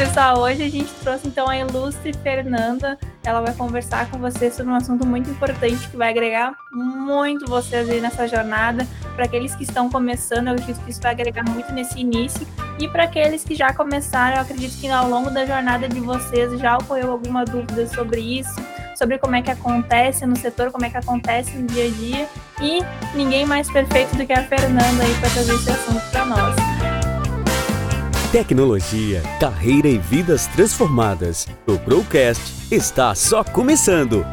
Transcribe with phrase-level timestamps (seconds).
[0.00, 2.98] Pessoal, hoje a gente trouxe então a ilustre Fernanda.
[3.22, 7.86] Ela vai conversar com vocês sobre um assunto muito importante que vai agregar muito vocês
[7.86, 8.86] aí nessa jornada.
[9.14, 12.48] Para aqueles que estão começando, eu acredito que isso vai agregar muito nesse início.
[12.78, 16.58] E para aqueles que já começaram, eu acredito que ao longo da jornada de vocês
[16.58, 18.58] já ocorreu alguma dúvida sobre isso,
[18.96, 22.28] sobre como é que acontece no setor, como é que acontece no dia a dia.
[22.62, 22.80] E
[23.14, 26.99] ninguém mais perfeito do que a Fernanda aí para trazer esse assunto para nós.
[28.32, 31.48] Tecnologia, carreira e vidas transformadas.
[31.66, 34.24] O Procast está só começando.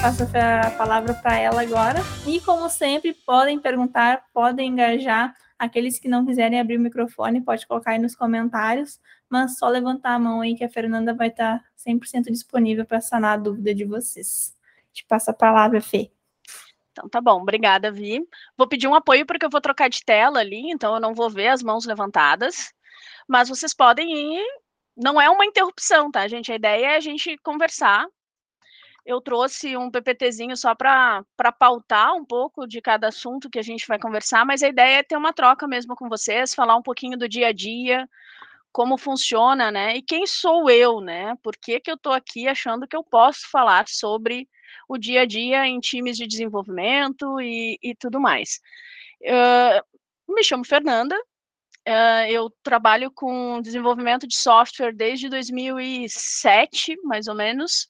[0.00, 1.98] Passo a palavra para ela agora.
[2.24, 5.34] E como sempre, podem perguntar, podem engajar.
[5.58, 10.14] Aqueles que não quiserem abrir o microfone, pode colocar aí nos comentários, mas só levantar
[10.14, 13.84] a mão aí que a Fernanda vai estar 100% disponível para sanar a dúvida de
[13.84, 14.56] vocês.
[14.92, 16.12] Te passo a palavra, Fê.
[16.92, 18.20] Então tá bom, obrigada, Vi.
[18.56, 21.30] Vou pedir um apoio porque eu vou trocar de tela ali, então eu não vou
[21.30, 22.72] ver as mãos levantadas.
[23.28, 24.46] Mas vocês podem ir.
[24.96, 26.52] Não é uma interrupção, tá, gente?
[26.52, 28.06] A ideia é a gente conversar.
[29.04, 31.24] Eu trouxe um PPTzinho só para
[31.58, 35.02] pautar um pouco de cada assunto que a gente vai conversar, mas a ideia é
[35.02, 38.08] ter uma troca mesmo com vocês, falar um pouquinho do dia a dia,
[38.70, 39.96] como funciona, né?
[39.96, 41.34] E quem sou eu, né?
[41.42, 44.48] Por que, que eu estou aqui achando que eu posso falar sobre
[44.88, 48.60] o dia a dia em times de desenvolvimento e, e tudo mais.
[49.22, 51.16] Uh, me chamo Fernanda,
[51.88, 57.88] uh, eu trabalho com desenvolvimento de software desde 2007, mais ou menos.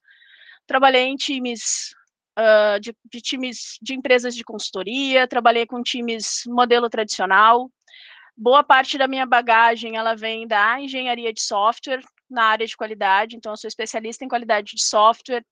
[0.67, 1.95] Trabalhei em times
[2.39, 7.71] uh, de, de, times de empresas de consultoria, trabalhei com times modelo tradicional.
[8.37, 13.37] Boa parte da minha bagagem ela vem da engenharia de software na área de qualidade,
[13.37, 15.45] então eu sou especialista em qualidade de software,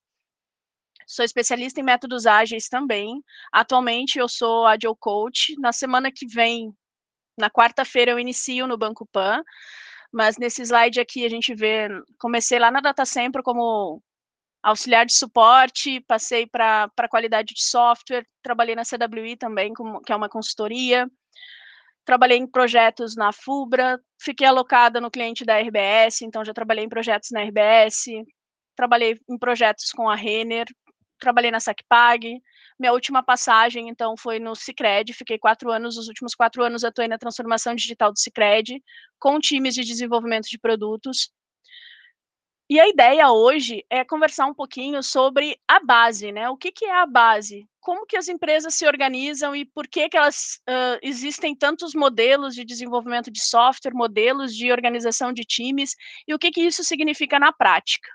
[1.11, 3.21] Sou especialista em métodos ágeis também.
[3.51, 5.57] Atualmente eu sou Agile Coach.
[5.59, 6.73] Na semana que vem,
[7.37, 9.43] na quarta-feira, eu inicio no Banco Pan.
[10.13, 14.01] Mas nesse slide aqui a gente vê, comecei lá na Data Sempre como
[14.63, 20.17] auxiliar de suporte, passei para qualidade de software, trabalhei na CWI também, como, que é
[20.17, 21.11] uma consultoria,
[22.05, 26.89] trabalhei em projetos na FUBRA, fiquei alocada no cliente da RBS, então já trabalhei em
[26.89, 28.23] projetos na RBS,
[28.77, 30.67] trabalhei em projetos com a Renner,
[31.21, 32.43] trabalhei na SacPag.
[32.79, 35.13] Minha última passagem, então, foi no Cicred.
[35.13, 38.83] Fiquei quatro anos, os últimos quatro anos atuei na transformação digital do Cicred,
[39.19, 41.31] com times de desenvolvimento de produtos.
[42.71, 46.49] E a ideia hoje é conversar um pouquinho sobre a base, né?
[46.49, 47.69] O que, que é a base?
[47.81, 52.55] Como que as empresas se organizam e por que, que elas uh, existem tantos modelos
[52.55, 55.97] de desenvolvimento de software, modelos de organização de times,
[56.29, 58.09] e o que, que isso significa na prática.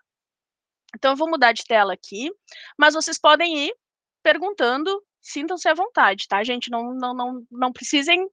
[0.96, 2.32] Então, eu vou mudar de tela aqui,
[2.78, 3.76] mas vocês podem ir
[4.24, 6.72] perguntando, sintam-se à vontade, tá, gente?
[6.72, 8.28] Não, não, não, não precisem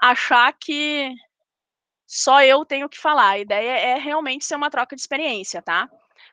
[0.00, 1.10] achar que
[2.06, 3.30] só eu tenho que falar.
[3.30, 5.88] A ideia é realmente ser uma troca de experiência, tá?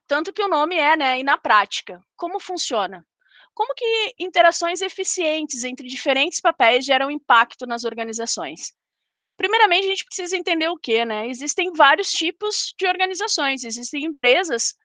[0.07, 1.19] Tanto que o nome é, né?
[1.19, 3.05] E na prática, como funciona?
[3.53, 8.73] Como que interações eficientes entre diferentes papéis geram impacto nas organizações?
[9.37, 11.27] Primeiramente, a gente precisa entender o que, né?
[11.27, 14.75] Existem vários tipos de organizações, existem empresas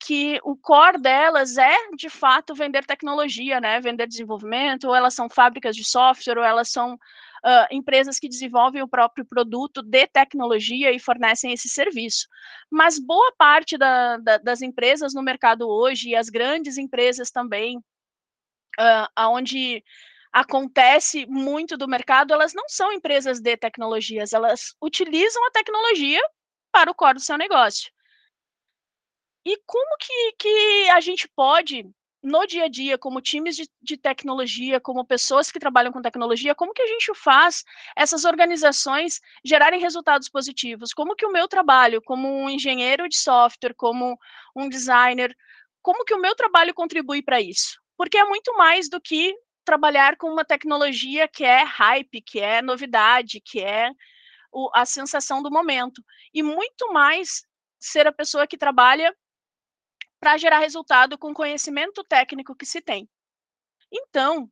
[0.00, 3.80] que o core delas é, de fato, vender tecnologia, né?
[3.80, 8.82] Vender desenvolvimento, ou elas são fábricas de software, ou elas são uh, empresas que desenvolvem
[8.82, 12.28] o próprio produto de tecnologia e fornecem esse serviço.
[12.70, 17.78] Mas boa parte da, da, das empresas no mercado hoje, e as grandes empresas também,
[17.78, 19.82] uh, onde
[20.32, 26.20] acontece muito do mercado, elas não são empresas de tecnologias, elas utilizam a tecnologia
[26.70, 27.90] para o core do seu negócio.
[29.48, 31.82] E como que, que a gente pode,
[32.22, 36.54] no dia a dia, como times de, de, tecnologia, como pessoas que trabalham com tecnologia,
[36.54, 37.64] como que a gente faz
[37.96, 40.92] essas organizações gerarem resultados positivos?
[40.92, 44.18] Como que o meu trabalho, como um engenheiro de software, como
[44.54, 45.34] um designer,
[45.80, 47.80] como que o meu trabalho contribui para isso?
[47.96, 52.60] Porque é muito mais do que trabalhar com uma tecnologia que é hype, que é
[52.60, 53.90] novidade, que é
[54.52, 56.04] o, a sensação do momento.
[56.34, 57.44] E muito mais
[57.80, 59.10] ser a pessoa que trabalha
[60.20, 63.08] para gerar resultado com o conhecimento técnico que se tem.
[63.92, 64.50] Então,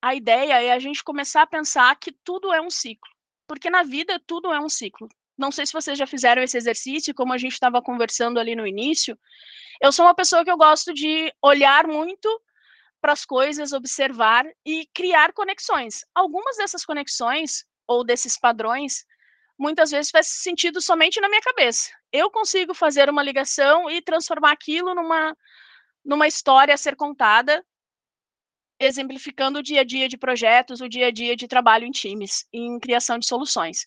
[0.00, 3.10] a ideia é a gente começar a pensar que tudo é um ciclo,
[3.46, 5.08] porque na vida tudo é um ciclo.
[5.36, 8.66] Não sei se vocês já fizeram esse exercício, como a gente estava conversando ali no
[8.66, 9.18] início.
[9.80, 12.28] Eu sou uma pessoa que eu gosto de olhar muito
[13.00, 16.04] para as coisas, observar e criar conexões.
[16.14, 19.06] Algumas dessas conexões ou desses padrões
[19.56, 21.90] muitas vezes faz sentido somente na minha cabeça.
[22.12, 25.36] Eu consigo fazer uma ligação e transformar aquilo numa,
[26.04, 27.64] numa história a ser contada
[28.80, 32.46] exemplificando o dia a dia de projetos, o dia a dia de trabalho em times,
[32.52, 33.86] em criação de soluções.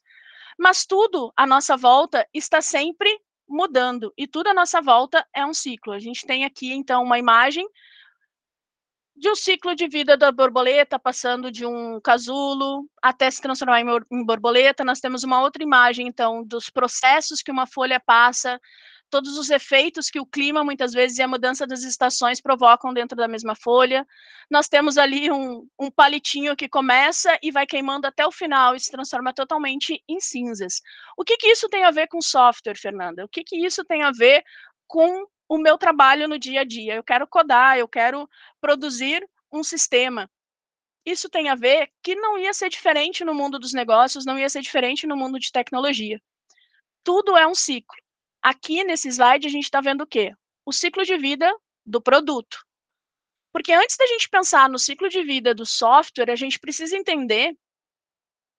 [0.57, 3.09] Mas tudo à nossa volta está sempre
[3.47, 5.93] mudando e tudo à nossa volta é um ciclo.
[5.93, 7.67] A gente tem aqui então uma imagem
[9.21, 14.25] de um ciclo de vida da borboleta, passando de um casulo até se transformar em
[14.25, 14.83] borboleta.
[14.83, 18.59] Nós temos uma outra imagem, então, dos processos que uma folha passa,
[19.11, 23.15] todos os efeitos que o clima, muitas vezes, e a mudança das estações provocam dentro
[23.15, 24.07] da mesma folha.
[24.49, 28.79] Nós temos ali um, um palitinho que começa e vai queimando até o final e
[28.79, 30.81] se transforma totalmente em cinzas.
[31.15, 33.23] O que, que isso tem a ver com software, Fernanda?
[33.23, 34.43] O que, que isso tem a ver
[34.87, 36.95] com o meu trabalho no dia a dia?
[36.95, 38.25] Eu quero codar, eu quero
[38.61, 40.31] produzir um sistema.
[41.05, 44.47] Isso tem a ver que não ia ser diferente no mundo dos negócios, não ia
[44.47, 46.21] ser diferente no mundo de tecnologia.
[47.03, 47.97] Tudo é um ciclo.
[48.41, 50.33] Aqui nesse slide a gente está vendo o quê?
[50.65, 51.53] O ciclo de vida
[51.85, 52.65] do produto.
[53.51, 57.57] Porque antes da gente pensar no ciclo de vida do software, a gente precisa entender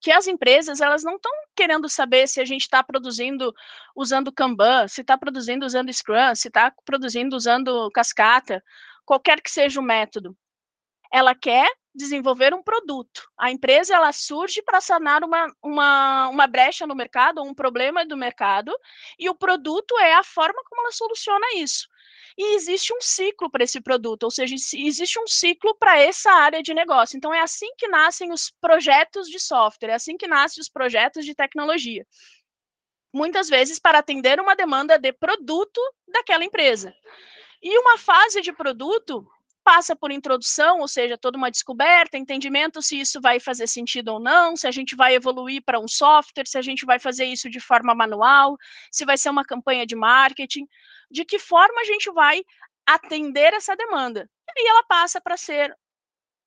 [0.02, 3.54] que as empresas elas não estão querendo saber se a gente está produzindo
[3.94, 8.62] usando Kanban, se está produzindo usando Scrum, se está produzindo usando Cascata,
[9.04, 10.36] qualquer que seja o método.
[11.12, 13.28] Ela quer desenvolver um produto.
[13.38, 18.16] A empresa ela surge para sanar uma, uma, uma brecha no mercado, um problema do
[18.16, 18.74] mercado,
[19.18, 21.86] e o produto é a forma como ela soluciona isso.
[22.36, 26.62] E existe um ciclo para esse produto, ou seja, existe um ciclo para essa área
[26.62, 27.16] de negócio.
[27.16, 31.24] Então, é assim que nascem os projetos de software, é assim que nascem os projetos
[31.24, 32.06] de tecnologia.
[33.12, 36.94] Muitas vezes para atender uma demanda de produto daquela empresa.
[37.62, 39.26] E uma fase de produto
[39.62, 44.20] passa por introdução, ou seja, toda uma descoberta, entendimento se isso vai fazer sentido ou
[44.20, 47.48] não, se a gente vai evoluir para um software, se a gente vai fazer isso
[47.48, 48.56] de forma manual,
[48.90, 50.66] se vai ser uma campanha de marketing,
[51.12, 52.42] de que forma a gente vai
[52.86, 54.28] atender essa demanda.
[54.56, 55.76] E ela passa para ser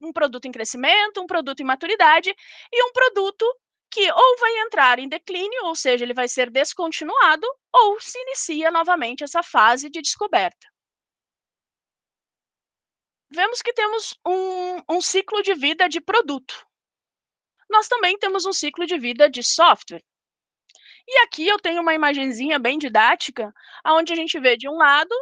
[0.02, 2.36] um produto em crescimento, um produto em maturidade
[2.72, 3.46] e um produto
[3.90, 8.70] que ou vai entrar em declínio, ou seja, ele vai ser descontinuado, ou se inicia
[8.70, 10.68] novamente essa fase de descoberta
[13.36, 16.66] vemos que temos um, um ciclo de vida de produto.
[17.70, 20.04] Nós também temos um ciclo de vida de software.
[21.08, 23.54] E aqui eu tenho uma imagenzinha bem didática,
[23.86, 25.14] onde a gente vê de um lado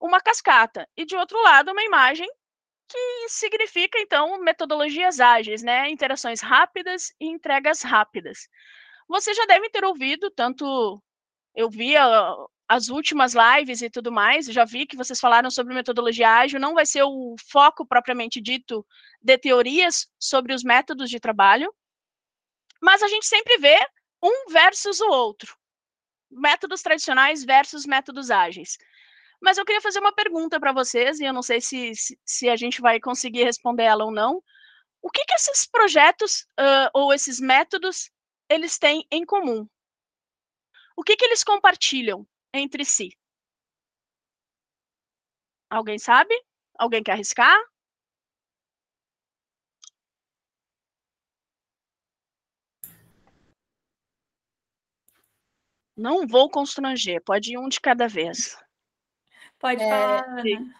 [0.00, 2.28] uma cascata e de outro lado uma imagem
[2.88, 5.88] que significa então metodologias ágeis, né?
[5.90, 8.48] Interações rápidas e entregas rápidas.
[9.08, 11.02] Você já deve ter ouvido tanto
[11.54, 12.02] eu via
[12.68, 16.74] as últimas lives e tudo mais, já vi que vocês falaram sobre metodologia ágil, não
[16.74, 18.86] vai ser o foco propriamente dito
[19.20, 21.74] de teorias sobre os métodos de trabalho,
[22.80, 23.76] mas a gente sempre vê
[24.22, 25.56] um versus o outro.
[26.30, 28.78] Métodos tradicionais versus métodos ágeis.
[29.40, 32.48] Mas eu queria fazer uma pergunta para vocês, e eu não sei se, se, se,
[32.48, 34.42] a gente vai conseguir responder ela ou não.
[35.02, 38.10] O que, que esses projetos uh, ou esses métodos
[38.48, 39.66] eles têm em comum?
[40.94, 42.26] O que, que eles compartilham?
[42.52, 43.16] entre si?
[45.68, 46.34] Alguém sabe?
[46.78, 47.58] Alguém quer arriscar?
[56.00, 58.56] Não vou constranger, pode ir um de cada vez.
[59.58, 60.74] Pode é, falar, Ana.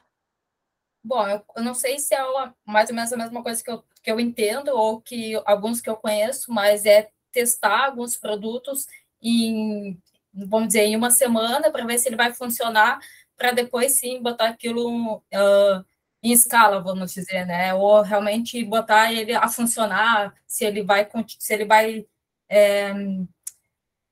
[1.04, 2.20] Bom, eu, eu, não sei se é
[2.64, 5.90] mais ou menos a mesma coisa que eu, que eu entendo, ou que alguns que
[5.90, 8.86] eu conheço, mas é testar alguns produtos
[9.22, 10.00] em
[10.32, 13.00] vamos dizer, em uma semana para ver se ele vai funcionar,
[13.36, 15.84] para depois sim botar aquilo uh,
[16.22, 17.74] em escala, vamos dizer, né?
[17.74, 21.08] Ou realmente botar ele a funcionar, se ele vai,
[21.38, 22.06] se ele vai,
[22.48, 22.92] é,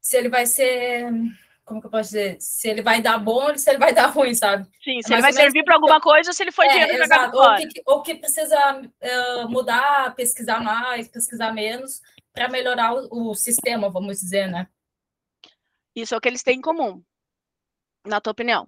[0.09, 1.05] se ele vai ser,
[1.67, 4.07] como que eu posso dizer, se ele vai dar bom ou se ele vai dar
[4.07, 4.67] ruim, sabe?
[4.83, 7.03] Sim, se é ele vai servir para alguma coisa ou se ele foi é, dinheiro
[7.03, 7.61] jogado fora.
[7.61, 12.01] Ou que, ou que precisa uh, mudar, pesquisar mais, pesquisar menos,
[12.33, 14.67] para melhorar o, o sistema, vamos dizer, né?
[15.95, 17.03] Isso é o que eles têm em comum,
[18.07, 18.67] na tua opinião.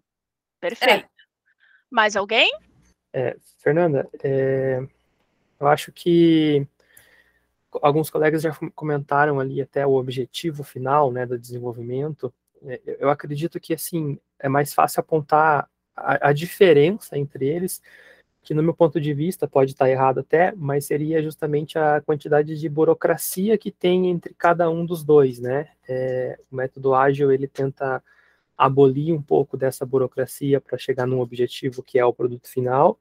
[0.61, 1.07] Perfeito.
[1.07, 1.09] É.
[1.91, 2.53] Mais alguém?
[3.15, 4.79] É, Fernanda, é,
[5.59, 6.67] eu acho que
[7.83, 12.33] alguns colegas já comentaram ali até o objetivo final né, do desenvolvimento.
[12.65, 17.81] É, eu acredito que assim é mais fácil apontar a, a diferença entre eles
[18.43, 22.59] que no meu ponto de vista pode estar errado até, mas seria justamente a quantidade
[22.59, 25.69] de burocracia que tem entre cada um dos dois, né?
[25.89, 28.03] É, o método ágil ele tenta
[28.57, 32.99] abolir um pouco dessa burocracia para chegar num objetivo que é o produto final.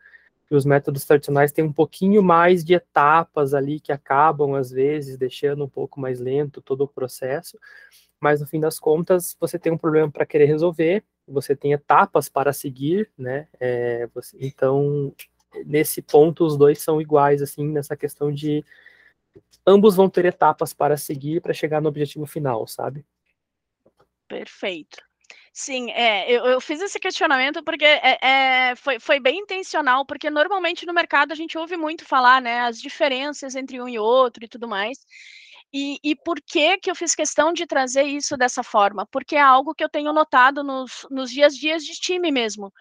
[0.50, 5.18] E os métodos tradicionais têm um pouquinho mais de etapas ali que acabam às vezes
[5.18, 7.58] deixando um pouco mais lento todo o processo,
[8.20, 12.28] mas no fim das contas você tem um problema para querer resolver você tem etapas
[12.28, 13.48] para seguir, né?
[13.60, 15.14] É, você, então,
[15.66, 18.66] nesse ponto os dois são iguais, assim, nessa questão de
[19.66, 23.06] ambos vão ter etapas para seguir para chegar no objetivo final, sabe?
[24.28, 25.09] Perfeito.
[25.62, 28.18] Sim, é, eu, eu fiz esse questionamento porque é,
[28.72, 32.62] é, foi, foi bem intencional, porque normalmente no mercado a gente ouve muito falar, né,
[32.62, 35.00] as diferenças entre um e outro e tudo mais.
[35.74, 39.06] E, e por que que eu fiz questão de trazer isso dessa forma?
[39.12, 42.72] Porque é algo que eu tenho notado nos, nos dias dias de time mesmo.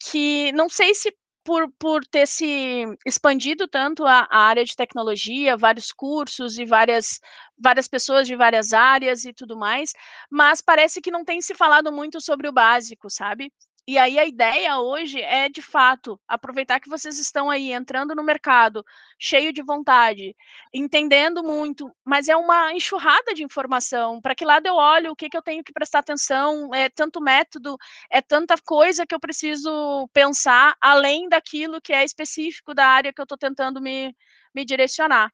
[0.00, 5.56] Que não sei se por, por ter se expandido tanto a, a, área de tecnologia,
[5.56, 7.20] vários cursos e várias,
[7.58, 9.92] várias pessoas de várias áreas e tudo mais,
[10.30, 13.52] mas parece que não tem se falado muito sobre o básico, sabe?
[13.86, 18.22] E aí a ideia hoje é, de fato, aproveitar que vocês estão aí entrando no
[18.22, 18.84] mercado,
[19.18, 20.36] cheio de vontade,
[20.72, 24.20] entendendo muito, mas é uma enxurrada de informação.
[24.20, 27.20] Para que lado eu olho, o que, que eu tenho que prestar atenção, é tanto
[27.20, 27.76] método,
[28.08, 33.20] é tanta coisa que eu preciso pensar, além daquilo que é específico da área que
[33.20, 34.14] eu estou tentando me,
[34.54, 35.28] me direcionar.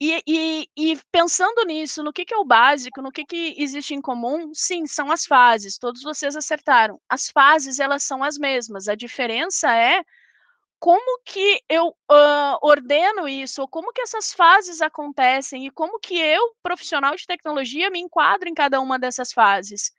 [0.00, 3.94] E, e, e, pensando nisso, no que, que é o básico, no que, que existe
[3.94, 7.00] em comum, sim, são as fases, todos vocês acertaram.
[7.08, 10.04] As fases, elas são as mesmas, a diferença é
[10.80, 16.18] como que eu uh, ordeno isso, ou como que essas fases acontecem, e como que
[16.18, 19.92] eu, profissional de tecnologia, me enquadro em cada uma dessas fases.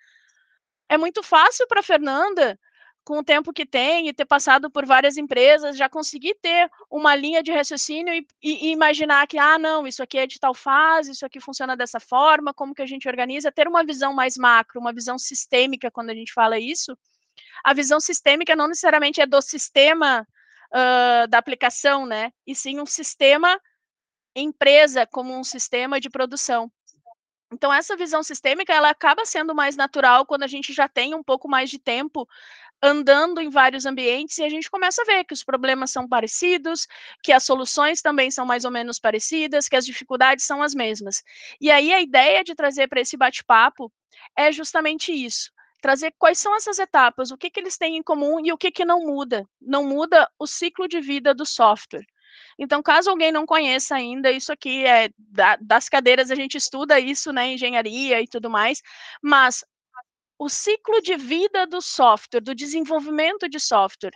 [0.89, 2.59] É muito fácil para Fernanda
[3.05, 7.15] com o tempo que tem e ter passado por várias empresas, já conseguir ter uma
[7.15, 11.11] linha de raciocínio e, e, imaginar que, ah, não, isso aqui é de tal fase,
[11.11, 14.81] isso aqui funciona dessa forma, como que a gente organiza, ter uma visão mais macro,
[14.81, 16.97] uma visão sistêmica quando a gente fala isso.
[17.63, 20.27] A visão sistêmica não necessariamente é do sistema
[20.71, 22.31] uh, da aplicação, né?
[22.45, 23.59] E sim um sistema
[24.35, 26.71] empresa como um sistema de produção.
[27.53, 31.23] Então, essa visão sistêmica, ela acaba sendo mais natural quando a gente já tem um
[31.23, 32.27] pouco mais de tempo
[32.81, 36.87] andando em vários ambientes e a gente começa a ver que os problemas são parecidos,
[37.23, 41.23] que as soluções também são mais ou menos parecidas, que as dificuldades são as mesmas.
[41.59, 43.91] E aí a ideia de trazer para esse bate-papo
[44.37, 45.51] é justamente isso.
[45.81, 48.71] Trazer quais são essas etapas, o que, que eles têm em comum e o que,
[48.71, 49.47] que não muda.
[49.61, 52.05] Não muda o ciclo de vida do software.
[52.57, 56.99] Então, caso alguém não conheça ainda, isso aqui é da, das cadeiras, a gente estuda
[56.99, 58.81] isso, né, engenharia e tudo mais,
[59.21, 59.63] mas
[60.37, 64.13] o ciclo de vida do software, do desenvolvimento de software.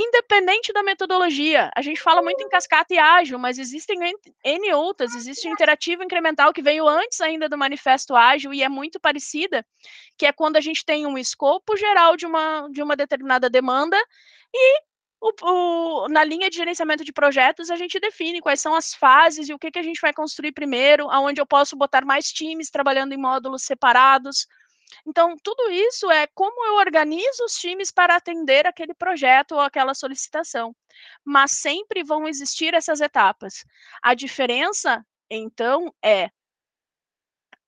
[0.00, 3.98] Independente da metodologia, a gente fala muito em cascata e ágil, mas existem
[4.44, 5.12] N outras.
[5.12, 9.66] Existe o interativo incremental que veio antes ainda do manifesto ágil e é muito parecida,
[10.16, 14.00] que é quando a gente tem um escopo geral de uma, de uma determinada demanda
[14.54, 14.80] e
[15.20, 15.32] o,
[16.04, 19.52] o, na linha de gerenciamento de projetos, a gente define quais são as fases e
[19.52, 23.14] o que, que a gente vai construir primeiro, aonde eu posso botar mais times trabalhando
[23.14, 24.46] em módulos separados,
[25.06, 29.94] então, tudo isso é como eu organizo os times para atender aquele projeto ou aquela
[29.94, 30.74] solicitação.
[31.24, 33.64] Mas sempre vão existir essas etapas.
[34.02, 36.30] A diferença, então, é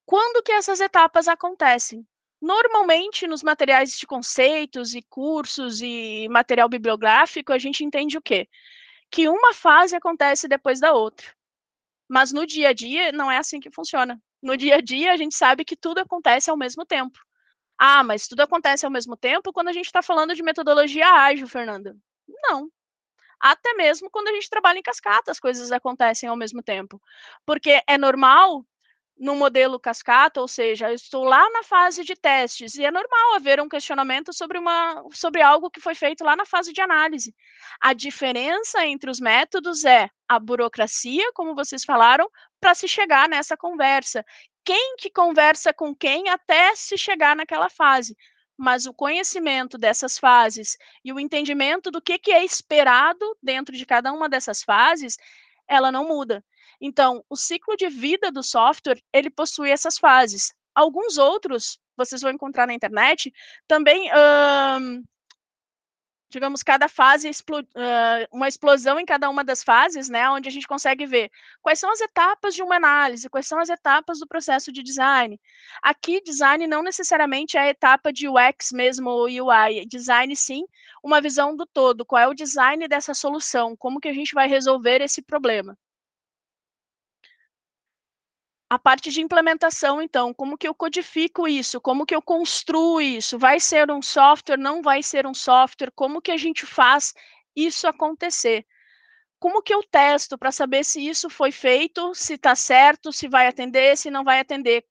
[0.04, 2.06] quando que essas etapas acontecem?
[2.40, 8.48] Normalmente, nos materiais de conceitos e cursos e material bibliográfico, a gente entende o quê?
[9.10, 11.26] Que uma fase acontece depois da outra.
[12.08, 15.16] Mas no dia a dia, não é assim que funciona no dia a dia, a
[15.16, 17.18] gente sabe que tudo acontece ao mesmo tempo.
[17.78, 21.48] Ah, mas tudo acontece ao mesmo tempo quando a gente está falando de metodologia ágil,
[21.48, 21.96] Fernanda.
[22.28, 22.68] Não.
[23.40, 27.00] Até mesmo quando a gente trabalha em cascata, as coisas acontecem ao mesmo tempo.
[27.46, 28.66] Porque é normal
[29.20, 33.34] no modelo cascata, ou seja, eu estou lá na fase de testes e é normal
[33.36, 37.34] haver um questionamento sobre uma sobre algo que foi feito lá na fase de análise.
[37.78, 43.58] A diferença entre os métodos é a burocracia, como vocês falaram, para se chegar nessa
[43.58, 44.24] conversa.
[44.64, 48.16] Quem que conversa com quem até se chegar naquela fase?
[48.56, 53.84] Mas o conhecimento dessas fases e o entendimento do que, que é esperado dentro de
[53.84, 55.18] cada uma dessas fases,
[55.68, 56.42] ela não muda.
[56.80, 60.52] Então, o ciclo de vida do software, ele possui essas fases.
[60.74, 63.32] Alguns outros, vocês vão encontrar na internet,
[63.68, 64.10] também,
[64.80, 65.04] hum,
[66.30, 70.66] digamos, cada fase, uh, uma explosão em cada uma das fases, né, onde a gente
[70.66, 71.28] consegue ver
[71.60, 75.38] quais são as etapas de uma análise, quais são as etapas do processo de design.
[75.82, 80.64] Aqui, design não necessariamente é a etapa de UX mesmo, ou UI, design sim,
[81.02, 84.48] uma visão do todo, qual é o design dessa solução, como que a gente vai
[84.48, 85.76] resolver esse problema.
[88.70, 91.80] A parte de implementação, então, como que eu codifico isso?
[91.80, 93.38] Como que eu construo isso?
[93.38, 94.56] Vai ser um software?
[94.56, 95.90] Não vai ser um software?
[95.94, 97.12] Como que a gente faz
[97.54, 98.64] isso acontecer?
[99.40, 103.46] Como que eu testo para saber se isso foi feito, se está certo, se vai
[103.48, 104.84] atender, se não vai atender?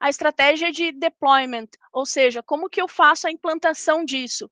[0.00, 4.50] A estratégia de deployment, ou seja, como que eu faço a implantação disso?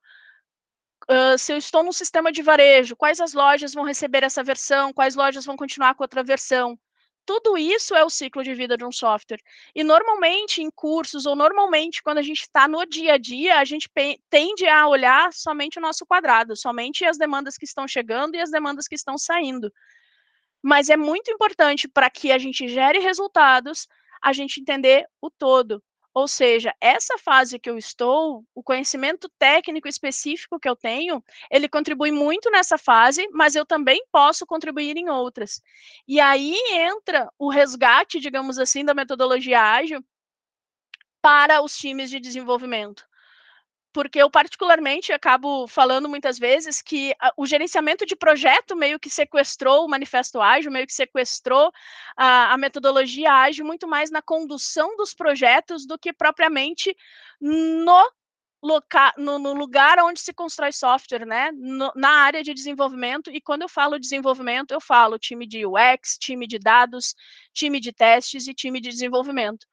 [1.10, 4.92] uh, se eu estou num sistema de varejo, quais as lojas vão receber essa versão,
[4.92, 6.78] quais lojas vão continuar com outra versão.
[7.24, 9.40] Tudo isso é o ciclo de vida de um software.
[9.74, 13.64] E normalmente em cursos, ou normalmente quando a gente está no dia a dia, a
[13.64, 13.88] gente
[14.28, 18.50] tende a olhar somente o nosso quadrado, somente as demandas que estão chegando e as
[18.50, 19.72] demandas que estão saindo.
[20.60, 23.86] Mas é muito importante para que a gente gere resultados,
[24.22, 25.82] a gente entender o todo.
[26.14, 31.68] Ou seja, essa fase que eu estou, o conhecimento técnico específico que eu tenho, ele
[31.68, 35.62] contribui muito nessa fase, mas eu também posso contribuir em outras.
[36.06, 40.04] E aí entra o resgate, digamos assim, da metodologia ágil
[41.22, 43.06] para os times de desenvolvimento
[43.92, 49.84] porque eu particularmente acabo falando muitas vezes que o gerenciamento de projeto meio que sequestrou
[49.84, 51.70] o manifesto ágil, meio que sequestrou
[52.16, 56.96] a, a metodologia ágil muito mais na condução dos projetos do que propriamente
[57.40, 58.02] no
[58.64, 61.50] Loca no, no, lugar onde se constrói software, né?
[61.52, 63.28] No, na área de desenvolvimento.
[63.28, 67.16] E quando eu falo desenvolvimento, eu falo time de UX, time de dados,
[67.52, 69.66] time de testes e time de desenvolvimento.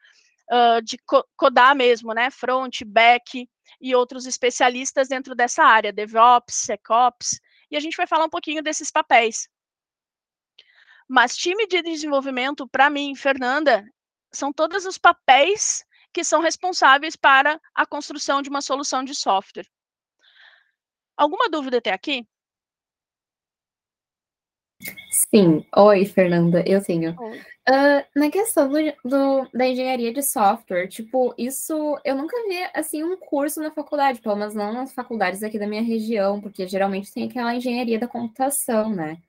[0.52, 2.32] Uh, de co codar mesmo, né?
[2.32, 3.48] Front, back,
[3.80, 7.40] e outros especialistas dentro dessa área, DevOps, SecOps,
[7.72, 9.48] e a gente vai falar um pouquinho desses papéis.
[11.08, 13.84] Mas time de desenvolvimento, para mim, Fernanda,
[14.32, 15.84] são todos os papéis
[16.14, 19.68] que são responsáveis para a construção de uma solução de software.
[21.18, 22.28] Alguma dúvida até aqui?
[25.12, 25.66] Sim.
[25.76, 27.16] Oi, Fernanda, eu tenho.
[27.70, 33.04] Uh, na questão do, do, da engenharia de software, tipo, isso eu nunca vi assim
[33.04, 37.14] um curso na faculdade, pelo menos não nas faculdades aqui da minha região, porque geralmente
[37.14, 39.22] tem aquela engenharia da computação, né?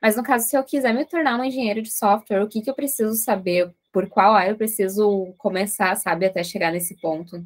[0.00, 2.70] Mas no caso, se eu quiser me tornar uma engenheira de software, o que, que
[2.70, 3.70] eu preciso saber?
[3.92, 7.44] Por qual área eu preciso começar, sabe, até chegar nesse ponto?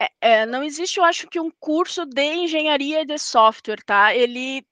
[0.00, 4.14] É, é, não existe, eu acho que um curso de engenharia de software, tá?
[4.14, 4.64] Ele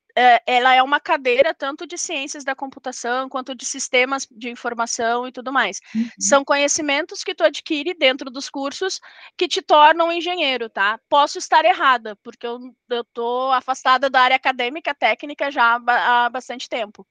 [0.46, 5.32] ela é uma cadeira tanto de ciências da computação quanto de sistemas de informação e
[5.32, 5.80] tudo mais.
[5.94, 6.08] Uhum.
[6.20, 9.00] São conhecimentos que tu adquire dentro dos cursos
[9.36, 11.00] que te tornam engenheiro, tá?
[11.08, 12.58] Posso estar errada, porque eu,
[12.90, 17.06] estou afastada da área acadêmica técnica já há, há bastante tempo.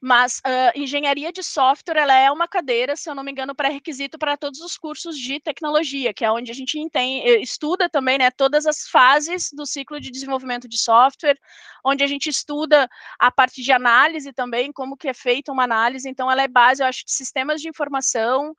[0.00, 4.18] Mas uh, engenharia de software ela é uma cadeira, se eu não me engano, pré-requisito
[4.18, 8.30] para todos os cursos de tecnologia, que é onde a gente eh, estuda também né,
[8.30, 11.38] todas as fases do ciclo de desenvolvimento de software,
[11.84, 16.08] onde a gente estuda a parte de análise também, como que é feita uma análise.
[16.08, 18.52] Então, ela é base, eu acho, de sistemas de informação,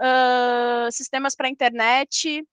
[0.00, 2.44] uh, sistemas para internet,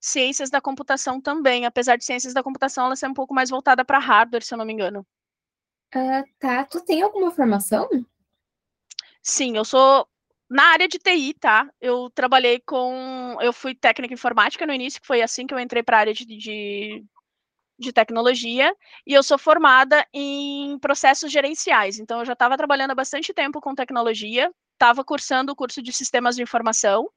[0.00, 3.84] ciências da computação também, apesar de ciências da computação ela ser um pouco mais voltada
[3.84, 5.06] para hardware, se eu não me engano.
[5.94, 6.64] Ah, tá.
[6.64, 7.88] Tu tem alguma formação?
[9.22, 10.08] Sim, eu sou
[10.48, 11.70] na área de TI, tá?
[11.80, 13.36] Eu trabalhei com.
[13.40, 16.14] Eu fui técnica informática no início, que foi assim que eu entrei para a área
[16.14, 17.04] de, de,
[17.78, 18.74] de, tecnologia,
[19.06, 21.98] e eu sou formada em processos gerenciais.
[21.98, 25.92] Então, eu já estava trabalhando há bastante tempo com tecnologia, estava cursando o curso de
[25.92, 27.08] sistemas de informação,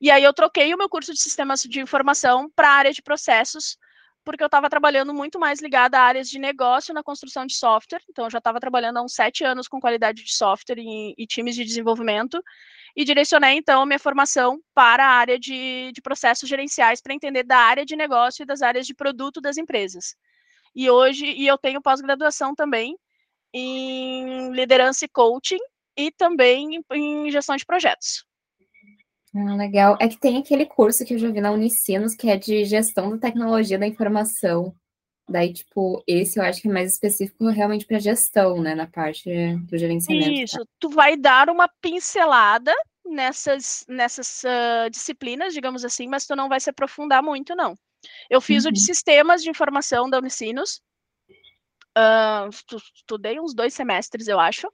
[0.00, 3.02] e aí eu troquei o meu curso de sistemas de informação para a área de
[3.02, 3.78] processos,
[4.24, 8.02] porque eu estava trabalhando muito mais ligada a áreas de negócio na construção de software.
[8.08, 11.26] Então, eu já estava trabalhando há uns sete anos com qualidade de software e, e
[11.26, 12.42] times de desenvolvimento,
[12.96, 17.42] e direcionei, então, a minha formação para a área de, de processos gerenciais, para entender
[17.42, 20.14] da área de negócio e das áreas de produto das empresas.
[20.74, 22.96] E hoje, e eu tenho pós-graduação também
[23.52, 25.60] em liderança e coaching,
[25.96, 28.24] e também em, em gestão de projetos.
[29.34, 29.96] Ah, legal.
[30.00, 33.10] É que tem aquele curso que eu já vi na Unicinos, que é de gestão
[33.10, 34.74] da tecnologia da informação.
[35.28, 39.56] Daí, tipo, esse eu acho que é mais específico realmente para gestão, né, na parte
[39.56, 40.30] do gerenciamento.
[40.30, 40.64] Isso, tá?
[40.78, 46.60] tu vai dar uma pincelada nessas, nessas uh, disciplinas, digamos assim, mas tu não vai
[46.60, 47.74] se aprofundar muito, não.
[48.28, 48.70] Eu fiz uhum.
[48.70, 48.86] o de uhum.
[48.86, 50.82] sistemas de informação da Unicinos,
[51.96, 52.48] uh,
[52.94, 54.70] estudei uns dois semestres, eu acho,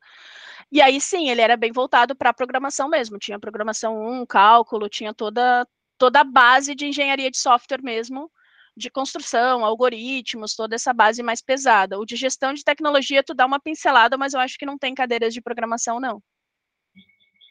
[0.73, 3.19] e aí sim, ele era bem voltado para programação mesmo.
[3.19, 5.67] Tinha programação 1, cálculo, tinha toda,
[5.99, 8.31] toda a base de engenharia de software mesmo,
[8.77, 11.99] de construção, algoritmos, toda essa base mais pesada.
[11.99, 14.95] O de gestão de tecnologia, tu dá uma pincelada, mas eu acho que não tem
[14.95, 16.23] cadeiras de programação, não.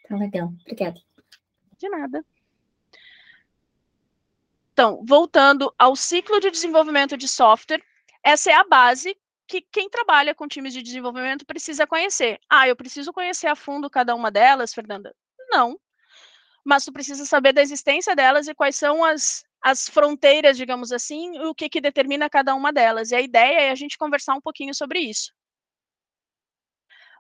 [0.08, 1.00] Tá legal, obrigada.
[1.78, 2.26] De nada.
[4.72, 7.84] Então, voltando ao ciclo de desenvolvimento de software,
[8.24, 9.16] essa é a base
[9.50, 12.40] que quem trabalha com times de desenvolvimento precisa conhecer.
[12.48, 15.14] Ah, eu preciso conhecer a fundo cada uma delas, Fernanda?
[15.50, 15.78] Não.
[16.64, 21.40] Mas tu precisa saber da existência delas e quais são as, as fronteiras, digamos assim,
[21.40, 23.10] o que, que determina cada uma delas.
[23.10, 25.34] E a ideia é a gente conversar um pouquinho sobre isso.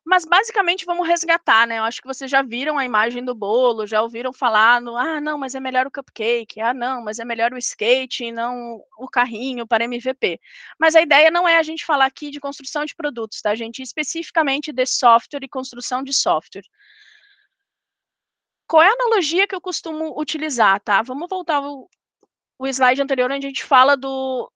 [0.05, 1.79] Mas basicamente vamos resgatar, né?
[1.79, 5.19] Eu acho que vocês já viram a imagem do bolo, já ouviram falar no, ah,
[5.21, 8.81] não, mas é melhor o cupcake, ah, não, mas é melhor o skate e não
[8.97, 10.39] o carrinho para MVP.
[10.79, 13.81] Mas a ideia não é a gente falar aqui de construção de produtos, tá, gente?
[13.81, 16.63] Especificamente de software e construção de software.
[18.67, 21.01] Qual é a analogia que eu costumo utilizar, tá?
[21.01, 21.89] Vamos voltar ao,
[22.57, 24.51] o slide anterior onde a gente fala do,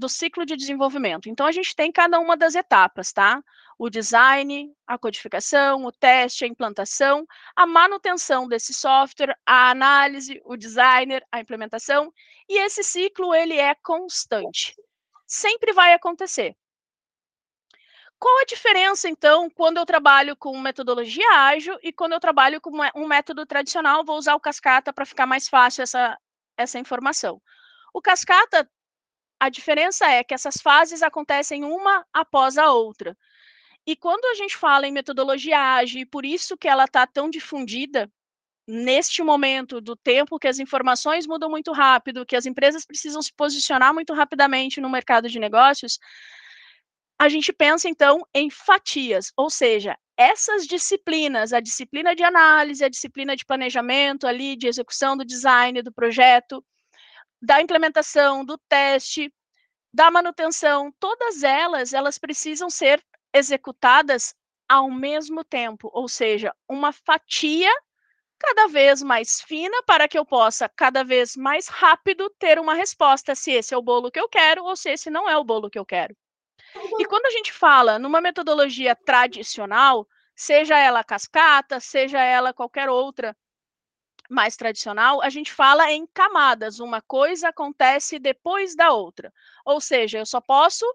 [0.00, 1.28] do ciclo de desenvolvimento.
[1.28, 3.44] Então, a gente tem cada uma das etapas, tá?
[3.78, 10.56] O design, a codificação, o teste, a implantação, a manutenção desse software, a análise, o
[10.56, 12.10] designer, a implementação,
[12.48, 14.74] e esse ciclo, ele é constante.
[15.26, 16.56] Sempre vai acontecer.
[18.18, 22.70] Qual a diferença, então, quando eu trabalho com metodologia ágil e quando eu trabalho com
[22.94, 24.02] um método tradicional?
[24.02, 26.18] Vou usar o cascata para ficar mais fácil essa,
[26.56, 27.40] essa informação.
[27.92, 28.68] O cascata,
[29.40, 33.16] a diferença é que essas fases acontecem uma após a outra.
[33.86, 37.30] E quando a gente fala em metodologia ágil, e por isso que ela está tão
[37.30, 38.10] difundida
[38.68, 43.32] neste momento do tempo que as informações mudam muito rápido, que as empresas precisam se
[43.34, 45.98] posicionar muito rapidamente no mercado de negócios,
[47.18, 52.88] a gente pensa então em fatias, ou seja, essas disciplinas, a disciplina de análise, a
[52.88, 56.64] disciplina de planejamento ali, de execução do design do projeto,
[57.40, 59.32] da implementação, do teste,
[59.92, 63.02] da manutenção, todas elas, elas precisam ser
[63.34, 64.34] executadas
[64.68, 67.72] ao mesmo tempo, ou seja, uma fatia
[68.38, 73.34] cada vez mais fina para que eu possa cada vez mais rápido ter uma resposta
[73.34, 75.68] se esse é o bolo que eu quero ou se esse não é o bolo
[75.68, 76.16] que eu quero.
[76.98, 83.36] E quando a gente fala numa metodologia tradicional, seja ela cascata, seja ela qualquer outra
[84.30, 86.78] mais tradicional, a gente fala em camadas.
[86.78, 89.32] Uma coisa acontece depois da outra.
[89.64, 90.86] Ou seja, eu só posso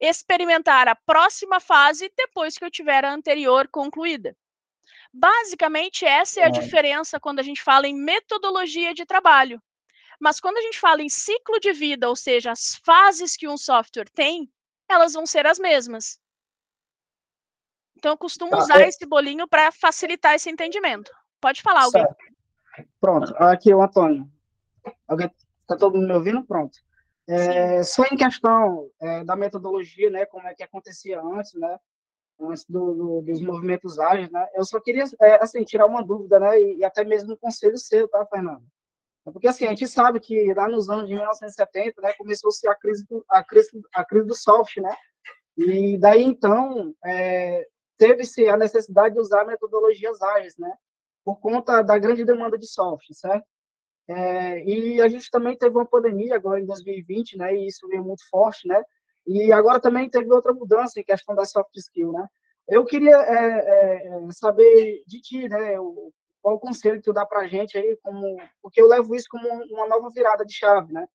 [0.00, 4.36] experimentar a próxima fase depois que eu tiver a anterior concluída.
[5.12, 9.62] Basicamente, essa é a diferença quando a gente fala em metodologia de trabalho.
[10.20, 13.56] Mas quando a gente fala em ciclo de vida, ou seja, as fases que um
[13.56, 14.50] software tem,
[14.88, 16.18] elas vão ser as mesmas.
[17.96, 18.88] Então, eu costumo tá, usar é...
[18.88, 21.10] esse bolinho para facilitar esse entendimento.
[21.40, 22.04] Pode falar, alguém.
[23.04, 24.26] Pronto, aqui o Antônio.
[25.06, 26.42] Alguém está todo mundo me ouvindo?
[26.42, 26.78] Pronto.
[27.28, 31.78] É, só em questão é, da metodologia, né, como é que acontecia antes, né,
[32.40, 36.40] antes do, do, dos movimentos ágeis, né, eu só queria, é, assim, tirar uma dúvida,
[36.40, 38.62] né, e, e, até mesmo um conselho seu, tá, Fernando?
[39.22, 43.06] Porque, assim, a gente sabe que lá nos anos de 1970, né, começou-se a crise,
[43.06, 44.96] do, a, crise, a crise do soft, né?
[45.58, 50.72] E daí, então, é, teve-se a necessidade de usar metodologias ágeis, né?
[51.24, 53.46] Por conta da grande demanda de soft, certo?
[54.06, 57.54] É, e a gente também teve uma pandemia agora em 2020, né?
[57.56, 58.82] E isso veio muito forte, né?
[59.26, 62.26] E agora também teve outra mudança em questão da soft skill, né?
[62.68, 65.80] Eu queria é, é, saber de ti, né?
[65.80, 69.14] O, qual o conselho que tu dá para a gente aí, como, porque eu levo
[69.14, 71.06] isso como uma nova virada de chave, né?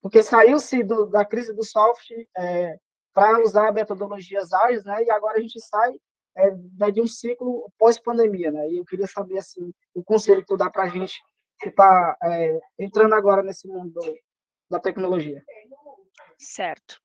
[0.00, 2.78] Porque saiu-se da crise do soft é,
[3.12, 5.02] para usar metodologias ágeis, né?
[5.04, 5.92] E agora a gente sai
[6.40, 8.70] é, de um ciclo pós-pandemia, né?
[8.70, 11.20] E eu queria saber, assim, o conselho que tu dá para a gente
[11.60, 14.18] que está é, entrando agora nesse mundo do,
[14.70, 15.42] da tecnologia.
[16.38, 17.00] Certo.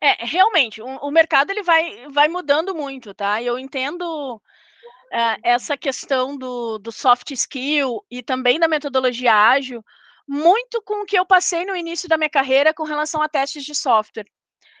[0.00, 3.42] É, realmente, o, o mercado ele vai, vai mudando muito, tá?
[3.42, 9.84] Eu entendo uh, essa questão do, do soft skill e também da metodologia ágil,
[10.26, 13.64] muito com o que eu passei no início da minha carreira com relação a testes
[13.64, 14.26] de software.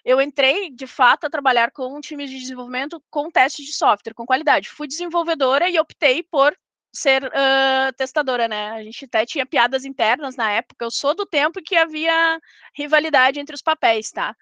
[0.08, 4.14] Eu entrei, de fato, a trabalhar com um time de desenvolvimento com testes de software,
[4.14, 4.70] com qualidade.
[4.70, 6.56] Fui desenvolvedora e optei por
[6.90, 8.70] ser uh, testadora, né?
[8.70, 10.82] A gente até tinha piadas internas na época.
[10.82, 12.40] Eu sou do tempo que havia
[12.74, 14.34] rivalidade entre os papéis, tá?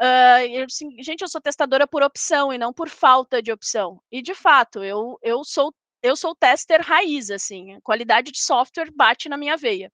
[0.00, 4.00] Uh, eu, assim, gente, eu sou testadora por opção e não por falta de opção.
[4.10, 5.70] E de fato, eu, eu sou
[6.02, 9.92] eu sou tester raiz, assim, qualidade de software bate na minha veia.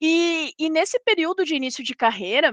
[0.00, 2.52] E, e nesse período de início de carreira,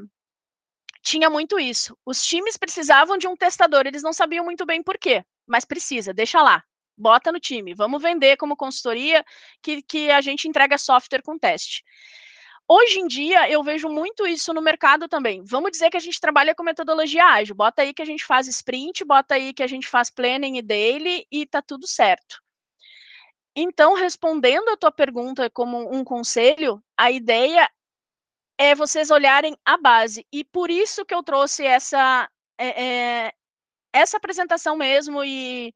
[1.08, 1.98] tinha muito isso.
[2.06, 6.13] Os times precisavam de um testador, eles não sabiam muito bem por quê, mas precisa,
[6.13, 6.62] deixa lá,
[6.98, 9.24] bota no time, vamos vender como consultoria
[9.63, 11.82] que, que a gente entrega software com teste.
[12.70, 15.41] Hoje em dia, eu vejo muito isso no mercado também.
[15.41, 17.56] Vamos dizer que a gente trabalha com metodologia ágil.
[17.56, 20.62] Bota aí que a gente faz sprint, bota aí que a gente faz planning e
[20.62, 22.41] daily e tá tudo certo.
[23.56, 27.70] Então, respondendo a tua pergunta como um conselho, a ideia
[28.58, 30.26] é vocês olharem a base.
[30.32, 33.34] E por isso que eu trouxe essa, é, é,
[33.93, 35.74] essa apresentação mesmo e,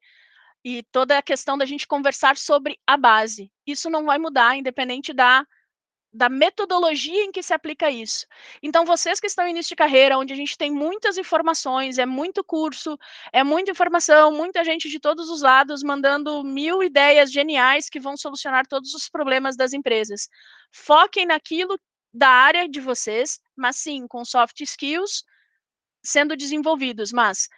[0.64, 3.50] e toda a questão da gente conversar sobre a base.
[3.66, 5.46] Isso não vai mudar, independente da
[6.12, 8.26] da metodologia em que se aplica isso.
[8.62, 12.04] Então, vocês que estão em início de carreira, onde a gente tem muitas informações, é
[12.04, 12.98] muito curso,
[13.32, 18.16] é muita informação, muita gente de todos os lados mandando mil ideias geniais que vão
[18.16, 20.28] solucionar todos os problemas das empresas.
[20.70, 21.78] Foquem naquilo
[22.12, 25.24] da área de vocês, mas sim com soft skills
[26.04, 27.48] sendo desenvolvidos, mas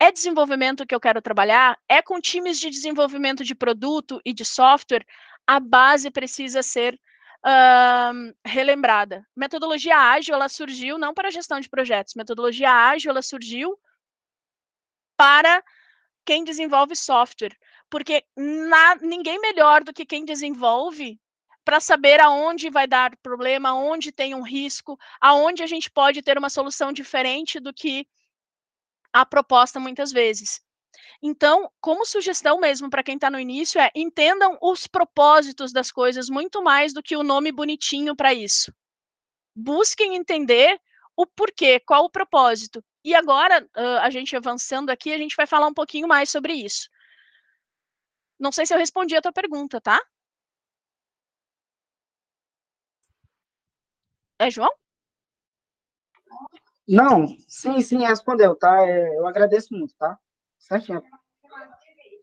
[0.00, 1.78] é desenvolvimento que eu quero trabalhar?
[1.88, 5.06] É com times de desenvolvimento de produto e de software?
[5.46, 6.98] A base precisa ser
[7.46, 9.24] uh, relembrada.
[9.36, 12.14] Metodologia ágil, ela surgiu não para gestão de projetos.
[12.14, 13.78] Metodologia ágil, ela surgiu
[15.16, 15.62] para
[16.24, 17.56] quem desenvolve software.
[17.88, 21.20] Porque na, ninguém melhor do que quem desenvolve
[21.64, 26.36] para saber aonde vai dar problema, aonde tem um risco, aonde a gente pode ter
[26.36, 28.06] uma solução diferente do que
[29.12, 30.60] a proposta muitas vezes.
[31.22, 36.28] Então, como sugestão mesmo para quem está no início, é entendam os propósitos das coisas
[36.28, 38.72] muito mais do que o nome bonitinho para isso.
[39.54, 40.80] Busquem entender
[41.16, 42.82] o porquê, qual o propósito.
[43.04, 43.68] E agora,
[44.00, 46.88] a gente avançando aqui, a gente vai falar um pouquinho mais sobre isso.
[48.38, 50.00] Não sei se eu respondi a tua pergunta, tá?
[54.42, 54.72] É João?
[56.88, 58.82] Não, sim, sim, respondeu, tá?
[58.82, 60.18] É, eu agradeço muito, tá?
[60.58, 61.00] Certinho.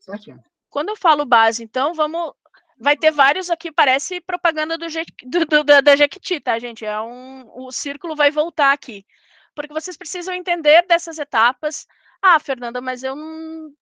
[0.01, 0.43] Certinho.
[0.69, 2.33] Quando eu falo base, então, vamos.
[2.77, 4.85] Vai ter vários aqui, parece propaganda do,
[5.25, 6.85] do, do da, da Jequiti, tá, gente?
[6.85, 9.05] É um, o círculo vai voltar aqui.
[9.55, 11.85] Porque vocês precisam entender dessas etapas.
[12.21, 13.73] Ah, Fernanda, mas eu não,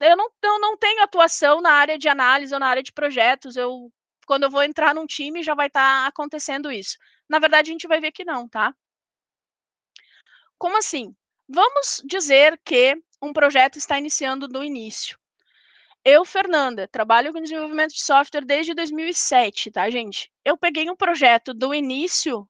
[0.00, 3.56] eu não, eu não tenho atuação na área de análise ou na área de projetos.
[3.56, 3.92] Eu,
[4.26, 6.96] quando eu vou entrar num time, já vai estar tá acontecendo isso.
[7.28, 8.74] Na verdade, a gente vai ver que não, tá?
[10.58, 11.14] Como assim?
[11.48, 15.18] Vamos dizer que um projeto está iniciando do início.
[16.04, 20.30] Eu, Fernanda, trabalho com desenvolvimento de software desde 2007, tá, gente?
[20.44, 22.48] Eu peguei um projeto do início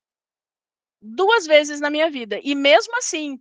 [1.00, 2.38] duas vezes na minha vida.
[2.42, 3.40] E mesmo assim,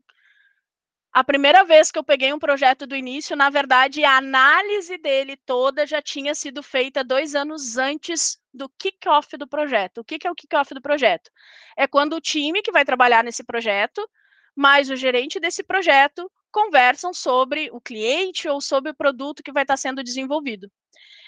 [1.11, 5.37] a primeira vez que eu peguei um projeto do início, na verdade, a análise dele
[5.37, 9.99] toda já tinha sido feita dois anos antes do kick-off do projeto.
[9.99, 11.29] O que, que é o kick-off do projeto?
[11.77, 14.07] É quando o time que vai trabalhar nesse projeto
[14.55, 19.63] mas o gerente desse projeto conversam sobre o cliente ou sobre o produto que vai
[19.63, 20.71] estar sendo desenvolvido.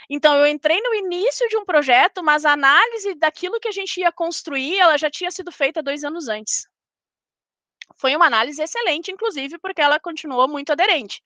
[0.09, 3.99] Então, eu entrei no início de um projeto, mas a análise daquilo que a gente
[3.99, 6.65] ia construir, ela já tinha sido feita dois anos antes.
[7.97, 11.21] Foi uma análise excelente, inclusive, porque ela continuou muito aderente,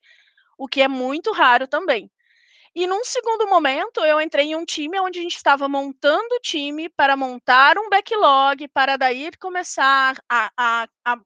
[0.58, 2.10] o que é muito raro também.
[2.74, 6.40] E num segundo momento, eu entrei em um time onde a gente estava montando o
[6.40, 11.18] time para montar um backlog, para daí começar a, a, a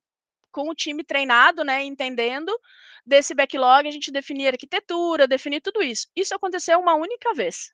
[0.52, 2.58] com o time treinado, né, entendendo
[3.06, 6.08] desse backlog, a gente definir arquitetura, definir tudo isso.
[6.16, 7.72] Isso aconteceu uma única vez.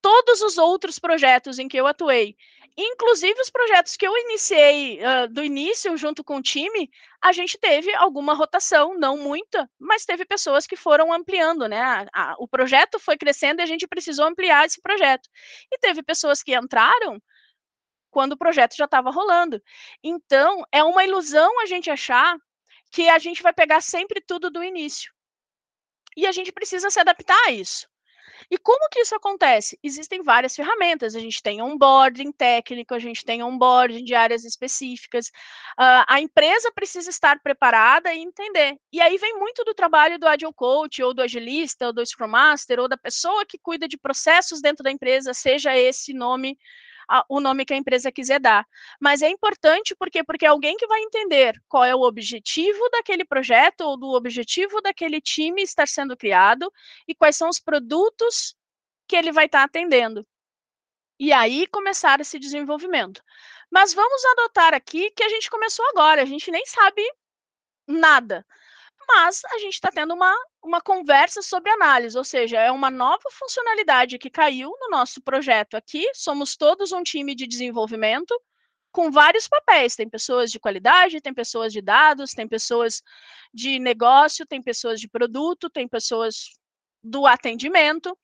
[0.00, 2.36] Todos os outros projetos em que eu atuei,
[2.76, 7.58] inclusive os projetos que eu iniciei uh, do início junto com o time, a gente
[7.58, 11.80] teve alguma rotação, não muita, mas teve pessoas que foram ampliando, né?
[11.80, 15.28] A, a, o projeto foi crescendo e a gente precisou ampliar esse projeto.
[15.70, 17.20] E teve pessoas que entraram
[18.10, 19.62] quando o projeto já estava rolando.
[20.02, 22.36] Então, é uma ilusão a gente achar
[22.90, 25.12] que a gente vai pegar sempre tudo do início.
[26.16, 27.89] E a gente precisa se adaptar a isso.
[28.50, 29.78] E como que isso acontece?
[29.82, 31.16] Existem várias ferramentas.
[31.16, 35.28] A gente tem onboarding técnico, a gente tem onboarding de áreas específicas.
[35.78, 38.76] Uh, a empresa precisa estar preparada e entender.
[38.92, 42.28] E aí vem muito do trabalho do Agile Coach, ou do agilista, ou do Scrum
[42.28, 46.58] Master, ou da pessoa que cuida de processos dentro da empresa, seja esse nome
[47.10, 48.64] a, o nome que a empresa quiser dar.
[49.00, 53.24] Mas é importante porque porque é alguém que vai entender qual é o objetivo daquele
[53.24, 56.72] projeto ou do objetivo daquele time estar sendo criado
[57.08, 58.54] e quais são os produtos
[59.08, 60.24] que ele vai estar atendendo.
[61.18, 63.22] E aí começar esse desenvolvimento.
[63.70, 67.02] Mas vamos adotar aqui que a gente começou agora, a gente nem sabe
[67.86, 68.46] nada
[69.12, 73.28] mas a gente está tendo uma, uma conversa sobre análise, ou seja, é uma nova
[73.32, 76.08] funcionalidade que caiu no nosso projeto aqui.
[76.14, 78.40] Somos todos um time de desenvolvimento
[78.92, 79.96] com vários papéis.
[79.96, 83.02] Tem pessoas de qualidade, tem pessoas de dados, tem pessoas
[83.52, 86.50] de negócio, tem pessoas de produto, tem pessoas
[87.02, 88.16] do atendimento.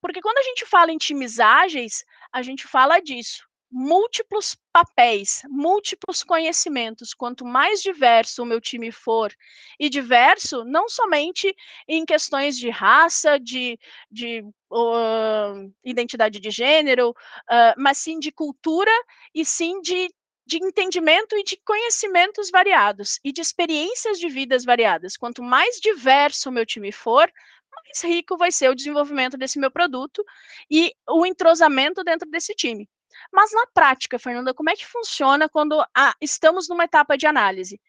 [0.00, 6.24] Porque quando a gente fala em times ágeis, a gente fala disso múltiplos papéis, múltiplos
[6.24, 7.14] conhecimentos.
[7.14, 9.32] Quanto mais diverso o meu time for,
[9.78, 11.54] e diverso não somente
[11.86, 13.78] em questões de raça, de,
[14.10, 18.92] de uh, identidade de gênero, uh, mas sim de cultura
[19.34, 20.12] e sim de,
[20.44, 25.16] de entendimento e de conhecimentos variados e de experiências de vidas variadas.
[25.16, 27.30] Quanto mais diverso o meu time for,
[27.84, 30.24] mais rico vai ser o desenvolvimento desse meu produto
[30.70, 32.88] e o entrosamento dentro desse time.
[33.32, 37.80] Mas na prática, Fernanda, como é que funciona quando ah, estamos numa etapa de análise?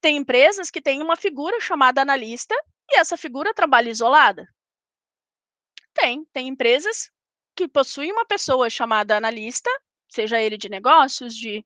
[0.00, 2.54] Tem empresas que têm uma figura chamada analista
[2.90, 4.48] e essa figura trabalha isolada?
[5.94, 6.24] Tem.
[6.32, 7.10] Tem empresas
[7.54, 9.70] que possuem uma pessoa chamada analista,
[10.08, 11.64] seja ele de negócios, de,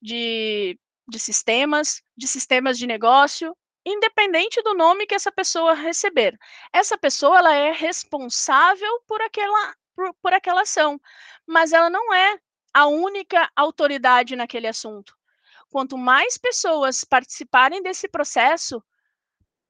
[0.00, 6.36] de, de sistemas, de sistemas de negócio, independente do nome que essa pessoa receber.
[6.72, 11.00] Essa pessoa ela é responsável por aquela, por, por aquela ação,
[11.44, 12.38] mas ela não é
[12.72, 15.12] a única autoridade naquele assunto.
[15.70, 18.80] Quanto mais pessoas participarem desse processo,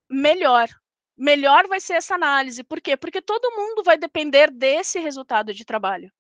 [0.09, 0.69] melhor.
[1.17, 2.63] Melhor vai ser essa análise.
[2.63, 2.95] Por quê?
[2.95, 6.13] Porque todo mundo vai depender desse resultado de trabalho.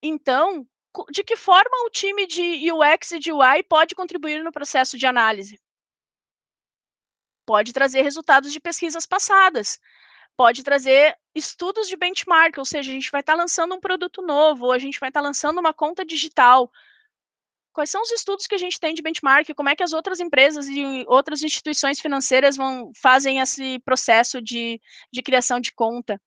[0.00, 0.64] Então,
[1.10, 5.06] de que forma o time de UX e de UI pode contribuir no processo de
[5.06, 5.60] análise?
[7.44, 9.80] Pode trazer resultados de pesquisas passadas,
[10.38, 14.22] pode trazer estudos de benchmark, ou seja, a gente vai estar tá lançando um produto
[14.22, 16.70] novo, ou a gente vai estar tá lançando uma conta digital.
[17.72, 19.52] Quais são os estudos que a gente tem de benchmark?
[19.56, 24.80] Como é que as outras empresas e outras instituições financeiras vão fazem esse processo de,
[25.12, 26.20] de criação de conta?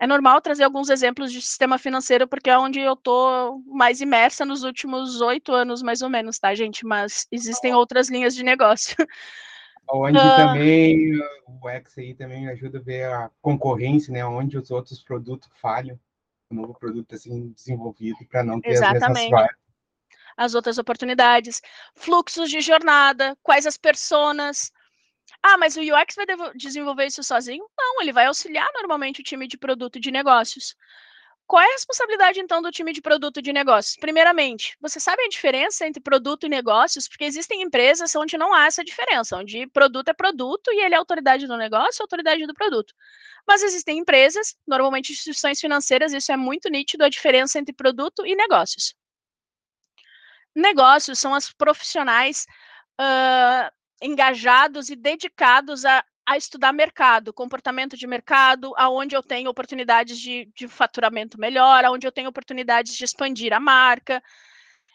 [0.00, 4.44] É normal trazer alguns exemplos de sistema financeiro, porque é onde eu estou mais imersa
[4.44, 6.84] nos últimos oito anos, mais ou menos, tá, gente?
[6.84, 8.96] Mas existem outras linhas de negócio.
[9.90, 14.24] Onde uh, também o X aí também ajuda a ver a concorrência, né?
[14.24, 15.98] Onde os outros produtos falham,
[16.50, 19.04] o novo produto assim desenvolvido para não ter exatamente.
[19.04, 19.50] as mesmas
[20.36, 21.60] As outras oportunidades,
[21.94, 24.72] fluxos de jornada, quais as personas,
[25.42, 27.66] ah, mas o UX vai desenvolver isso sozinho?
[27.76, 30.74] Não, ele vai auxiliar normalmente o time de produto e de negócios.
[31.46, 33.96] Qual é a responsabilidade, então, do time de produto de negócios?
[33.96, 37.06] Primeiramente, você sabe a diferença entre produto e negócios?
[37.06, 40.98] Porque existem empresas onde não há essa diferença, onde produto é produto e ele é
[40.98, 42.94] autoridade do negócio, autoridade do produto.
[43.46, 48.34] Mas existem empresas, normalmente instituições financeiras, isso é muito nítido, a diferença entre produto e
[48.34, 48.94] negócios.
[50.54, 52.46] Negócios são as profissionais
[52.98, 60.18] uh, engajados e dedicados a, a estudar mercado, comportamento de mercado, aonde eu tenho oportunidades
[60.18, 64.22] de, de faturamento melhor, aonde eu tenho oportunidades de expandir a marca.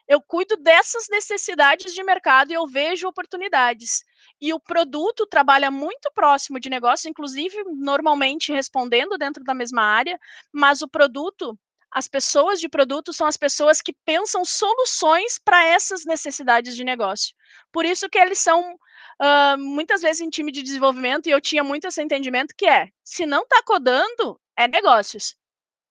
[0.07, 4.03] Eu cuido dessas necessidades de mercado e eu vejo oportunidades.
[4.41, 10.19] E o produto trabalha muito próximo de negócio, inclusive normalmente respondendo dentro da mesma área,
[10.51, 11.57] mas o produto
[11.91, 17.33] as pessoas de produto são as pessoas que pensam soluções para essas necessidades de negócio.
[17.71, 18.77] Por isso que eles são
[19.21, 22.89] uh, muitas vezes em time de desenvolvimento, e eu tinha muito esse entendimento que é,
[23.03, 25.35] se não está codando, é negócios.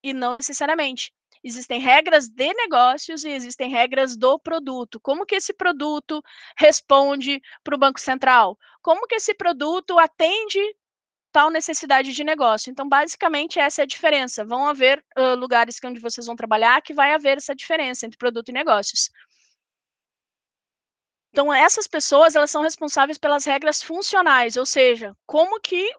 [0.03, 1.13] E não necessariamente.
[1.43, 4.99] Existem regras de negócios e existem regras do produto.
[4.99, 6.21] Como que esse produto
[6.57, 8.57] responde para o Banco Central?
[8.81, 10.59] Como que esse produto atende
[11.31, 12.71] tal necessidade de negócio.
[12.71, 14.43] Então, basicamente, essa é a diferença.
[14.43, 18.49] Vão haver uh, lugares onde vocês vão trabalhar que vai haver essa diferença entre produto
[18.49, 19.09] e negócios.
[21.31, 25.89] Então, essas pessoas, elas são responsáveis pelas regras funcionais, ou seja, como que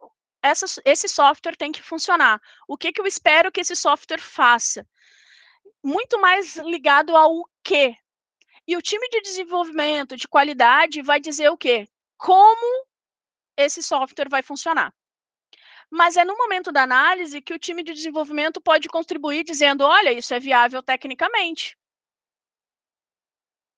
[0.43, 2.41] essa, esse software tem que funcionar.
[2.67, 4.87] O que, que eu espero que esse software faça.
[5.83, 7.97] Muito mais ligado ao que.
[8.67, 11.89] E o time de desenvolvimento, de qualidade, vai dizer o quê?
[12.17, 12.87] Como
[13.57, 14.93] esse software vai funcionar.
[15.91, 20.13] Mas é no momento da análise que o time de desenvolvimento pode contribuir dizendo: olha,
[20.13, 21.77] isso é viável tecnicamente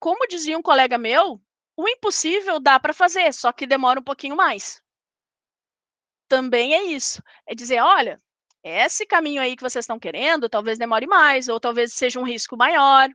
[0.03, 1.41] como dizia um colega meu,
[1.77, 4.83] o impossível dá para fazer, só que demora um pouquinho mais.
[6.27, 7.23] Também é isso.
[7.47, 8.21] É dizer, olha,
[8.65, 12.57] esse caminho aí que vocês estão querendo, talvez demore mais, ou talvez seja um risco
[12.57, 13.09] maior.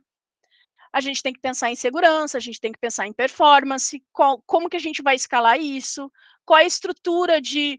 [0.90, 4.42] A gente tem que pensar em segurança, a gente tem que pensar em performance, qual,
[4.46, 6.10] como que a gente vai escalar isso,
[6.42, 7.78] qual a estrutura de,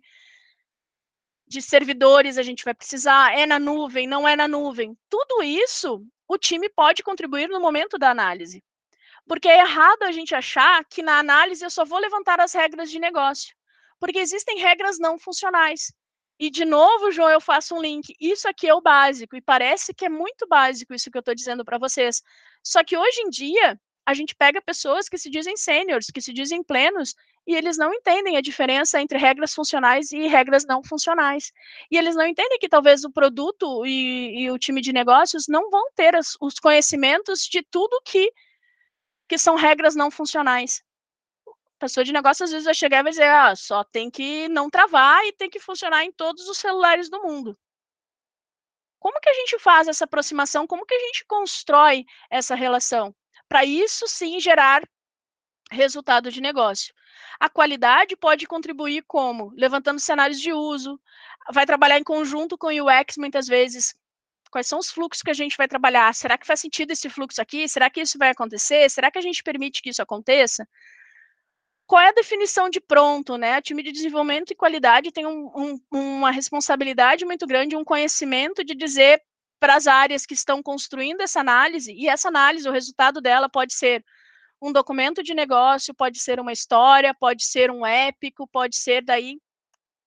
[1.48, 4.96] de servidores a gente vai precisar, é na nuvem, não é na nuvem.
[5.10, 8.64] Tudo isso o time pode contribuir no momento da análise.
[9.30, 12.90] Porque é errado a gente achar que na análise eu só vou levantar as regras
[12.90, 13.56] de negócio.
[14.00, 15.94] Porque existem regras não funcionais.
[16.40, 18.16] E, de novo, João, eu faço um link.
[18.20, 21.36] Isso aqui é o básico, e parece que é muito básico isso que eu estou
[21.36, 22.24] dizendo para vocês.
[22.64, 26.34] Só que hoje em dia, a gente pega pessoas que se dizem seniors, que se
[26.34, 27.14] dizem plenos,
[27.46, 31.52] e eles não entendem a diferença entre regras funcionais e regras não funcionais.
[31.92, 35.70] E eles não entendem que talvez o produto e, e o time de negócios não
[35.70, 38.32] vão ter as, os conhecimentos de tudo que
[39.30, 40.84] que são regras não funcionais.
[41.48, 44.50] A pessoa de negócio às vezes vai chegar e vai dizer, ah, só tem que
[44.50, 47.58] não travar e tem que funcionar em todos os celulares do mundo.
[49.00, 50.68] Como que a gente faz essa aproximação?
[50.68, 53.16] Como que a gente constrói essa relação?
[53.48, 54.84] Para isso sim gerar
[55.72, 56.94] resultado de negócio.
[57.40, 59.54] A qualidade pode contribuir como?
[59.56, 61.00] Levantando cenários de uso,
[61.54, 63.96] vai trabalhar em conjunto com o UX muitas vezes,
[64.52, 66.14] Quais são os fluxos que a gente vai trabalhar?
[66.14, 67.68] Será que faz sentido esse fluxo aqui?
[67.68, 68.90] Será que isso vai acontecer?
[68.90, 70.68] Será que a gente permite que isso aconteça?
[71.86, 73.58] Qual é a definição de pronto, né?
[73.58, 78.64] O time de desenvolvimento e qualidade tem um, um, uma responsabilidade muito grande, um conhecimento
[78.64, 79.22] de dizer
[79.60, 83.74] para as áreas que estão construindo essa análise, e essa análise, o resultado dela pode
[83.74, 84.04] ser
[84.62, 89.38] um documento de negócio, pode ser uma história, pode ser um épico, pode ser daí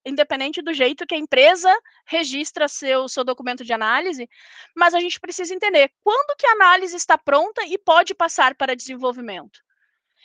[0.05, 1.73] independente do jeito que a empresa
[2.07, 4.29] registra seu, seu documento de análise,
[4.75, 8.77] mas a gente precisa entender quando que a análise está pronta e pode passar para
[8.77, 9.61] desenvolvimento.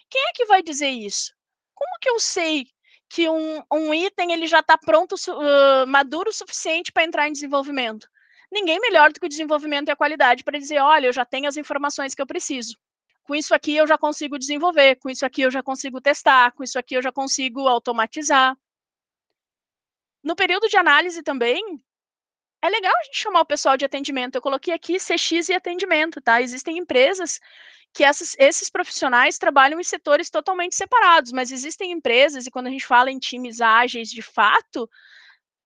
[0.10, 1.34] Quem é que vai dizer isso?
[1.74, 2.68] Como que eu sei
[3.10, 7.34] que um, um item ele já está pronto, uh, maduro o suficiente para entrar em
[7.34, 8.08] desenvolvimento?
[8.52, 11.48] Ninguém melhor do que o desenvolvimento e a qualidade para dizer, olha, eu já tenho
[11.48, 12.78] as informações que eu preciso.
[13.24, 16.64] Com isso aqui eu já consigo desenvolver, com isso aqui eu já consigo testar, com
[16.64, 18.56] isso aqui eu já consigo automatizar.
[20.24, 21.62] No período de análise também,
[22.62, 24.36] é legal a gente chamar o pessoal de atendimento.
[24.36, 26.42] Eu coloquei aqui CX e atendimento, tá?
[26.42, 27.40] Existem empresas
[27.94, 32.70] que essas, esses profissionais trabalham em setores totalmente separados, mas existem empresas, e quando a
[32.70, 34.90] gente fala em times ágeis de fato,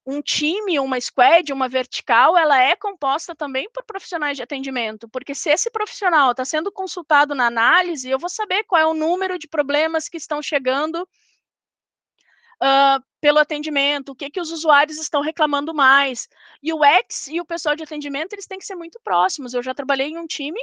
[0.06, 5.36] um time, uma squad, uma vertical, ela é composta também por profissionais de atendimento, porque
[5.36, 9.38] se esse profissional está sendo consultado na análise, eu vou saber qual é o número
[9.38, 11.08] de problemas que estão chegando
[12.62, 16.28] uh, pelo atendimento, o que, que os usuários estão reclamando mais.
[16.62, 19.54] E o X e o pessoal de atendimento, eles têm que ser muito próximos.
[19.54, 20.60] Eu já trabalhei em um time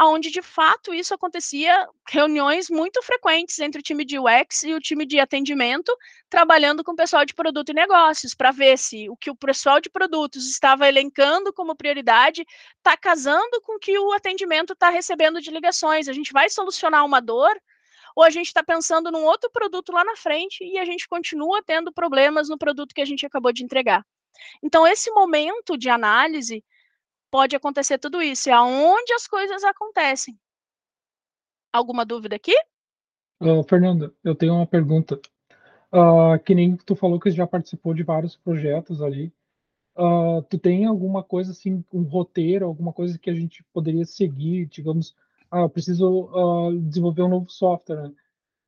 [0.00, 4.80] onde, de fato, isso acontecia, reuniões muito frequentes entre o time de UX e o
[4.80, 5.92] time de atendimento,
[6.30, 9.80] trabalhando com o pessoal de produto e negócios, para ver se o que o pessoal
[9.80, 15.40] de produtos estava elencando como prioridade está casando com o que o atendimento está recebendo
[15.40, 16.08] de ligações.
[16.08, 17.50] A gente vai solucionar uma dor
[18.18, 21.62] ou a gente está pensando num outro produto lá na frente e a gente continua
[21.62, 24.04] tendo problemas no produto que a gente acabou de entregar.
[24.60, 26.64] Então, esse momento de análise
[27.30, 30.36] pode acontecer tudo isso, é aonde as coisas acontecem.
[31.72, 32.56] Alguma dúvida aqui?
[33.40, 35.20] Uh, Fernanda, eu tenho uma pergunta.
[35.92, 39.32] Uh, que nem tu falou que já participou de vários projetos ali.
[39.96, 44.66] Uh, tu tem alguma coisa assim, um roteiro, alguma coisa que a gente poderia seguir,
[44.66, 45.14] digamos,
[45.50, 48.12] ah, eu preciso uh, desenvolver um novo software,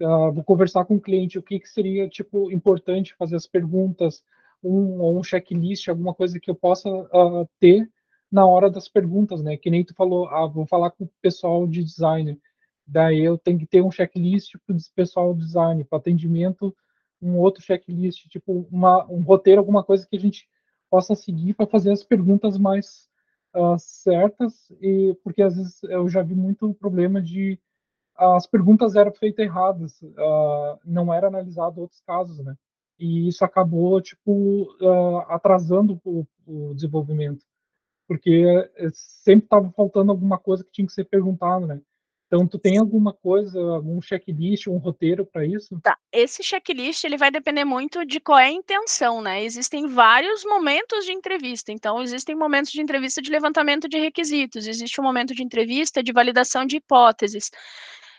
[0.03, 4.23] uh, vou conversar com o cliente, o que, que seria tipo importante fazer as perguntas,
[4.63, 7.91] um um checklist, alguma coisa que eu possa uh, ter
[8.31, 9.57] na hora das perguntas, né?
[9.57, 12.39] Que nem tu falou, ah, vou falar com o pessoal de design,
[12.87, 16.75] daí eu tenho que ter um checklist para o pessoal de design, para atendimento,
[17.21, 20.49] um outro checklist, tipo uma, um roteiro, alguma coisa que a gente
[20.89, 23.10] possa seguir para fazer as perguntas mais
[23.55, 27.59] uh, certas, e porque às vezes eu já vi muito problema de
[28.17, 32.55] as perguntas eram feitas erradas, uh, não era analisado outros casos, né?
[32.99, 37.43] E isso acabou, tipo, uh, atrasando o, o, desenvolvimento,
[38.07, 38.45] porque
[38.93, 41.81] sempre estava faltando alguma coisa que tinha que ser perguntado, né?
[42.31, 45.81] Então, tu tem alguma coisa, algum checklist, um roteiro para isso?
[45.83, 49.43] Tá, esse checklist ele vai depender muito de qual é a intenção, né?
[49.43, 51.73] Existem vários momentos de entrevista.
[51.73, 56.13] Então, existem momentos de entrevista de levantamento de requisitos, existe um momento de entrevista de
[56.13, 57.51] validação de hipóteses.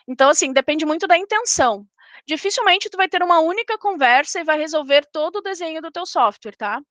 [0.06, 1.88] Então, assim, depende muito da intenção.
[2.28, 6.06] Dificilmente tu vai ter uma única conversa e vai resolver todo o desenho do teu
[6.06, 6.82] software, tá?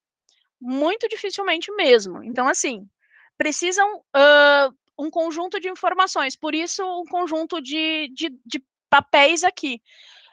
[0.58, 2.24] Muito dificilmente mesmo.
[2.24, 2.88] Então, assim,
[3.36, 9.80] precisam uh, um conjunto de informações, por isso um conjunto de, de, de papéis aqui.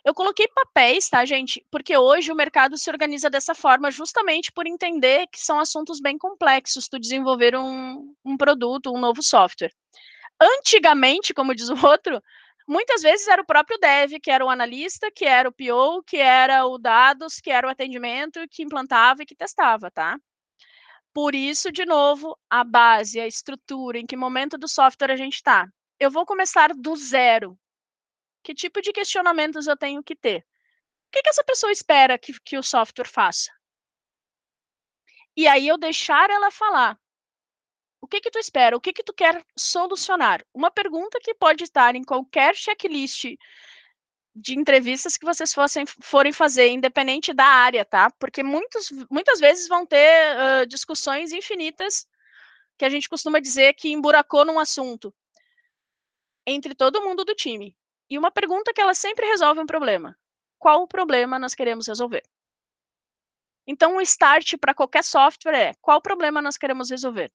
[0.04, 1.66] Eu coloquei papéis, tá, gente?
[1.72, 6.18] Porque hoje o mercado se organiza dessa forma justamente por entender que são assuntos bem
[6.18, 9.74] complexos tu desenvolver um, um produto, um novo software.
[10.40, 12.22] Antigamente, como diz o outro,
[12.68, 16.18] muitas vezes era o próprio dev, que era o analista, que era o PO, que
[16.18, 20.18] era o dados, que era o atendimento, que implantava e que testava, tá?
[21.18, 25.34] Por isso, de novo, a base, a estrutura, em que momento do software a gente
[25.34, 25.68] está.
[26.00, 27.60] Eu vou começar do zero.
[28.44, 30.42] Que tipo de questionamentos eu tenho que ter?
[30.42, 33.52] O que, que essa pessoa espera que, que o software faça?
[35.36, 36.96] E aí eu deixar ela falar.
[38.00, 38.78] O que que tu espera?
[38.78, 40.46] O que que tu quer solucionar?
[40.54, 43.26] Uma pergunta que pode estar em qualquer checklist
[44.40, 48.12] de entrevistas que vocês fossem, forem fazer, independente da área, tá?
[48.20, 52.08] Porque muitos, muitas vezes vão ter uh, discussões infinitas
[52.78, 55.14] que a gente costuma dizer que emburacou num assunto
[56.46, 57.76] entre todo mundo do time.
[58.10, 60.18] E uma pergunta que ela sempre resolve um problema.
[60.60, 62.24] Qual o problema nós queremos resolver?
[63.66, 67.34] Então, o start para qualquer software é qual problema nós queremos resolver?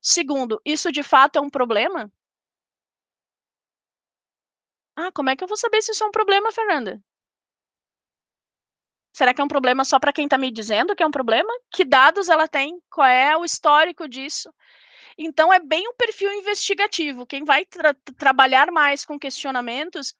[0.00, 2.10] Segundo, isso de fato é um problema?
[5.02, 7.02] Ah, como é que eu vou saber se isso é um problema, Fernanda?
[9.12, 11.50] Será que é um problema só para quem está me dizendo que é um problema?
[11.70, 12.80] Que dados ela tem?
[12.90, 14.52] Qual é o histórico disso?
[15.16, 17.26] Então, é bem um perfil investigativo.
[17.26, 20.14] Quem vai tra trabalhar mais com questionamentos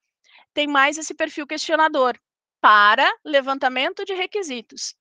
[0.54, 2.18] tem mais esse perfil questionador
[2.60, 4.94] para levantamento de requisitos.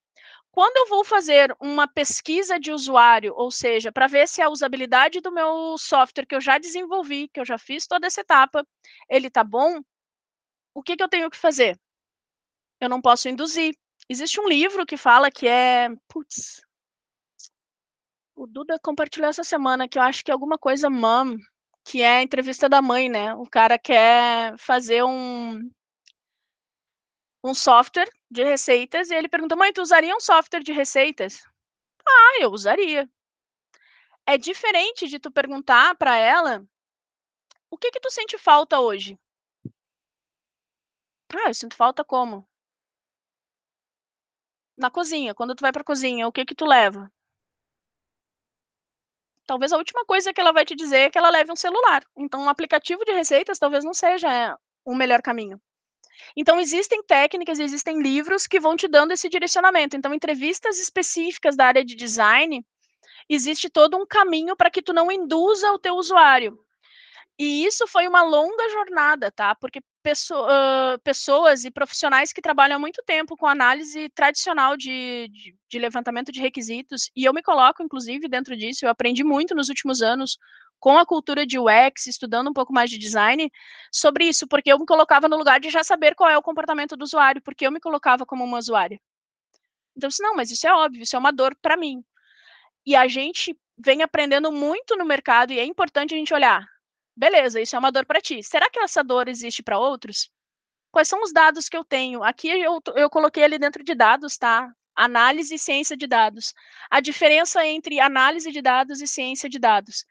[0.60, 5.22] Quando eu vou fazer uma pesquisa de usuário, ou seja, para ver se a usabilidade
[5.22, 8.68] do meu software que eu já desenvolvi, que eu já fiz toda essa etapa,
[9.10, 9.80] ele está bom,
[10.74, 11.80] o que, que eu tenho que fazer?
[12.78, 13.74] Eu não posso induzir.
[14.10, 15.88] Existe um livro que fala que é.
[16.10, 16.60] Putz.
[18.36, 21.38] O Duda compartilhou essa semana que eu acho que é alguma coisa mom,
[21.86, 23.34] que é a entrevista da mãe, né?
[23.34, 25.72] O cara quer fazer um,
[27.44, 31.44] um software de receitas e ele pergunta: mãe, tu usaria um software de receitas?
[32.08, 33.10] Ah, eu usaria.
[34.26, 36.66] É diferente de tu perguntar para ela
[37.70, 39.18] o que que tu sente falta hoje?
[41.34, 42.48] Ah, eu sinto falta como?
[44.78, 45.36] Na cozinha.
[45.36, 47.12] Quando tu vai para cozinha, o que que tu leva?
[49.46, 52.04] Talvez a última coisa que ela vai te dizer é que ela leve um celular.
[52.16, 55.60] Então, um aplicativo de receitas talvez não seja o melhor caminho.
[56.36, 59.96] Então, existem técnicas, existem livros que vão te dando esse direcionamento.
[59.96, 62.66] Então, entrevistas específicas da área de design,
[63.28, 66.60] existe todo um caminho para que tu não induza o teu usuário.
[67.38, 69.56] E isso foi uma longa jornada, tá?
[69.56, 75.56] Porque pessoa, pessoas e profissionais que trabalham há muito tempo com análise tradicional de, de,
[75.70, 79.70] de, levantamento de requisitos, e eu me coloco, inclusive, dentro disso, eu aprendi muito nos
[79.70, 80.38] últimos anos
[80.80, 83.52] com a cultura de UX, estudando um pouco mais de design,
[83.92, 86.96] sobre isso, porque eu me colocava no lugar de já saber qual é o comportamento
[86.96, 89.00] do usuário, porque eu me colocava como uma usuária.
[89.96, 92.04] Então, disse, não, mas isso é óbvio, isso é uma dor para mim.
[92.86, 96.66] E a gente vem aprendendo muito no mercado, e é importante a gente olhar,
[97.20, 98.42] Beleza, isso é uma dor para ti.
[98.42, 100.32] Será que essa dor existe para outros?
[100.90, 102.24] Quais são os dados que eu tenho?
[102.24, 104.72] Aqui eu, eu coloquei ali dentro de dados, tá?
[104.96, 106.54] Análise e ciência de dados.
[106.90, 110.06] A diferença entre análise de dados e ciência de dados.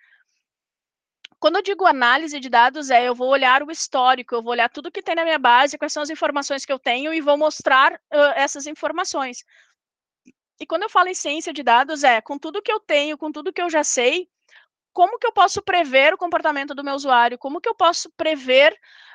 [1.41, 4.69] Quando eu digo análise de dados, é eu vou olhar o histórico, eu vou olhar
[4.69, 7.37] tudo que tem na minha base, quais são as informações que eu tenho e vou
[7.37, 9.45] mostrar uh, essas informações.
[10.61, 13.31] E quando eu falo em ciência de dados, é com tudo que eu tenho, com
[13.31, 14.29] tudo que eu já sei,
[14.93, 17.39] como que eu posso prever o comportamento do meu usuário?
[17.39, 18.73] Como que eu posso prever,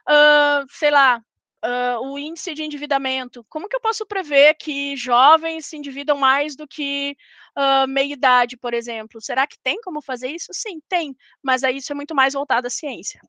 [0.09, 1.21] uh, sei lá,
[1.65, 3.45] uh, o índice de endividamento?
[3.49, 7.17] Como que eu posso prever que jovens se endividam mais do que
[7.57, 9.21] uh, meia-idade, por exemplo?
[9.21, 10.53] Será que tem como fazer isso?
[10.53, 13.19] Sim, tem, mas aí isso é muito mais voltado à ciência.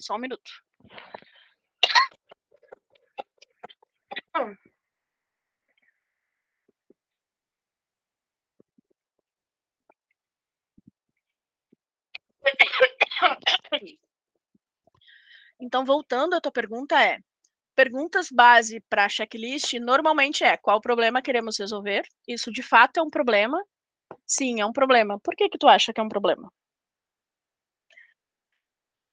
[0.00, 0.50] Só um minuto.
[15.60, 17.18] Então, voltando à tua pergunta é,
[17.78, 22.02] perguntas base para checklist normalmente é qual problema queremos resolver?
[22.26, 23.62] Isso de fato é um problema?
[24.26, 25.20] Sim, é um problema.
[25.20, 26.52] Por que que tu acha que é um problema?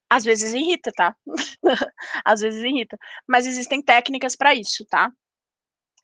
[0.09, 1.15] Às vezes irrita, tá?
[2.25, 2.97] Às vezes irrita,
[3.27, 5.11] mas existem técnicas para isso, tá?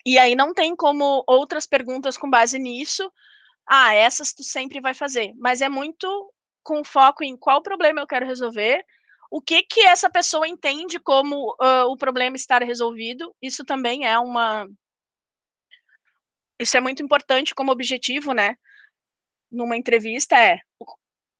[0.05, 3.11] E aí não tem como outras perguntas com base nisso.
[3.67, 6.07] Ah, essas tu sempre vai fazer, mas é muito
[6.63, 8.85] com foco em qual problema eu quero resolver,
[9.31, 13.33] o que que essa pessoa entende como uh, o problema estar resolvido.
[13.41, 14.67] Isso também é uma
[16.59, 18.55] isso é muito importante como objetivo, né?
[19.49, 20.59] Numa entrevista é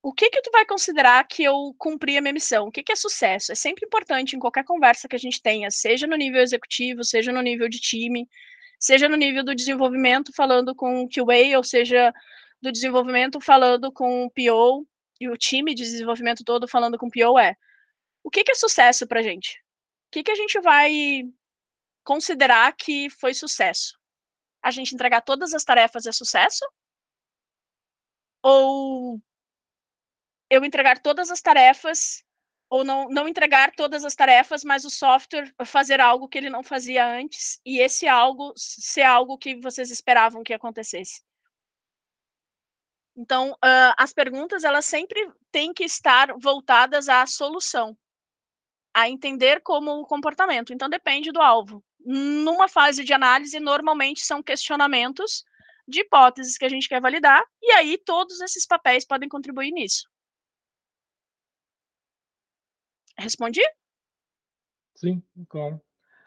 [0.01, 2.67] o que que tu vai considerar que eu cumpri a minha missão?
[2.67, 3.51] O que que é sucesso?
[3.51, 7.31] É sempre importante em qualquer conversa que a gente tenha, seja no nível executivo, seja
[7.31, 8.27] no nível de time,
[8.79, 12.11] seja no nível do desenvolvimento falando com o QA, ou seja,
[12.59, 14.87] do desenvolvimento falando com o PO,
[15.19, 17.55] e o time de desenvolvimento todo falando com o PO é
[18.23, 19.59] o que, que é sucesso para gente?
[20.07, 21.23] O que, que a gente vai
[22.03, 23.97] considerar que foi sucesso?
[24.61, 26.65] A gente entregar todas as tarefas é sucesso?
[28.43, 29.21] Ou
[30.49, 32.23] eu entregar todas as tarefas,
[32.69, 36.61] ou não, não entregar todas as tarefas, mas o software fazer algo que ele não
[36.61, 41.21] fazia antes, e esse algo ser algo que vocês esperavam que acontecesse?
[43.15, 47.97] Então, uh, as perguntas elas sempre têm que estar voltadas à solução,
[48.93, 50.73] a entender como o comportamento.
[50.73, 51.83] Então, depende do alvo.
[52.03, 55.43] Numa fase de análise, normalmente são questionamentos
[55.87, 60.09] de hipóteses que a gente quer validar, e aí todos esses papéis podem contribuir nisso.
[63.17, 63.61] Respondi?
[64.95, 65.81] Sim, claro.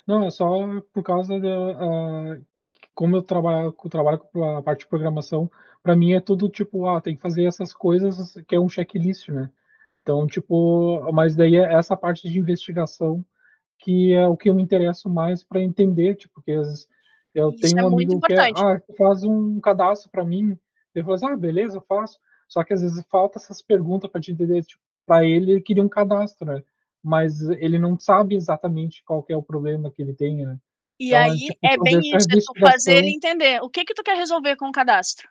[0.07, 0.49] Não, é só
[0.93, 1.49] por causa da.
[1.49, 2.47] Uh,
[2.95, 5.51] como eu trabalho, eu trabalho com a parte de programação,
[5.83, 9.29] para mim é tudo tipo, ah, tem que fazer essas coisas que é um checklist,
[9.29, 9.51] né?
[10.05, 13.24] Então, tipo, mas daí é essa parte de investigação
[13.78, 16.88] que é o que eu me interesso mais para entender, tipo, porque às vezes
[17.34, 20.57] Eu Isso tenho é um amigo que é, ah, faz um cadastro para mim.
[20.94, 22.18] Ele falou assim, ah, beleza, eu faço.
[22.46, 24.62] Só que às vezes falta essas perguntas para te entender.
[24.62, 26.62] Tipo, para ele, ele queria um cadastro, né?
[27.02, 30.59] Mas ele não sabe exatamente qual que é o problema que ele tem, né?
[31.00, 33.94] E Então, aí tipo, é bem isso, é tu fazer ele entender o que que
[33.94, 35.28] tu quer resolver com o cadastro.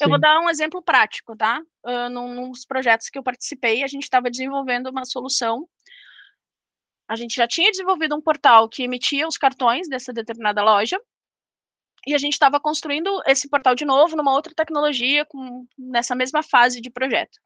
[0.00, 0.20] Eu vou Sim.
[0.20, 1.62] dar um exemplo prático, tá?
[1.84, 5.66] Uh, num, nos projetos que eu participei, a gente estava desenvolvendo uma solução.
[7.08, 11.00] A gente já tinha desenvolvido um portal que emitia os cartões dessa determinada loja.
[12.06, 16.42] E a gente estava construindo esse portal de novo numa outra tecnologia, com, nessa mesma
[16.42, 17.36] fase de projeto.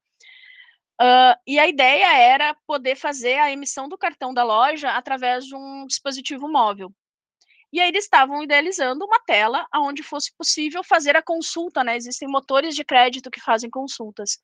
[1.01, 5.55] Uh, e a ideia era poder fazer a emissão do cartão da loja através de
[5.55, 6.93] um dispositivo móvel.
[7.73, 11.97] E aí eles estavam idealizando uma tela onde fosse possível fazer a consulta, né?
[11.97, 14.39] Existem motores de crédito que fazem consultas.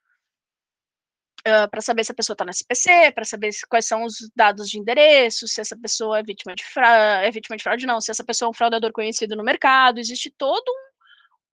[1.46, 4.16] Uh, para saber se a pessoa está no SPC, para saber se, quais são os
[4.34, 8.00] dados de endereço, se essa pessoa é vítima de fraude, é vítima de fraude, não,
[8.00, 10.68] se essa pessoa é um fraudador conhecido no mercado, existe todo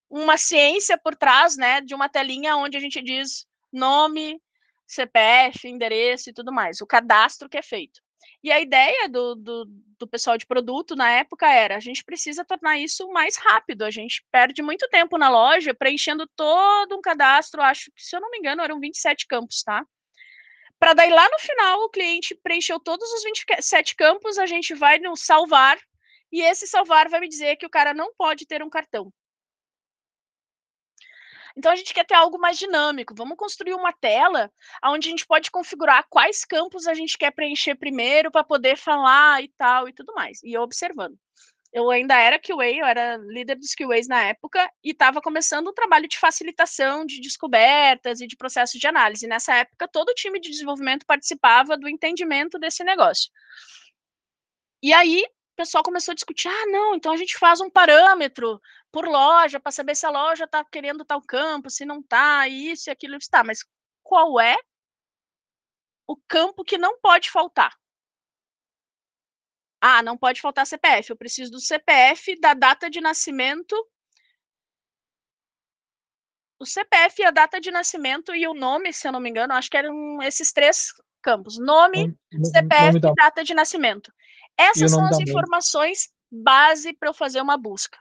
[0.09, 4.41] um, uma ciência por trás, né, de uma telinha onde a gente diz nome,
[4.87, 8.01] CPF, endereço e tudo mais, o cadastro que é feito.
[8.43, 9.65] E a ideia do, do,
[9.99, 13.83] do, pessoal de produto na época era: a gente precisa tornar isso mais rápido.
[13.83, 17.61] A gente perde muito tempo na loja preenchendo todo um cadastro.
[17.61, 19.85] Acho que, se eu não me engano, eram 27 campos, tá?
[20.79, 24.99] Para daí lá no final o cliente preencheu todos os 27 campos, a gente vai
[24.99, 25.79] no salvar
[26.29, 29.13] e esse salvar vai me dizer que o cara não pode ter um cartão.
[31.55, 33.13] Então a gente quer ter algo mais dinâmico.
[33.15, 34.51] Vamos construir uma tela
[34.85, 39.43] onde a gente pode configurar quais campos a gente quer preencher primeiro para poder falar
[39.43, 40.39] e tal e tudo mais.
[40.43, 41.17] E observando.
[41.71, 45.73] Eu ainda era QA, eu era líder dos QAs na época e estava começando um
[45.73, 49.25] trabalho de facilitação de descobertas e de processos de análise.
[49.25, 53.31] Nessa época, todo o time de desenvolvimento participava do entendimento desse negócio.
[54.83, 58.59] E aí, o pessoal começou a discutir: ah, não, então a gente faz um parâmetro
[58.91, 62.89] por loja para saber se a loja está querendo tal campo, se não está, isso
[62.89, 63.43] e aquilo está.
[63.43, 63.63] Mas
[64.01, 64.57] qual é
[66.07, 67.73] o campo que não pode faltar?
[69.79, 71.09] Ah, não pode faltar CPF.
[71.11, 73.75] Eu preciso do CPF, da data de nascimento.
[76.59, 79.69] O CPF, a data de nascimento e o nome, se eu não me engano, acho
[79.69, 84.11] que eram esses três campos: nome, Nome- CPF nome da- e data de nascimento.
[84.57, 85.29] Essas são as da mãe.
[85.29, 87.97] informações base para eu fazer uma busca.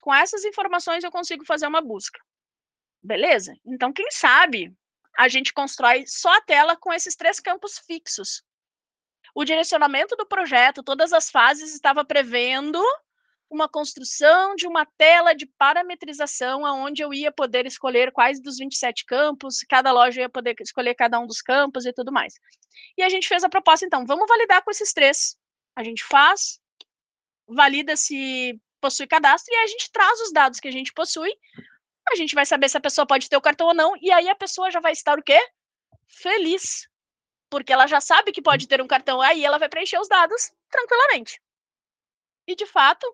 [0.00, 2.20] Com essas informações eu consigo fazer uma busca.
[3.02, 3.54] Beleza?
[3.64, 4.72] Então, quem sabe
[5.16, 8.42] a gente constrói só a tela com esses três campos fixos.
[9.34, 12.80] O direcionamento do projeto, todas as fases, estava prevendo
[13.50, 19.04] uma construção de uma tela de parametrização, onde eu ia poder escolher quais dos 27
[19.06, 22.34] campos, cada loja ia poder escolher cada um dos campos e tudo mais.
[22.96, 25.36] E a gente fez a proposta, então, vamos validar com esses três.
[25.78, 26.60] A gente faz,
[27.46, 31.32] valida se possui cadastro e a gente traz os dados que a gente possui.
[32.10, 34.28] A gente vai saber se a pessoa pode ter o cartão ou não, e aí
[34.28, 35.38] a pessoa já vai estar o quê?
[36.08, 36.88] Feliz.
[37.48, 40.50] Porque ela já sabe que pode ter um cartão, aí ela vai preencher os dados
[40.68, 41.40] tranquilamente.
[42.48, 43.06] E de fato,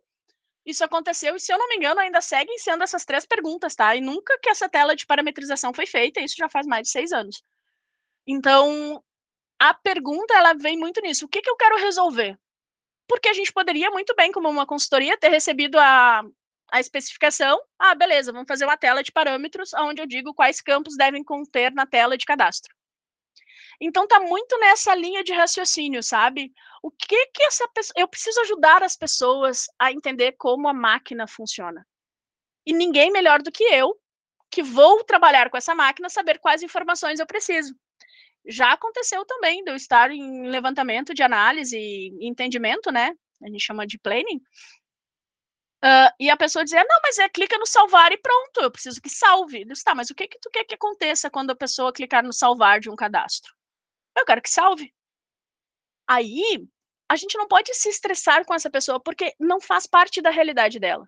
[0.64, 3.94] isso aconteceu, e se eu não me engano, ainda seguem sendo essas três perguntas, tá?
[3.94, 7.12] E nunca que essa tela de parametrização foi feita, isso já faz mais de seis
[7.12, 7.42] anos.
[8.26, 9.04] Então,
[9.58, 11.26] a pergunta, ela vem muito nisso.
[11.26, 12.38] O que, que eu quero resolver?
[13.06, 16.22] Porque a gente poderia muito bem, como uma consultoria, ter recebido a,
[16.70, 17.60] a especificação.
[17.78, 21.72] Ah, beleza, vamos fazer uma tela de parâmetros onde eu digo quais campos devem conter
[21.72, 22.74] na tela de cadastro.
[23.80, 26.52] Então tá muito nessa linha de raciocínio, sabe?
[26.82, 31.26] O que que essa pessoa, eu preciso ajudar as pessoas a entender como a máquina
[31.26, 31.86] funciona.
[32.64, 33.98] E ninguém melhor do que eu,
[34.50, 37.74] que vou trabalhar com essa máquina, saber quais informações eu preciso.
[38.46, 43.12] Já aconteceu também de eu estar em levantamento de análise e entendimento, né?
[43.42, 44.40] A gente chama de planning.
[45.84, 49.02] Uh, e a pessoa dizer, não, mas é clica no salvar e pronto, eu preciso
[49.02, 49.62] que salve.
[49.62, 52.24] Eu disse, tá, mas o que que tu quer que aconteça quando a pessoa clicar
[52.24, 53.52] no salvar de um cadastro?
[54.16, 54.94] Eu quero que salve.
[56.06, 56.66] Aí,
[57.08, 60.78] a gente não pode se estressar com essa pessoa, porque não faz parte da realidade
[60.78, 61.06] dela.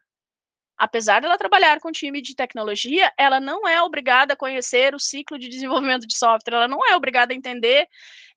[0.78, 5.38] Apesar dela trabalhar com time de tecnologia, ela não é obrigada a conhecer o ciclo
[5.38, 7.88] de desenvolvimento de software, ela não é obrigada a entender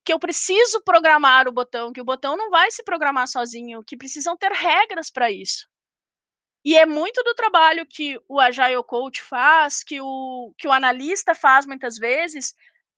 [0.06, 3.98] que eu preciso programar o botão, que o botão não vai se programar sozinho, que
[3.98, 5.68] precisam ter regras para isso.
[6.64, 11.34] E é muito do trabalho que o Agile Coach faz, que o, que o analista
[11.34, 12.54] faz muitas vezes,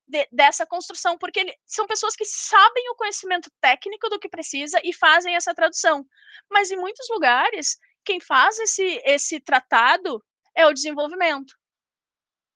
[0.07, 4.79] de, dessa construção, porque ele, são pessoas que sabem o conhecimento técnico do que precisa
[4.83, 6.05] e fazem essa tradução.
[6.49, 10.23] Mas em muitos lugares, quem faz esse, esse tratado
[10.55, 11.55] é o desenvolvimento.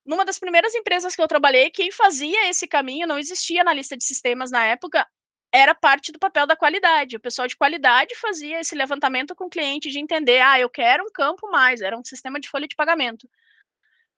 [0.05, 4.03] Numa das primeiras empresas que eu trabalhei, quem fazia esse caminho, não existia analista de
[4.03, 5.07] sistemas na época,
[5.51, 7.15] era parte do papel da qualidade.
[7.15, 11.05] O pessoal de qualidade fazia esse levantamento com o cliente de entender, ah, eu quero
[11.05, 13.27] um campo mais, era um sistema de folha de pagamento.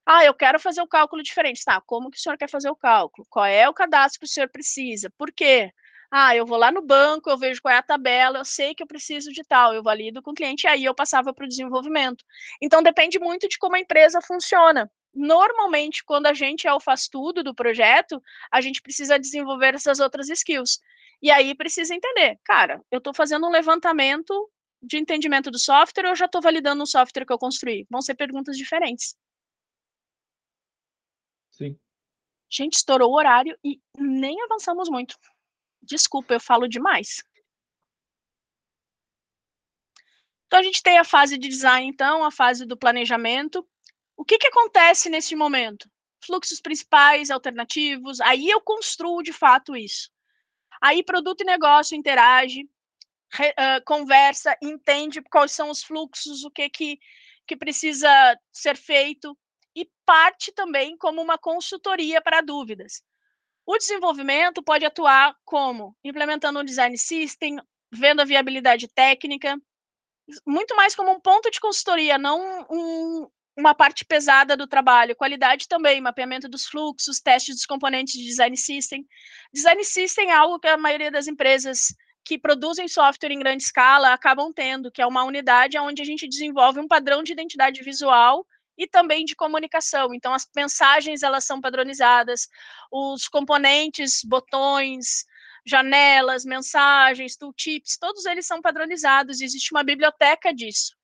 [0.06, 1.64] Ah, eu quero fazer o cálculo diferente.
[1.64, 3.28] Tá, como que o senhor quer fazer o cálculo?
[3.30, 5.10] Qual é o cadastro que o senhor precisa?
[5.18, 5.72] Por quê?
[6.12, 8.82] Ah, eu vou lá no banco, eu vejo qual é a tabela, eu sei que
[8.82, 12.24] eu preciso de tal, eu valido com o cliente, aí eu passava para o desenvolvimento.
[12.62, 14.90] Então, depende muito de como a empresa funciona.
[15.14, 20.00] Normalmente, quando a gente é o faz tudo do projeto, a gente precisa desenvolver essas
[20.00, 20.80] outras skills.
[21.22, 24.50] E aí precisa entender, cara, eu estou fazendo um levantamento
[24.82, 27.86] de entendimento do software ou eu já estou validando o software que eu construí?
[27.90, 29.16] Vão ser perguntas diferentes.
[31.52, 31.78] Sim.
[32.50, 35.18] Gente, estourou o horário e nem avançamos muito.
[35.88, 37.24] Desculpa, eu falo demais.
[40.46, 43.68] Então, a gente tem a fase de design, então, a fase do planejamento.
[44.16, 45.90] O que, que acontece nesse momento?
[46.24, 50.10] Fluxos principais, alternativos, aí eu construo de fato isso.
[50.82, 52.70] Aí produto e negócio interage,
[53.32, 57.00] re, uh, conversa, entende quais são os fluxos, o que, que,
[57.46, 58.10] que precisa
[58.52, 59.38] ser feito,
[59.76, 63.04] e parte também como uma consultoria para dúvidas.
[63.68, 67.58] O desenvolvimento pode atuar como implementando um design system,
[67.92, 69.60] vendo a viabilidade técnica,
[70.46, 75.68] muito mais como um ponto de consultoria, não um, uma parte pesada do trabalho, qualidade
[75.68, 79.06] também, mapeamento dos fluxos, testes dos componentes de design system.
[79.54, 81.94] Design system é algo que a maioria das empresas
[82.24, 86.26] que produzem software em grande escala acabam tendo, que é uma unidade onde a gente
[86.26, 88.48] desenvolve um padrão de identidade visual
[88.78, 90.14] e também de comunicação.
[90.14, 92.48] Então as mensagens elas são padronizadas,
[92.92, 95.26] os componentes, botões,
[95.66, 100.96] janelas, mensagens, tooltips, todos eles são padronizados, existe uma biblioteca disso.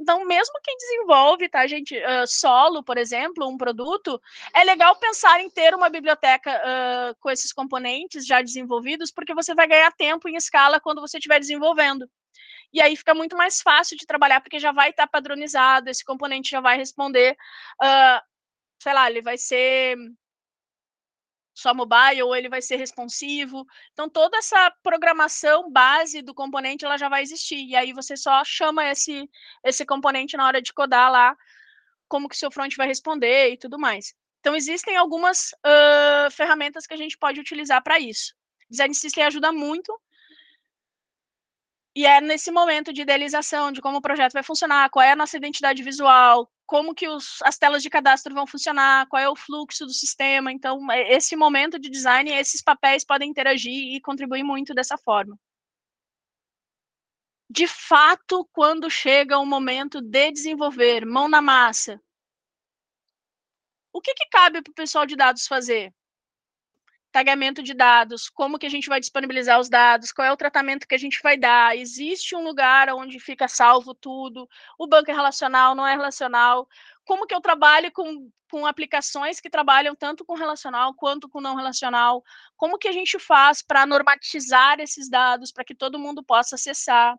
[0.00, 4.18] Então, mesmo quem desenvolve, tá, gente, uh, solo, por exemplo, um produto,
[4.54, 9.54] é legal pensar em ter uma biblioteca uh, com esses componentes já desenvolvidos, porque você
[9.54, 12.08] vai ganhar tempo em escala quando você estiver desenvolvendo.
[12.72, 16.04] E aí fica muito mais fácil de trabalhar, porque já vai estar tá padronizado, esse
[16.04, 17.36] componente já vai responder,
[17.82, 18.20] uh,
[18.82, 19.96] sei lá, ele vai ser
[21.54, 23.64] só mobile ou ele vai ser responsivo.
[23.92, 28.42] Então toda essa programação base do componente ela já vai existir e aí você só
[28.44, 29.28] chama esse
[29.64, 31.36] esse componente na hora de codar lá
[32.08, 34.14] como que seu front vai responder e tudo mais.
[34.40, 38.34] Então existem algumas uh, ferramentas que a gente pode utilizar para isso.
[38.70, 39.92] Design System ajuda muito
[41.94, 45.16] e é nesse momento de idealização de como o projeto vai funcionar, qual é a
[45.16, 49.34] nossa identidade visual, como que os, as telas de cadastro vão funcionar, qual é o
[49.34, 50.52] fluxo do sistema.
[50.52, 55.36] Então, é, esse momento de design, esses papéis podem interagir e contribuir muito dessa forma.
[57.50, 62.00] De fato, quando chega o momento de desenvolver, mão na massa,
[63.92, 65.92] o que, que cabe para o pessoal de dados fazer?
[67.12, 70.86] Tagamento de dados, como que a gente vai disponibilizar os dados, qual é o tratamento
[70.86, 74.48] que a gente vai dar, existe um lugar onde fica salvo tudo,
[74.78, 76.68] o banco é relacional, não é relacional,
[77.04, 81.56] como que eu trabalho com, com aplicações que trabalham tanto com relacional quanto com não
[81.56, 82.22] relacional,
[82.56, 87.18] como que a gente faz para normatizar esses dados, para que todo mundo possa acessar,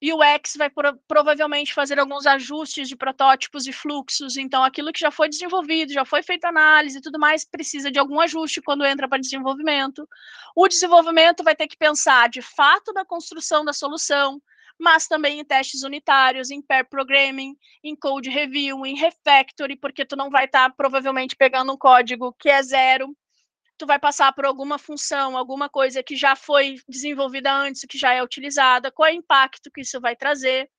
[0.00, 4.36] e o X vai pro, provavelmente fazer alguns ajustes de protótipos e fluxos.
[4.36, 7.98] Então, aquilo que já foi desenvolvido, já foi feita análise e tudo mais, precisa de
[7.98, 10.06] algum ajuste quando entra para desenvolvimento.
[10.54, 14.40] O desenvolvimento vai ter que pensar de fato na construção da solução,
[14.78, 20.16] mas também em testes unitários, em pair programming, em code review, em refactory, porque tu
[20.16, 23.16] não vai estar tá, provavelmente pegando um código que é zero
[23.78, 28.12] tu vai passar por alguma função, alguma coisa que já foi desenvolvida antes, que já
[28.12, 30.70] é utilizada, qual é o impacto que isso vai trazer.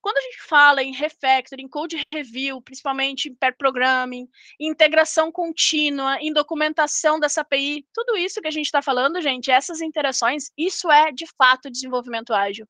[0.00, 4.28] Quando a gente fala em refactor, em code review, principalmente em pair programming,
[4.60, 9.80] integração contínua, em documentação dessa API, tudo isso que a gente está falando, gente, essas
[9.80, 12.68] interações, isso é de fato desenvolvimento ágil.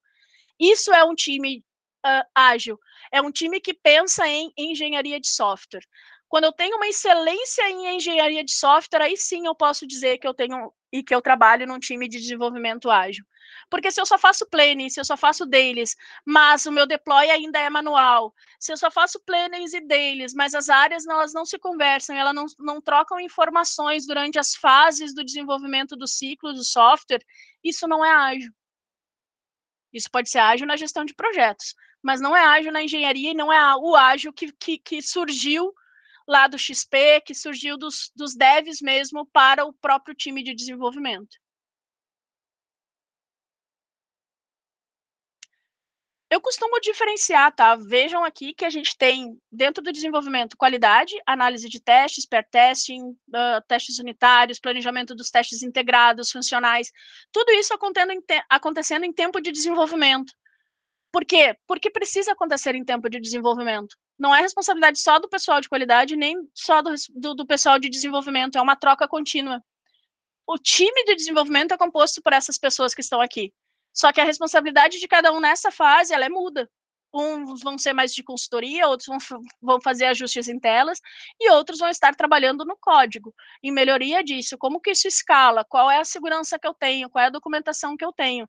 [0.58, 1.62] Isso é um time
[2.04, 2.78] uh, ágil.
[3.12, 5.84] É um time que pensa em engenharia de software.
[6.28, 10.28] Quando eu tenho uma excelência em engenharia de software, aí sim eu posso dizer que
[10.28, 13.24] eu tenho e que eu trabalho num time de desenvolvimento ágil.
[13.70, 17.30] Porque se eu só faço planning, se eu só faço dailies, mas o meu deploy
[17.30, 21.44] ainda é manual, se eu só faço plannings e dailies, mas as áreas elas não
[21.44, 26.64] se conversam, elas não, não trocam informações durante as fases do desenvolvimento do ciclo do
[26.64, 27.24] software,
[27.62, 28.52] isso não é ágil.
[29.92, 33.34] Isso pode ser ágil na gestão de projetos, mas não é ágil na engenharia e
[33.34, 35.74] não é o ágil que, que, que surgiu
[36.28, 41.36] lá do XP, que surgiu dos, dos devs mesmo para o próprio time de desenvolvimento.
[46.30, 47.74] Eu costumo diferenciar, tá?
[47.74, 53.00] Vejam aqui que a gente tem dentro do desenvolvimento qualidade, análise de testes, pair testing,
[53.02, 56.92] uh, testes unitários, planejamento dos testes integrados, funcionais,
[57.32, 60.34] tudo isso acontecendo em, acontecendo em tempo de desenvolvimento.
[61.10, 61.56] Por quê?
[61.66, 63.96] Porque precisa acontecer em tempo de desenvolvimento.
[64.18, 67.88] Não é responsabilidade só do pessoal de qualidade, nem só do, do, do pessoal de
[67.88, 69.62] desenvolvimento, é uma troca contínua.
[70.46, 73.52] O time de desenvolvimento é composto por essas pessoas que estão aqui.
[73.92, 76.70] Só que a responsabilidade de cada um nessa fase, ela é muda.
[77.12, 81.00] Uns vão ser mais de consultoria, outros vão, vão fazer ajustes em telas,
[81.40, 85.90] e outros vão estar trabalhando no código, em melhoria disso, como que isso escala, qual
[85.90, 88.48] é a segurança que eu tenho, qual é a documentação que eu tenho.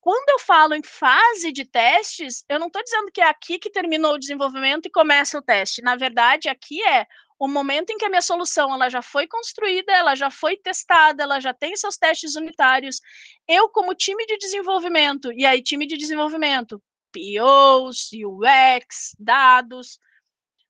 [0.00, 3.70] Quando eu falo em fase de testes, eu não estou dizendo que é aqui que
[3.70, 5.82] terminou o desenvolvimento e começa o teste.
[5.82, 7.06] Na verdade, aqui é
[7.38, 11.22] o momento em que a minha solução ela já foi construída, ela já foi testada,
[11.22, 13.00] ela já tem seus testes unitários.
[13.46, 16.82] Eu, como time de desenvolvimento, e aí time de desenvolvimento,
[17.12, 19.98] POs, UX, dados,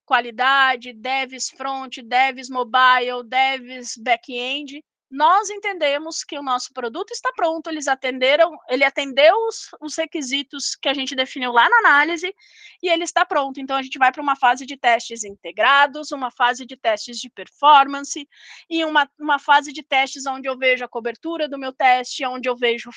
[0.05, 7.71] qualidade, devs front, devs mobile, devs back-end, nós entendemos que o nosso produto está pronto,
[7.71, 12.35] eles atenderam, ele atendeu os, os, requisitos que a gente definiu lá na análise
[12.83, 13.59] e ele está pronto.
[13.59, 17.31] Então a gente vai para uma fase de testes integrados, uma fase de testes de
[17.31, 18.29] performance
[18.69, 22.49] e uma, uma fase de testes onde eu vejo a cobertura do meu teste, onde
[22.49, 22.91] eu vejo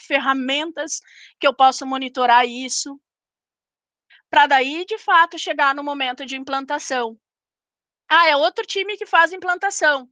[0.00, 1.00] ferramentas
[1.40, 3.00] que eu posso monitorar isso,
[4.30, 7.18] para daí de fato chegar no momento de implantação.
[8.08, 10.08] Ah, é outro time que faz implantação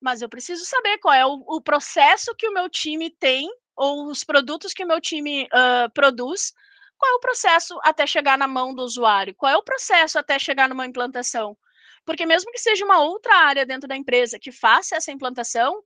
[0.00, 4.06] mas eu preciso saber qual é o, o processo que o meu time tem, ou
[4.06, 6.52] os produtos que o meu time uh, produz,
[6.98, 10.38] qual é o processo até chegar na mão do usuário, qual é o processo até
[10.38, 11.56] chegar numa implantação.
[12.04, 15.82] Porque mesmo que seja uma outra área dentro da empresa que faça essa implantação,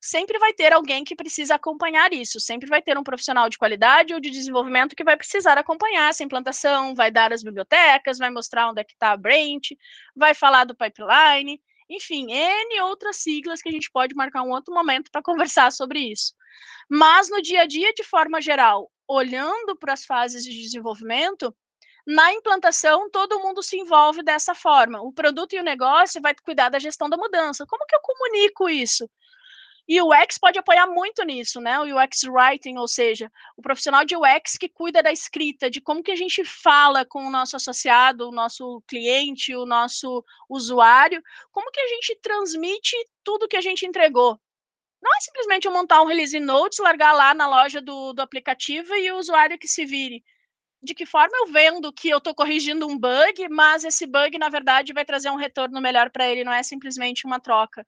[0.00, 4.14] sempre vai ter alguém que precisa acompanhar isso, sempre vai ter um profissional de qualidade
[4.14, 8.70] ou de desenvolvimento que vai precisar acompanhar essa implantação, vai dar as bibliotecas, vai mostrar
[8.70, 9.76] onde é que está a branch,
[10.14, 14.74] vai falar do pipeline, enfim, N outras siglas que a gente pode marcar um outro
[14.74, 16.34] momento para conversar sobre isso.
[16.88, 21.54] Mas no dia a dia, de forma geral, olhando para as fases de desenvolvimento,
[22.06, 25.02] na implantação, todo mundo se envolve dessa forma.
[25.02, 27.66] O produto e o negócio vai cuidar da gestão da mudança.
[27.66, 29.08] Como que eu comunico isso?
[29.88, 31.80] E o UX pode apoiar muito nisso, né?
[31.80, 36.02] O UX Writing, ou seja, o profissional de UX que cuida da escrita, de como
[36.02, 41.70] que a gente fala com o nosso associado, o nosso cliente, o nosso usuário, como
[41.70, 44.38] que a gente transmite tudo que a gente entregou.
[45.00, 48.94] Não é simplesmente eu montar um release notes, largar lá na loja do, do aplicativo
[48.94, 50.22] e o usuário que se vire.
[50.82, 54.50] De que forma eu vendo que eu estou corrigindo um bug, mas esse bug, na
[54.50, 57.86] verdade, vai trazer um retorno melhor para ele, não é simplesmente uma troca.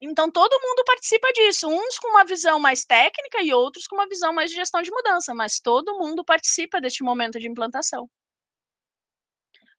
[0.00, 4.06] Então, todo mundo participa disso, uns com uma visão mais técnica e outros com uma
[4.06, 8.08] visão mais de gestão de mudança, mas todo mundo participa deste momento de implantação.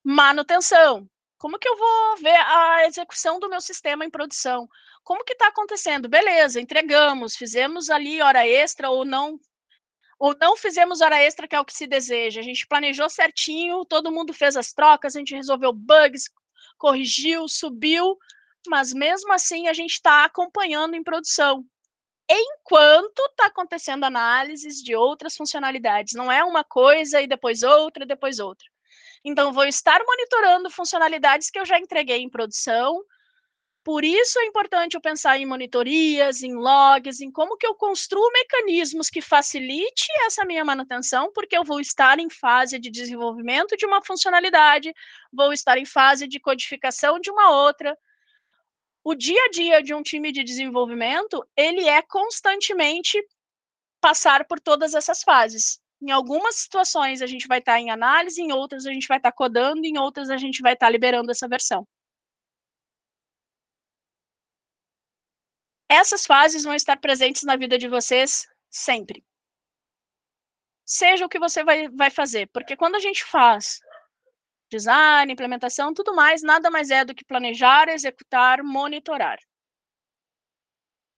[0.03, 1.07] Manutenção.
[1.37, 4.67] Como que eu vou ver a execução do meu sistema em produção?
[5.03, 6.09] Como que está acontecendo?
[6.09, 9.39] Beleza, entregamos, fizemos ali hora extra ou não,
[10.19, 12.41] ou não fizemos hora extra, que é o que se deseja.
[12.41, 16.23] A gente planejou certinho, todo mundo fez as trocas, a gente resolveu bugs,
[16.77, 18.17] corrigiu, subiu,
[18.67, 21.65] mas mesmo assim a gente está acompanhando em produção.
[22.29, 26.13] Enquanto está acontecendo análises de outras funcionalidades.
[26.13, 28.65] Não é uma coisa e depois outra, depois outra.
[29.23, 33.01] Então, vou estar monitorando funcionalidades que eu já entreguei em produção.
[33.83, 38.29] Por isso é importante eu pensar em monitorias, em logs, em como que eu construo
[38.33, 43.85] mecanismos que facilite essa minha manutenção, porque eu vou estar em fase de desenvolvimento de
[43.85, 44.93] uma funcionalidade,
[45.31, 47.97] vou estar em fase de codificação de uma outra,
[49.09, 53.17] o dia a dia de um time de desenvolvimento, ele é constantemente
[54.01, 55.79] passar por todas essas fases.
[56.01, 59.31] Em algumas situações a gente vai estar em análise, em outras a gente vai estar
[59.31, 61.87] codando, em outras a gente vai estar liberando essa versão.
[65.87, 69.23] Essas fases vão estar presentes na vida de vocês sempre.
[70.85, 73.79] Seja o que você vai, vai fazer, porque quando a gente faz
[74.69, 79.39] design, implementação, tudo mais, nada mais é do que planejar, executar, monitorar.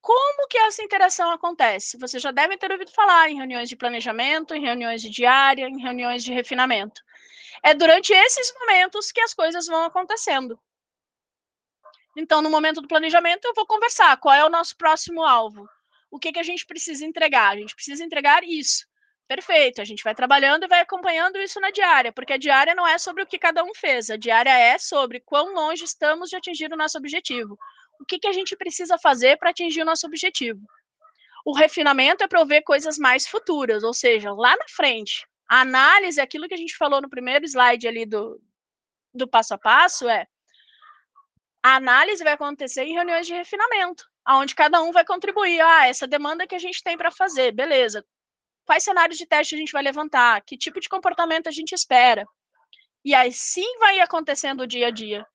[0.01, 1.97] Como que essa interação acontece?
[1.97, 5.81] Você já deve ter ouvido falar em reuniões de planejamento, em reuniões de diária, em
[5.81, 7.01] reuniões de refinamento.
[7.61, 10.59] É durante esses momentos que as coisas vão acontecendo.
[12.15, 15.69] Então, no momento do planejamento, eu vou conversar qual é o nosso próximo alvo.
[16.09, 17.49] O que, que a gente precisa entregar?
[17.49, 18.88] A gente precisa entregar isso.
[19.29, 22.87] Perfeito, a gente vai trabalhando e vai acompanhando isso na diária, porque a diária não
[22.87, 26.35] é sobre o que cada um fez, a diária é sobre quão longe estamos de
[26.35, 27.55] atingir o nosso objetivo.
[27.99, 30.59] O que, que a gente precisa fazer para atingir o nosso objetivo?
[31.45, 35.27] O refinamento é para eu ver coisas mais futuras, ou seja, lá na frente.
[35.47, 38.41] A análise, aquilo que a gente falou no primeiro slide ali do,
[39.13, 40.25] do passo a passo, é
[41.61, 45.61] a análise vai acontecer em reuniões de refinamento, onde cada um vai contribuir.
[45.61, 48.03] Ah, essa demanda que a gente tem para fazer, beleza.
[48.69, 50.39] Quais cenários de teste a gente vai levantar?
[50.43, 52.23] Que tipo de comportamento a gente espera?
[53.03, 55.25] E aí sim vai acontecendo o dia a dia.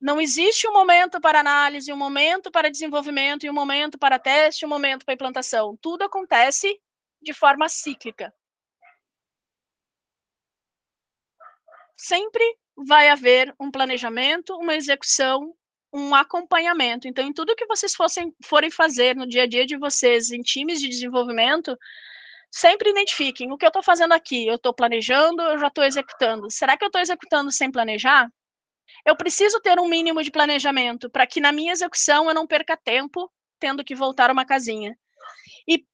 [0.00, 4.64] Não existe um momento para análise, um momento para desenvolvimento, e um momento para teste,
[4.64, 5.76] um momento para implantação.
[5.82, 6.80] Tudo acontece
[7.20, 8.32] de forma cíclica.
[11.96, 12.44] Sempre
[12.76, 15.52] vai haver um planejamento, uma execução,
[15.92, 17.08] um acompanhamento.
[17.08, 20.42] Então, em tudo que vocês fossem, forem fazer no dia a dia de vocês, em
[20.42, 21.76] times de desenvolvimento,
[22.52, 24.46] sempre identifiquem o que eu estou fazendo aqui.
[24.46, 26.50] Eu estou planejando, eu já estou executando.
[26.50, 28.28] Será que eu estou executando sem planejar?
[29.06, 32.76] Eu preciso ter um mínimo de planejamento para que na minha execução eu não perca
[32.76, 34.96] tempo tendo que voltar uma casinha.
[35.66, 35.84] E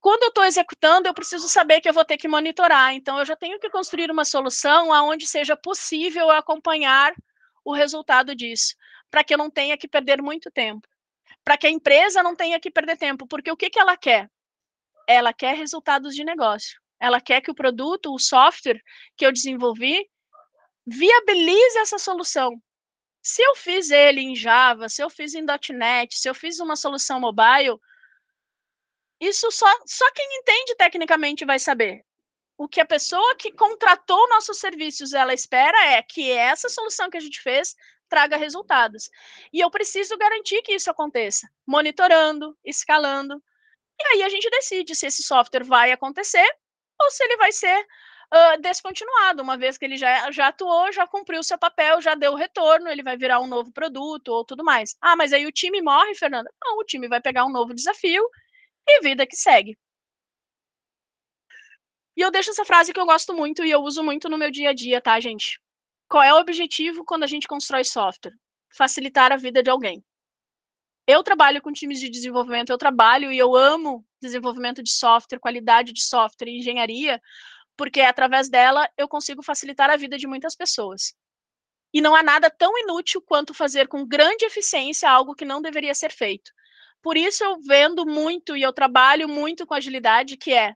[0.00, 2.92] quando eu estou executando, eu preciso saber que eu vou ter que monitorar.
[2.92, 7.14] Então, eu já tenho que construir uma solução aonde seja possível acompanhar
[7.64, 8.74] o resultado disso,
[9.08, 10.86] para que eu não tenha que perder muito tempo,
[11.44, 14.28] para que a empresa não tenha que perder tempo, porque o que, que ela quer?
[15.12, 16.80] Ela quer resultados de negócio.
[17.00, 18.80] Ela quer que o produto, o software
[19.16, 20.08] que eu desenvolvi,
[20.86, 22.60] viabilize essa solução.
[23.22, 26.76] Se eu fiz ele em Java, se eu fiz em .NET, se eu fiz uma
[26.76, 27.78] solução mobile,
[29.20, 32.04] isso só, só quem entende tecnicamente vai saber.
[32.58, 37.16] O que a pessoa que contratou nossos serviços ela espera é que essa solução que
[37.16, 37.74] a gente fez
[38.08, 39.08] traga resultados.
[39.52, 43.42] E eu preciso garantir que isso aconteça, monitorando, escalando.
[44.00, 46.46] E aí a gente decide se esse software vai acontecer
[47.00, 47.86] ou se ele vai ser
[48.32, 52.34] uh, descontinuado, uma vez que ele já, já atuou, já cumpriu seu papel, já deu
[52.34, 54.96] retorno, ele vai virar um novo produto ou tudo mais.
[55.00, 56.50] Ah, mas aí o time morre, Fernanda?
[56.64, 58.24] Não, o time vai pegar um novo desafio
[58.86, 59.76] e vida que segue.
[62.16, 64.50] E eu deixo essa frase que eu gosto muito e eu uso muito no meu
[64.50, 65.58] dia a dia, tá, gente?
[66.08, 68.34] Qual é o objetivo quando a gente constrói software?
[68.76, 70.04] Facilitar a vida de alguém.
[71.12, 75.92] Eu trabalho com times de desenvolvimento, eu trabalho e eu amo desenvolvimento de software, qualidade
[75.92, 77.20] de software engenharia,
[77.76, 81.14] porque através dela eu consigo facilitar a vida de muitas pessoas.
[81.92, 85.94] E não há nada tão inútil quanto fazer com grande eficiência algo que não deveria
[85.94, 86.50] ser feito.
[87.02, 90.74] Por isso eu vendo muito e eu trabalho muito com agilidade, que é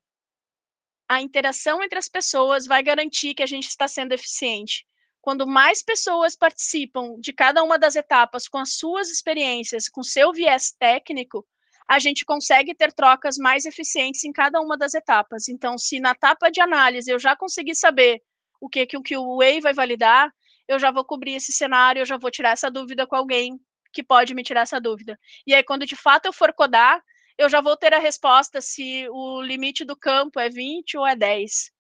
[1.09, 4.85] a interação entre as pessoas vai garantir que a gente está sendo eficiente.
[5.27, 10.33] Quando mais pessoas participam de cada uma das etapas com as suas experiências, com seu
[10.33, 11.45] viés técnico,
[11.89, 15.49] a gente consegue ter trocas mais eficientes em cada uma das etapas.
[15.49, 18.23] Então, se na etapa de análise eu já consegui saber
[18.61, 20.33] o que, que o QA vai validar,
[20.69, 23.59] eu já vou cobrir esse cenário, eu já vou tirar essa dúvida com alguém
[23.93, 25.19] que pode me tirar essa dúvida.
[25.45, 27.03] E aí, quando de fato eu for codar,
[27.37, 31.17] eu já vou ter a resposta se o limite do campo é 20 ou é
[31.17, 31.73] 10.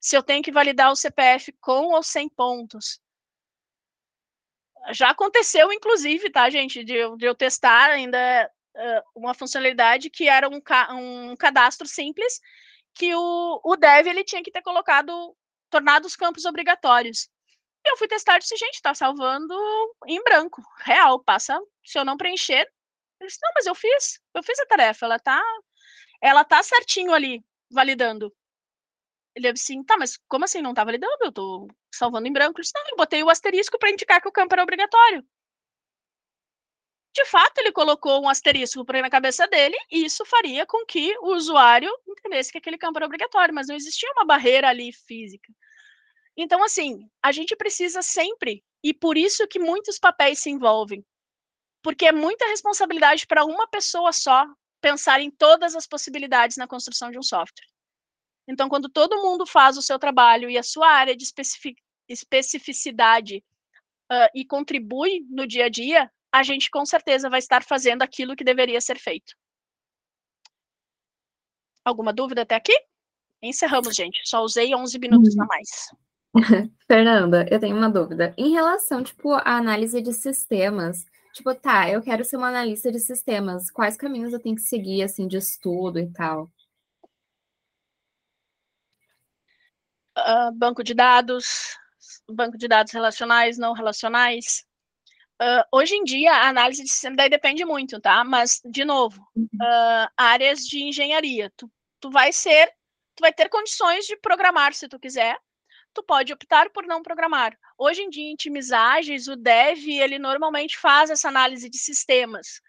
[0.00, 3.00] Se eu tenho que validar o CPF com ou sem pontos.
[4.92, 10.26] Já aconteceu, inclusive, tá, gente, de eu, de eu testar ainda uh, uma funcionalidade que
[10.26, 12.40] era um, ca um cadastro simples,
[12.94, 15.36] que o, o dev ele tinha que ter colocado,
[15.68, 17.28] tornado os campos obrigatórios.
[17.84, 19.54] Eu fui testar e disse, gente, tá salvando
[20.06, 22.66] em branco, real, passa, se eu não preencher.
[23.20, 25.42] Eu disse, não, mas eu fiz, eu fiz a tarefa, ela tá,
[26.22, 28.34] ela tá certinho ali, validando.
[29.34, 31.18] Ele disse assim, tá, mas como assim não tá validando?
[31.20, 32.58] Eu tô salvando em branco.
[32.58, 35.24] Ele disse, não, eu botei o asterisco para indicar que o campo era obrigatório.
[37.12, 41.34] De fato, ele colocou um asterisco na cabeça dele, e isso faria com que o
[41.34, 45.52] usuário entendesse que aquele campo era obrigatório, mas não existia uma barreira ali física.
[46.36, 51.04] Então, assim, a gente precisa sempre, e por isso que muitos papéis se envolvem,
[51.82, 54.46] porque é muita responsabilidade para uma pessoa só
[54.80, 57.66] pensar em todas as possibilidades na construção de um software.
[58.48, 61.24] Então, quando todo mundo faz o seu trabalho e a sua área de
[62.08, 63.44] especificidade
[64.10, 68.36] uh, e contribui no dia a dia, a gente com certeza vai estar fazendo aquilo
[68.36, 69.34] que deveria ser feito.
[71.84, 72.76] Alguma dúvida até aqui?
[73.42, 74.20] Encerramos, gente.
[74.24, 75.68] Só usei 11 minutos a mais.
[76.86, 78.34] Fernanda, eu tenho uma dúvida.
[78.36, 83.00] Em relação, tipo, à análise de sistemas, tipo, tá, eu quero ser uma analista de
[83.00, 86.50] sistemas, quais caminhos eu tenho que seguir, assim, de estudo e tal?
[90.20, 91.76] Uh, banco de dados,
[92.28, 94.64] banco de dados relacionais, não relacionais.
[95.40, 98.22] Uh, hoje em dia, a análise de sistema daí depende muito, tá?
[98.24, 101.50] Mas, de novo, uh, áreas de engenharia.
[101.56, 102.66] Tu, tu vai ser,
[103.16, 105.38] tu vai ter condições de programar se tu quiser,
[105.94, 107.56] tu pode optar por não programar.
[107.78, 112.60] Hoje em dia, em times ágeis, o dev, ele normalmente faz essa análise de sistemas.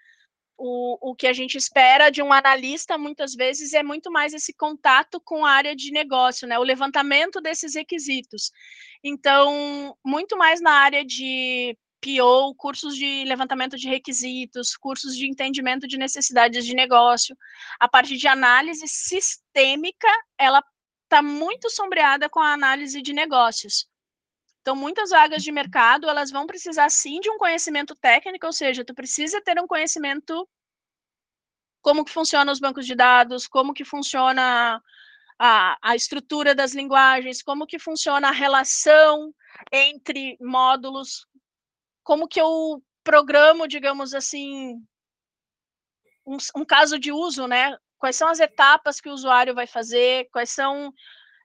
[0.63, 4.53] O, o que a gente espera de um analista, muitas vezes, é muito mais esse
[4.53, 6.59] contato com a área de negócio, né?
[6.59, 8.51] O levantamento desses requisitos.
[9.03, 15.87] Então, muito mais na área de PO, cursos de levantamento de requisitos, cursos de entendimento
[15.87, 17.35] de necessidades de negócio.
[17.79, 20.07] A parte de análise sistêmica,
[20.37, 20.63] ela
[21.05, 23.87] está muito sombreada com a análise de negócios.
[24.61, 28.85] Então, muitas vagas de mercado, elas vão precisar sim de um conhecimento técnico, ou seja,
[28.85, 30.47] tu precisa ter um conhecimento
[31.81, 34.79] como que funcionam os bancos de dados, como que funciona
[35.39, 39.33] a, a estrutura das linguagens, como que funciona a relação
[39.71, 41.25] entre módulos,
[42.03, 44.75] como que eu programo, digamos assim,
[46.23, 47.75] um, um caso de uso, né?
[47.97, 50.93] Quais são as etapas que o usuário vai fazer, quais são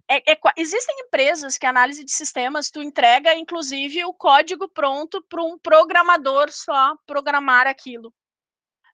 [0.09, 5.43] é, é, existem empresas que análise de sistemas tu entrega, inclusive, o código pronto para
[5.43, 8.15] um programador só programar aquilo.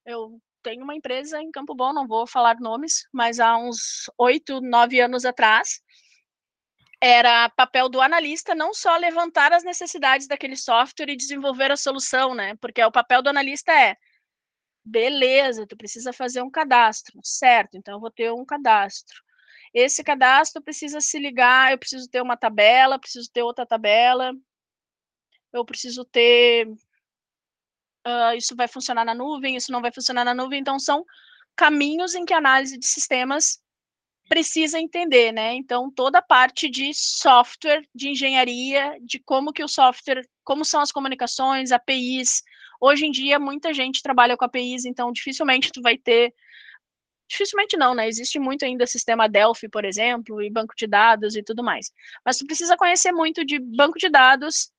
[0.07, 4.61] Eu tenho uma empresa em Campo Bom, não vou falar nomes, mas há uns oito,
[4.61, 5.83] nove anos atrás,
[7.01, 12.35] era papel do analista não só levantar as necessidades daquele software e desenvolver a solução,
[12.35, 12.55] né?
[12.57, 13.97] Porque o papel do analista é
[14.85, 17.77] beleza, tu precisa fazer um cadastro, certo?
[17.77, 19.23] Então eu vou ter um cadastro
[19.73, 24.33] esse cadastro precisa se ligar, eu preciso ter uma tabela, preciso ter outra tabela,
[25.53, 26.69] eu preciso ter.
[28.07, 30.61] Uh, isso vai funcionar na nuvem, isso não vai funcionar na nuvem.
[30.61, 31.05] Então, são
[31.57, 33.63] caminhos em que a análise de sistemas
[34.29, 35.55] precisa entender, né?
[35.55, 40.81] Então, toda a parte de software, de engenharia, de como que o software, como são
[40.81, 42.43] as comunicações, APIs.
[42.81, 46.35] Hoje em dia, muita gente trabalha com APIs, então dificilmente tu vai ter
[47.33, 48.07] Dificilmente não, né?
[48.07, 51.91] Existe muito ainda sistema Delphi, por exemplo, e banco de dados e tudo mais.
[52.23, 54.71] Mas tu precisa conhecer muito de banco de dados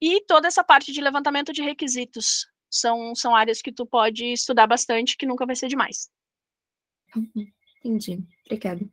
[0.00, 2.46] e toda essa parte de levantamento de requisitos.
[2.70, 6.08] São, são áreas que tu pode estudar bastante, que nunca vai ser demais.
[7.16, 7.50] Uhum.
[7.84, 8.24] Entendi.
[8.44, 8.88] Obrigada.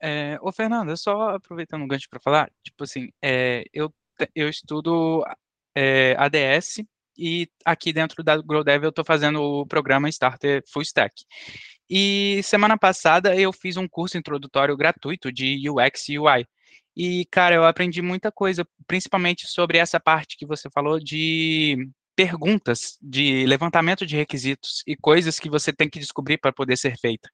[0.00, 3.92] É, ô, Fernanda, só aproveitando o gancho para falar, tipo assim, é, eu,
[4.32, 5.24] eu estudo
[5.74, 6.84] é, ADS
[7.16, 11.24] e aqui dentro da GrowDev eu estou fazendo o programa Starter Full Stack.
[11.88, 16.46] E semana passada eu fiz um curso introdutório gratuito de UX e UI.
[16.96, 22.98] E, cara, eu aprendi muita coisa, principalmente sobre essa parte que você falou de perguntas,
[23.00, 27.30] de levantamento de requisitos e coisas que você tem que descobrir para poder ser feita.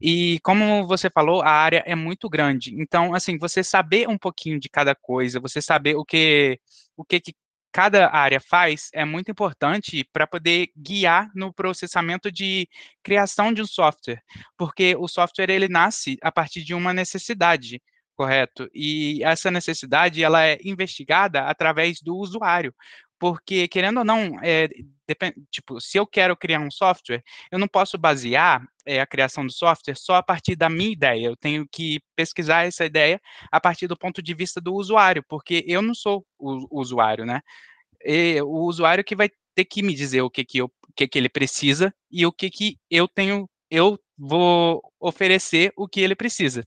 [0.00, 2.74] E como você falou, a área é muito grande.
[2.78, 6.60] Então, assim, você saber um pouquinho de cada coisa, você saber o que
[6.96, 7.34] o que, que
[7.76, 12.66] cada área faz é muito importante para poder guiar no processamento de
[13.02, 14.22] criação de um software,
[14.56, 17.82] porque o software ele nasce a partir de uma necessidade,
[18.16, 18.66] correto?
[18.74, 22.74] E essa necessidade ela é investigada através do usuário,
[23.18, 24.68] porque querendo ou não, é,
[25.06, 29.46] depend, tipo, se eu quero criar um software, eu não posso basear é, a criação
[29.46, 31.26] do software só a partir da minha ideia.
[31.26, 35.64] Eu tenho que pesquisar essa ideia a partir do ponto de vista do usuário, porque
[35.66, 37.40] eu não sou o, o usuário, né?
[38.04, 41.08] E o usuário que vai ter que me dizer o que que, eu, o que,
[41.08, 46.14] que ele precisa e o que que eu tenho, eu vou oferecer o que ele
[46.14, 46.66] precisa.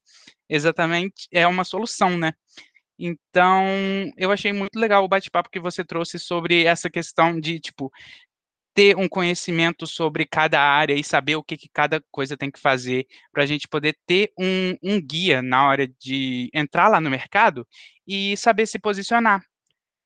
[0.50, 2.34] Exatamente, é uma solução, né?
[3.00, 3.64] Então,
[4.18, 7.90] eu achei muito legal o bate-papo que você trouxe sobre essa questão de, tipo,
[8.74, 12.60] ter um conhecimento sobre cada área e saber o que, que cada coisa tem que
[12.60, 17.10] fazer, para a gente poder ter um, um guia na hora de entrar lá no
[17.10, 17.66] mercado
[18.06, 19.42] e saber se posicionar.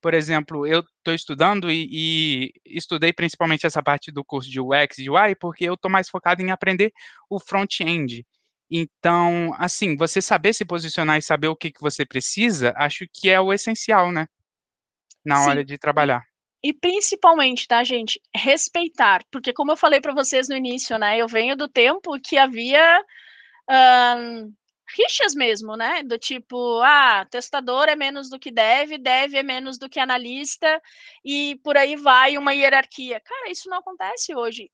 [0.02, 5.00] Por exemplo, eu estou estudando e, e, estudei principalmente essa parte do curso de UX
[5.00, 6.91] e UI, porque eu estou mais focado em aprender
[7.30, 8.26] o front-end.
[8.70, 13.30] Então, assim, você saber se posicionar e saber o que, que você precisa, acho que
[13.30, 14.28] é o essencial, né?
[15.24, 15.49] Na Sim.
[15.49, 16.24] hora de trabalhar.
[16.64, 18.22] E principalmente, tá, gente?
[18.34, 19.24] Respeitar.
[19.30, 21.18] Porque, como eu falei para vocês no início, né?
[21.18, 23.03] Eu venho do tempo que havia
[24.97, 26.03] rixas mesmo, né?
[26.03, 30.81] Do tipo, ah, testador é menos do que deve, deve é menos do que analista,
[31.23, 33.19] e por aí vai uma hierarquia.
[33.19, 34.69] Cara, isso não acontece hoje.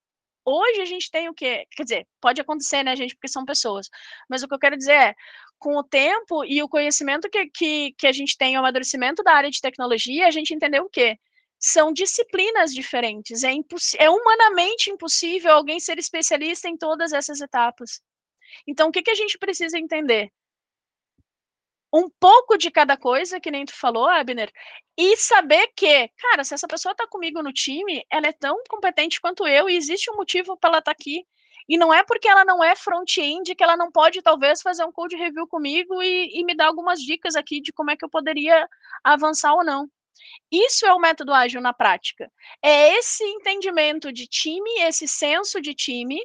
[0.49, 1.67] Hoje a gente tem o quê?
[1.71, 3.87] Quer dizer, pode acontecer, né, gente, porque são pessoas.
[4.27, 5.15] Mas o que eu quero dizer é,
[5.59, 9.33] com o tempo e o conhecimento que, que, que a gente tem, o amadurecimento da
[9.33, 11.19] área de tecnologia, a gente entendeu o quê?
[11.59, 13.43] São disciplinas diferentes.
[13.43, 13.53] É,
[13.99, 18.01] é humanamente impossível alguém ser especialista em todas essas etapas.
[18.65, 20.31] Então, o que, que a gente precisa entender?
[21.91, 24.51] Um pouco de cada coisa, que nem tu falou, Abner,
[24.97, 29.19] e saber que, cara, se essa pessoa tá comigo no time, ela é tão competente
[29.19, 31.25] quanto eu e existe um motivo para ela estar tá aqui.
[31.67, 34.91] E não é porque ela não é front-end que ela não pode, talvez, fazer um
[34.91, 38.09] code review comigo e, e, me dar algumas dicas aqui de como é que eu
[38.09, 38.67] poderia
[39.03, 39.87] avançar ou não.
[40.51, 42.31] Isso é o método ágil na prática.
[42.61, 46.19] É esse entendimento de time, esse senso de time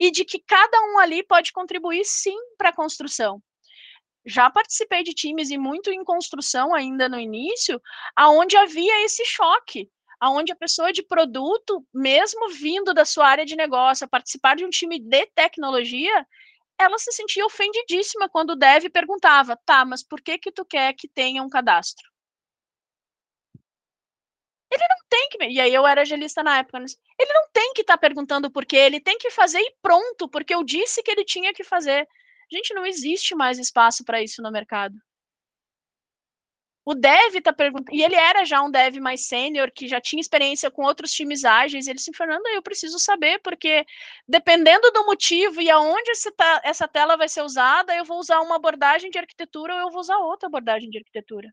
[0.00, 3.40] e de que cada um ali pode contribuir sim para a construção.
[4.28, 7.80] Já participei de times e muito em construção ainda no início,
[8.14, 9.90] aonde havia esse choque,
[10.20, 14.70] aonde a pessoa de produto, mesmo vindo da sua área de negócio, participar de um
[14.70, 16.26] time de tecnologia,
[16.78, 20.92] ela se sentia ofendidíssima quando o dev perguntava, tá, mas por que que tu quer
[20.92, 22.06] que tenha um cadastro?
[24.70, 25.44] Ele não tem que.
[25.46, 26.78] E aí eu era agilista na época.
[26.78, 30.28] Ele não tem que estar tá perguntando por quê, ele tem que fazer e pronto,
[30.28, 32.06] porque eu disse que ele tinha que fazer.
[32.50, 34.96] Gente, não existe mais espaço para isso no mercado.
[36.84, 40.22] O dev está perguntando, e ele era já um dev mais sênior, que já tinha
[40.22, 43.84] experiência com outros times ágeis, ele disse, Fernanda, eu preciso saber, porque
[44.26, 48.56] dependendo do motivo e aonde tá, essa tela vai ser usada, eu vou usar uma
[48.56, 51.52] abordagem de arquitetura ou eu vou usar outra abordagem de arquitetura.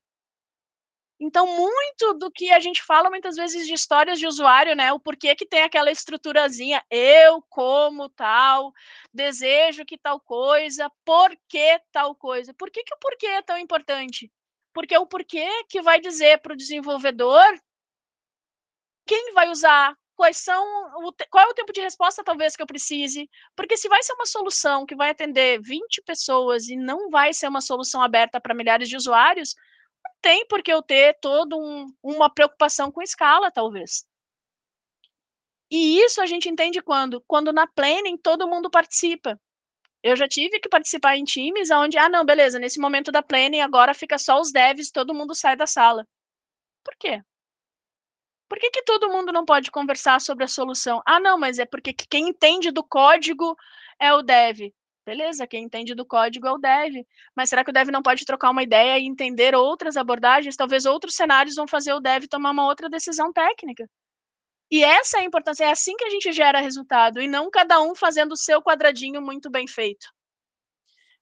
[1.20, 4.92] Então, muito do que a gente fala muitas vezes de histórias de usuário, né?
[4.92, 8.74] O porquê que tem aquela estruturazinha, eu como tal,
[9.14, 12.54] desejo que tal coisa, por que tal coisa.
[12.54, 14.30] Por que, que o porquê é tão importante?
[14.74, 17.58] Porque o porquê que vai dizer para o desenvolvedor
[19.06, 20.64] quem vai usar, quais são,
[20.98, 24.14] o, qual é o tempo de resposta talvez que eu precise, porque se vai ser
[24.14, 28.54] uma solução que vai atender 20 pessoas e não vai ser uma solução aberta para
[28.54, 29.56] milhares de usuários,
[30.22, 34.06] tem por que eu ter toda um, uma preocupação com escala, talvez.
[35.70, 37.22] E isso a gente entende quando?
[37.28, 39.40] Quando na planning todo mundo participa.
[40.04, 43.62] Eu já tive que participar em times onde, ah, não, beleza, nesse momento da planning
[43.62, 46.08] agora fica só os devs, todo mundo sai da sala.
[46.84, 47.24] Por quê?
[48.48, 51.02] Por que, que todo mundo não pode conversar sobre a solução?
[51.06, 53.58] Ah, não, mas é porque quem entende do código
[54.00, 54.72] é o dev.
[55.06, 57.06] Beleza, quem entende do código é o dev.
[57.36, 60.56] Mas será que o dev não pode trocar uma ideia e entender outras abordagens?
[60.56, 63.88] Talvez outros cenários vão fazer o dev tomar uma outra decisão técnica.
[64.72, 67.80] E essa é a importância, é assim que a gente gera resultado, e não cada
[67.82, 70.08] um fazendo o seu quadradinho muito bem feito.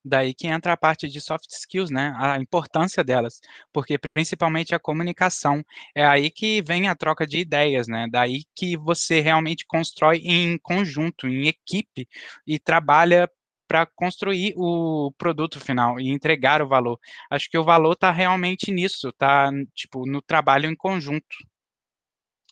[0.05, 2.13] Daí que entra a parte de soft skills, né?
[2.17, 3.39] A importância delas,
[3.71, 5.63] porque principalmente a comunicação
[5.95, 8.07] é aí que vem a troca de ideias, né?
[8.11, 12.07] Daí que você realmente constrói em conjunto, em equipe
[12.45, 13.29] e trabalha
[13.73, 16.99] para construir o produto final e entregar o valor.
[17.27, 21.35] Acho que o valor está realmente nisso, está tipo no trabalho em conjunto.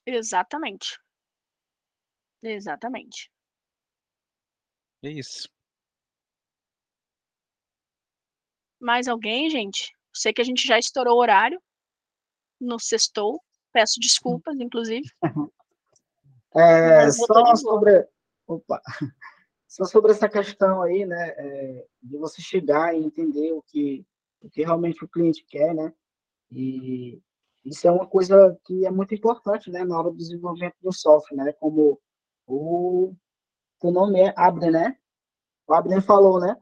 [0.04, 1.00] Exatamente.
[2.42, 3.30] Exatamente.
[5.04, 5.48] É isso.
[8.80, 9.96] Mais alguém, gente?
[10.12, 11.62] Sei que a gente já estourou o horário
[12.60, 13.40] no sextou.
[13.72, 15.08] Peço desculpas, inclusive.
[16.54, 18.06] É, só sobre.
[18.46, 18.82] Opa!
[19.72, 24.06] Só sobre essa questão aí, né, é, de você chegar e entender o que,
[24.42, 25.94] o que realmente o cliente quer, né,
[26.52, 27.22] e
[27.64, 31.38] isso é uma coisa que é muito importante, né, na hora do desenvolvimento do software,
[31.38, 31.98] né, como
[32.46, 33.16] o,
[33.82, 34.98] o nome é Abner, né,
[35.66, 36.58] o Abner falou, né,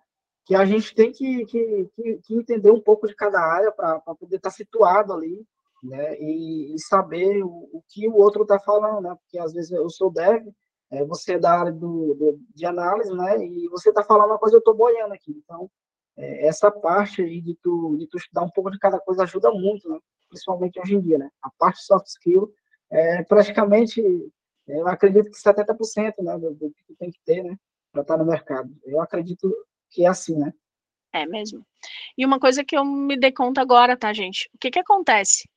[0.46, 4.36] que a gente tem que, que, que, entender um pouco de cada área para poder
[4.36, 5.44] estar tá situado ali,
[5.82, 9.72] né, e, e saber o, o, que o outro está falando, né, porque às vezes
[9.72, 10.48] eu sou dev,
[10.92, 13.38] é, você é da área do, do, de análise, né?
[13.46, 15.32] E você está falando uma coisa, eu estou boiando aqui.
[15.44, 15.70] Então,
[16.18, 19.52] é, essa parte aí de tu, de tu estudar um pouco de cada coisa ajuda
[19.52, 20.00] muito, né?
[20.28, 21.30] Principalmente hoje em dia, né?
[21.42, 22.52] A parte soft skill
[22.92, 24.02] é praticamente,
[24.68, 27.56] eu acredito que 70% né, do, do que tem que ter, né?
[27.92, 28.76] Para estar tá no mercado.
[28.84, 29.54] Eu acredito
[29.90, 30.54] que é assim, né?
[31.14, 31.66] É mesmo.
[32.18, 34.50] E uma coisa que eu me dei conta agora, tá, gente?
[34.54, 35.50] O que que acontece?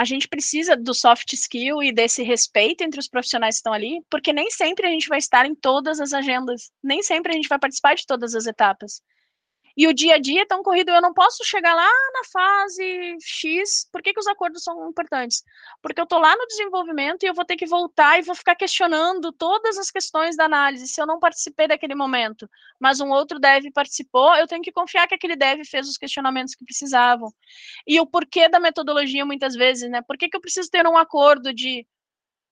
[0.00, 4.02] A gente precisa do soft skill e desse respeito entre os profissionais que estão ali,
[4.08, 7.50] porque nem sempre a gente vai estar em todas as agendas, nem sempre a gente
[7.50, 9.02] vai participar de todas as etapas.
[9.80, 13.16] E o dia a dia é tão corrido, eu não posso chegar lá na fase
[13.22, 13.88] X.
[13.90, 15.42] Por que, que os acordos são importantes?
[15.80, 18.54] Porque eu estou lá no desenvolvimento e eu vou ter que voltar e vou ficar
[18.56, 20.86] questionando todas as questões da análise.
[20.86, 22.46] Se eu não participei daquele momento,
[22.78, 26.54] mas um outro dev participou, eu tenho que confiar que aquele dev fez os questionamentos
[26.54, 27.32] que precisavam.
[27.86, 30.02] E o porquê da metodologia, muitas vezes, né?
[30.02, 31.86] Por que, que eu preciso ter um acordo de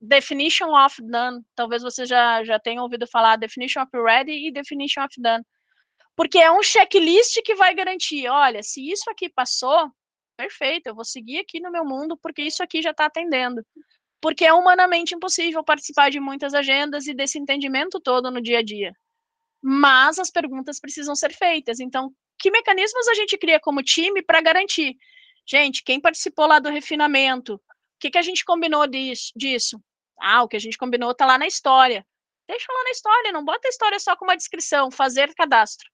[0.00, 1.44] definition of done?
[1.54, 5.44] Talvez você já, já tenha ouvido falar definition of ready e definition of done
[6.18, 9.88] porque é um checklist que vai garantir, olha, se isso aqui passou,
[10.36, 13.64] perfeito, eu vou seguir aqui no meu mundo, porque isso aqui já está atendendo.
[14.20, 18.62] Porque é humanamente impossível participar de muitas agendas e desse entendimento todo no dia a
[18.64, 18.92] dia.
[19.62, 21.78] Mas as perguntas precisam ser feitas.
[21.78, 24.96] Então, que mecanismos a gente cria como time para garantir?
[25.46, 27.54] Gente, quem participou lá do refinamento?
[27.54, 27.60] O
[28.00, 29.80] que, que a gente combinou disso?
[30.20, 32.04] Ah, o que a gente combinou está lá na história.
[32.48, 35.88] Deixa lá na história, não bota a história só com uma descrição, fazer cadastro.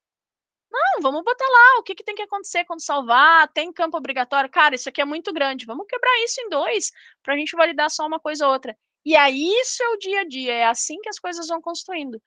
[0.75, 4.49] Não, vamos botar lá o que, que tem que acontecer quando salvar, tem campo obrigatório.
[4.49, 6.91] Cara, isso aqui é muito grande, vamos quebrar isso em dois
[7.23, 8.77] para a gente validar só uma coisa ou outra.
[9.05, 12.21] E aí isso é o dia a dia, é assim que as coisas vão construindo.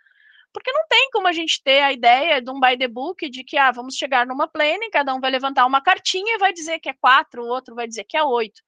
[0.51, 3.45] Porque não tem como a gente ter a ideia de um by the book de
[3.45, 6.79] que ah, vamos chegar numa plane, cada um vai levantar uma cartinha e vai dizer
[6.79, 8.63] que é quatro, o outro vai dizer que é oito.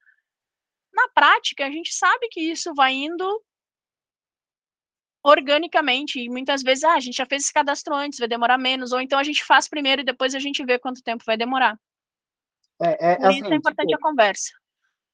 [0.92, 3.42] Na prática, a gente sabe que isso vai indo
[5.22, 8.92] organicamente, e muitas vezes, ah, a gente já fez esse cadastro antes, vai demorar menos,
[8.92, 11.78] ou então a gente faz primeiro e depois a gente vê quanto tempo vai demorar.
[12.80, 14.50] É, é, Por isso é assim, importante tipo, a conversa.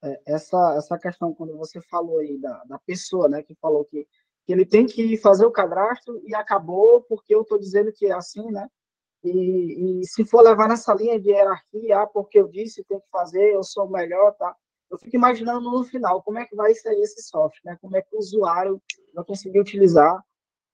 [0.05, 4.07] é, essa, essa questão, quando você falou aí da, da pessoa, né, que falou que,
[4.47, 8.12] que ele tem que fazer o cadastro e acabou porque eu estou dizendo que é
[8.12, 8.69] assim, né,
[9.24, 13.09] e, e se for levar nessa linha de hierarquia, ah, porque eu disse, tem que
[13.11, 14.55] fazer, eu sou melhor, tá,
[14.91, 17.79] eu fico imaginando no final como é que vai sair esse software, né?
[17.81, 18.81] Como é que o usuário
[19.15, 20.23] vai conseguir utilizar.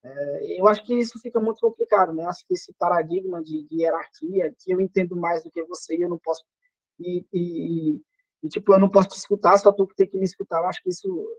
[0.04, 2.24] É, eu acho que isso fica muito complicado, né?
[2.26, 6.02] Acho que esse paradigma de, de hierarquia, que eu entendo mais do que você e
[6.02, 6.44] eu não posso
[6.98, 8.00] e, e,
[8.42, 10.58] e, tipo eu não posso te escutar, só tu que tem que me escutar.
[10.60, 11.38] Eu acho que isso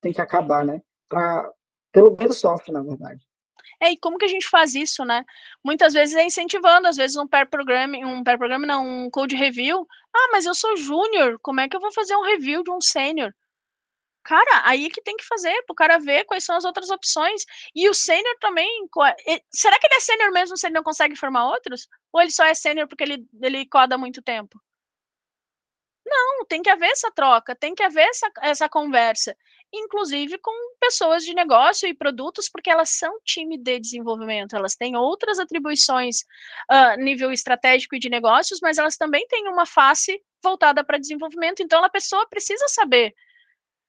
[0.00, 0.82] tem que acabar, né?
[1.08, 1.52] Para
[1.92, 3.24] pelo do software, na verdade.
[3.80, 5.24] É, e como que a gente faz isso, né?
[5.64, 9.34] Muitas vezes é incentivando, às vezes um pair programming, um pair programming não, um code
[9.34, 9.86] review.
[10.14, 12.80] Ah, mas eu sou júnior, como é que eu vou fazer um review de um
[12.80, 13.32] sênior?
[14.22, 17.42] Cara, aí que tem que fazer, para o cara ver quais são as outras opções.
[17.74, 18.68] E o sênior também,
[19.52, 21.88] será que ele é sênior mesmo se ele não consegue formar outros?
[22.12, 24.60] Ou ele só é sênior porque ele, ele coda muito tempo?
[26.04, 29.34] Não, tem que haver essa troca, tem que haver essa, essa conversa
[29.72, 34.96] inclusive com pessoas de negócio e produtos, porque elas são time de desenvolvimento, elas têm
[34.96, 36.20] outras atribuições
[36.70, 41.62] uh, nível estratégico e de negócios, mas elas também têm uma face voltada para desenvolvimento,
[41.62, 43.14] então a pessoa precisa saber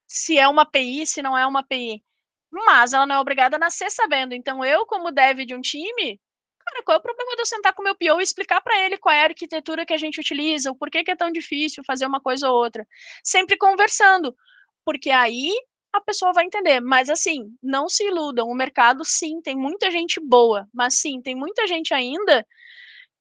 [0.07, 2.03] se é uma API, se não é uma API,
[2.51, 6.19] mas ela não é obrigada a nascer sabendo, então eu, como dev de um time,
[6.59, 8.77] cara, qual é o problema de eu sentar com o meu PO e explicar para
[8.79, 11.83] ele qual é a arquitetura que a gente utiliza, o porquê que é tão difícil
[11.85, 12.85] fazer uma coisa ou outra,
[13.23, 14.35] sempre conversando,
[14.83, 15.53] porque aí
[15.93, 16.79] a pessoa vai entender.
[16.79, 18.47] Mas assim, não se iludam.
[18.47, 22.45] O mercado, sim, tem muita gente boa, mas sim, tem muita gente ainda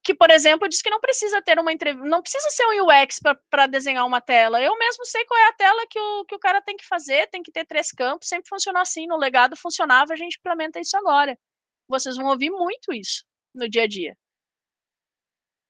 [0.03, 3.21] que, por exemplo, diz que não precisa ter uma entrevista, não precisa ser um UX
[3.51, 4.63] para desenhar uma tela.
[4.63, 7.29] Eu mesmo sei qual é a tela que o, que o cara tem que fazer,
[7.29, 9.07] tem que ter três campos, sempre funcionou assim.
[9.07, 11.39] No legado funcionava, a gente implementa isso agora.
[11.87, 13.25] Vocês vão ouvir muito isso
[13.55, 14.17] no dia a dia.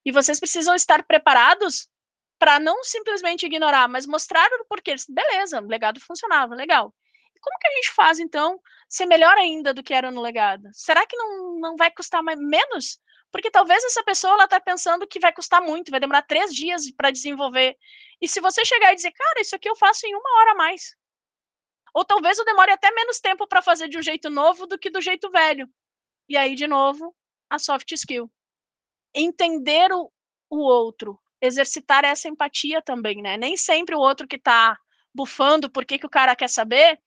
[0.04, 1.88] E vocês precisam estar preparados
[2.40, 4.94] para não simplesmente ignorar, mas mostrar o porquê.
[5.10, 6.92] Beleza, o legado funcionava, legal.
[7.36, 8.58] E como que a gente faz, então,
[8.88, 10.70] ser melhor ainda do que era no legado?
[10.72, 12.98] Será que não, não vai custar mais, menos?
[13.30, 17.10] Porque talvez essa pessoa está pensando que vai custar muito, vai demorar três dias para
[17.10, 17.76] desenvolver.
[18.22, 20.54] E se você chegar e dizer, cara, isso aqui eu faço em uma hora a
[20.54, 20.96] mais.
[21.92, 24.88] Ou talvez eu demore até menos tempo para fazer de um jeito novo do que
[24.88, 25.68] do jeito velho.
[26.26, 27.14] E aí, de novo,
[27.50, 28.32] a soft skill.
[29.14, 30.10] Entender o,
[30.48, 33.36] o outro, exercitar essa empatia também, né?
[33.36, 34.76] Nem sempre o outro que está
[35.14, 36.98] bufando por que, que o cara quer saber,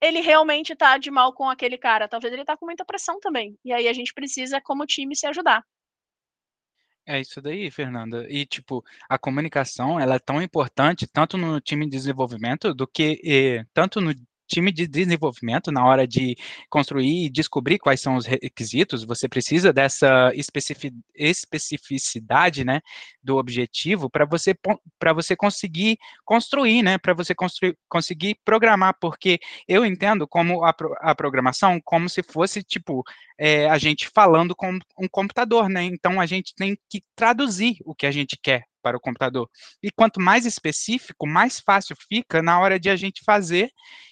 [0.00, 2.08] ele realmente está de mal com aquele cara.
[2.08, 3.58] Talvez ele está com muita pressão também.
[3.64, 5.64] E aí a gente precisa, como time, se ajudar.
[7.06, 8.26] É isso daí, Fernanda.
[8.30, 13.20] E, tipo, a comunicação, ela é tão importante, tanto no time de desenvolvimento, do que,
[13.24, 14.14] eh, tanto no
[14.50, 16.36] time de desenvolvimento, na hora de
[16.68, 20.32] construir e descobrir quais são os requisitos, você precisa dessa
[21.14, 22.80] especificidade, né,
[23.22, 24.54] do objetivo para você
[24.98, 30.74] para você conseguir construir, né, para você construir, conseguir programar, porque eu entendo como a,
[31.00, 33.04] a programação como se fosse tipo
[33.38, 35.82] é, a gente falando com um computador, né?
[35.84, 39.48] Então a gente tem que traduzir o que a gente quer para o computador.
[39.82, 43.70] E quanto mais específico, mais fácil fica na hora de a gente fazer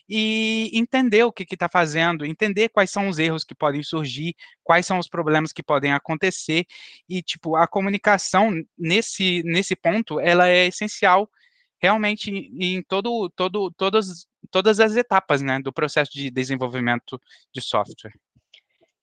[0.09, 4.87] e entender o que está fazendo, entender quais são os erros que podem surgir, quais
[4.87, 6.67] são os problemas que podem acontecer.
[7.09, 11.31] E, tipo, a comunicação nesse, nesse ponto, ela é essencial
[11.81, 17.21] realmente em todo, todo, todas, todas as etapas né, do processo de desenvolvimento
[17.53, 18.15] de software.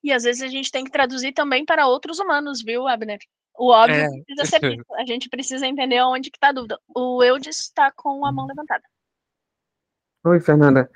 [0.04, 3.20] E às vezes a gente tem que traduzir também para outros humanos, viu, Abner?
[3.58, 4.94] O óbvio é, precisa ser visto.
[4.96, 6.80] A gente precisa entender onde que está a dúvida.
[6.94, 8.84] O Eudes está com a mão levantada.
[10.28, 10.90] Oi, Fernanda.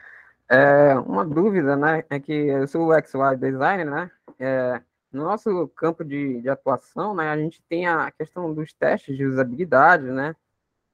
[0.50, 4.82] É, uma dúvida, né, é que eu sou XY designer, né, é,
[5.12, 9.24] no nosso campo de, de, atuação, né, a gente tem a questão dos testes de
[9.24, 10.36] usabilidade, né,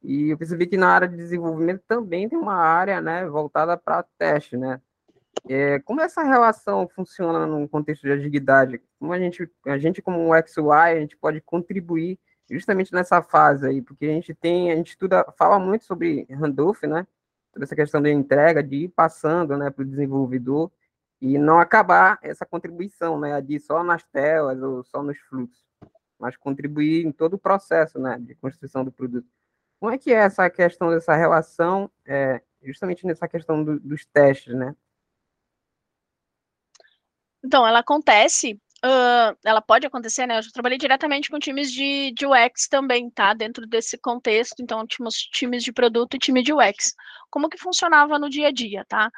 [0.04, 4.04] e eu percebi que na área de desenvolvimento também tem uma área, né, voltada para
[4.18, 4.82] teste, né,
[5.48, 8.82] é, como essa relação funciona no contexto de agilidade?
[9.00, 13.82] Como a gente, a gente como XY, a gente pode contribuir justamente nessa fase aí,
[13.82, 17.08] porque a gente tem, a gente estuda, fala muito sobre handoff, né?
[17.62, 20.72] Essa questão da entrega, de ir passando, né, para o desenvolvedor
[21.22, 25.66] e não acabar essa contribuição, né, de só nas telas ou só nos fluxos.
[26.20, 29.28] mas contribuir em todo o processo, né, de construção do produto.
[29.80, 34.56] Como é que é essa questão dessa relação, é, justamente nessa questão do, dos testes,
[34.56, 34.76] né?
[37.44, 40.38] Então, ela acontece, uh, ela pode acontecer, né?
[40.38, 43.34] Eu já trabalhei diretamente com times de, de UX também, tá?
[43.34, 46.94] Dentro desse contexto, então, tínhamos times de produto e time de UX.
[47.30, 49.10] Como que funcionava no dia a dia, tá?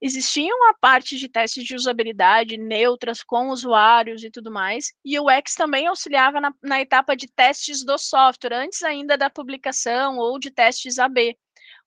[0.00, 5.26] existiam a parte de testes de usabilidade neutras com usuários e tudo mais, e o
[5.26, 10.38] UX também auxiliava na, na etapa de testes do software, antes ainda da publicação ou
[10.38, 11.36] de testes AB.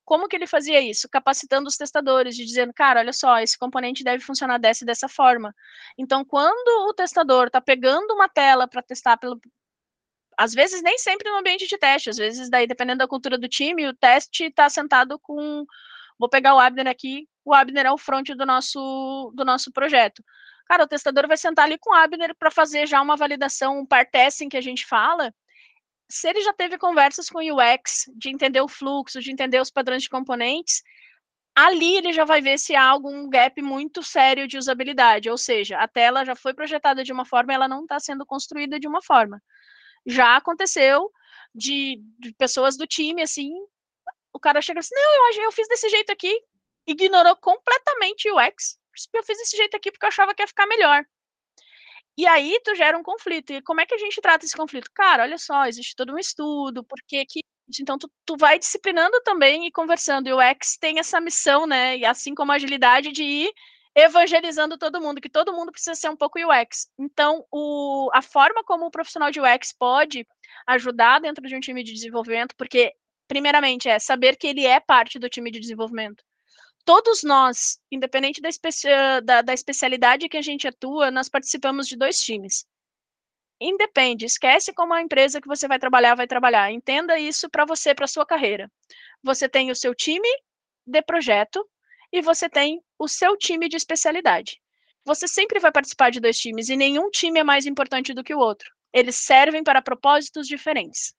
[0.06, 1.08] Como que ele fazia isso?
[1.10, 5.08] Capacitando os testadores, de dizendo, cara, olha só, esse componente deve funcionar dessa e dessa
[5.08, 5.56] forma.
[5.98, 9.40] Então, quando o testador está pegando uma tela para testar pelo,
[10.38, 13.48] às vezes nem sempre no ambiente de teste, às vezes daí dependendo da cultura do
[13.48, 15.66] time, o teste está sentado com
[16.18, 20.24] Vou pegar o Abner aqui, o Abner é o front do nosso, do nosso projeto.
[20.66, 23.86] Cara, o testador vai sentar ali com o Abner para fazer já uma validação, um
[23.86, 25.34] par testing que a gente fala.
[26.14, 29.72] Se ele já teve conversas com o UX, de entender o fluxo, de entender os
[29.72, 30.84] padrões de componentes,
[31.56, 35.80] ali ele já vai ver se há algum gap muito sério de usabilidade, ou seja,
[35.80, 39.02] a tela já foi projetada de uma forma, ela não está sendo construída de uma
[39.02, 39.42] forma.
[40.06, 41.12] Já aconteceu
[41.54, 43.52] de, de, pessoas do time, assim,
[44.32, 46.40] o cara chega assim, não, eu, eu fiz desse jeito aqui,
[46.86, 48.78] ignorou completamente o UX,
[49.12, 51.04] eu fiz desse jeito aqui porque eu achava que ia ficar melhor.
[52.18, 53.54] E aí tu gera um conflito.
[53.54, 54.90] E como é que a gente trata esse conflito?
[54.94, 57.42] Cara, olha só, existe todo um estudo, porque que
[57.80, 60.28] então tu, tu vai disciplinando também e conversando.
[60.28, 61.98] E o UX tem essa missão, né?
[61.98, 63.54] E assim como a agilidade de ir
[63.96, 66.88] evangelizando todo mundo, que todo mundo precisa ser um pouco UX.
[67.00, 70.26] Então, o, a forma como o profissional de UX pode
[70.68, 72.94] ajudar dentro de um time de desenvolvimento, porque
[73.28, 76.24] primeiramente, é saber que ele é parte do time de desenvolvimento.
[76.86, 78.50] Todos nós, independente da,
[79.22, 82.66] da, da especialidade que a gente atua, nós participamos de dois times.
[83.60, 86.72] Independe, esquece como a empresa que você vai trabalhar vai trabalhar.
[86.72, 88.70] Entenda isso para você, para sua carreira.
[89.24, 90.28] Você tem o seu time
[90.86, 91.66] de projeto
[92.12, 94.62] e você tem o seu time de especialidade.
[95.06, 98.36] Você sempre vai participar de dois times e nenhum time é mais importante do que
[98.36, 98.70] o outro.
[98.92, 101.14] Eles servem para propósitos diferentes.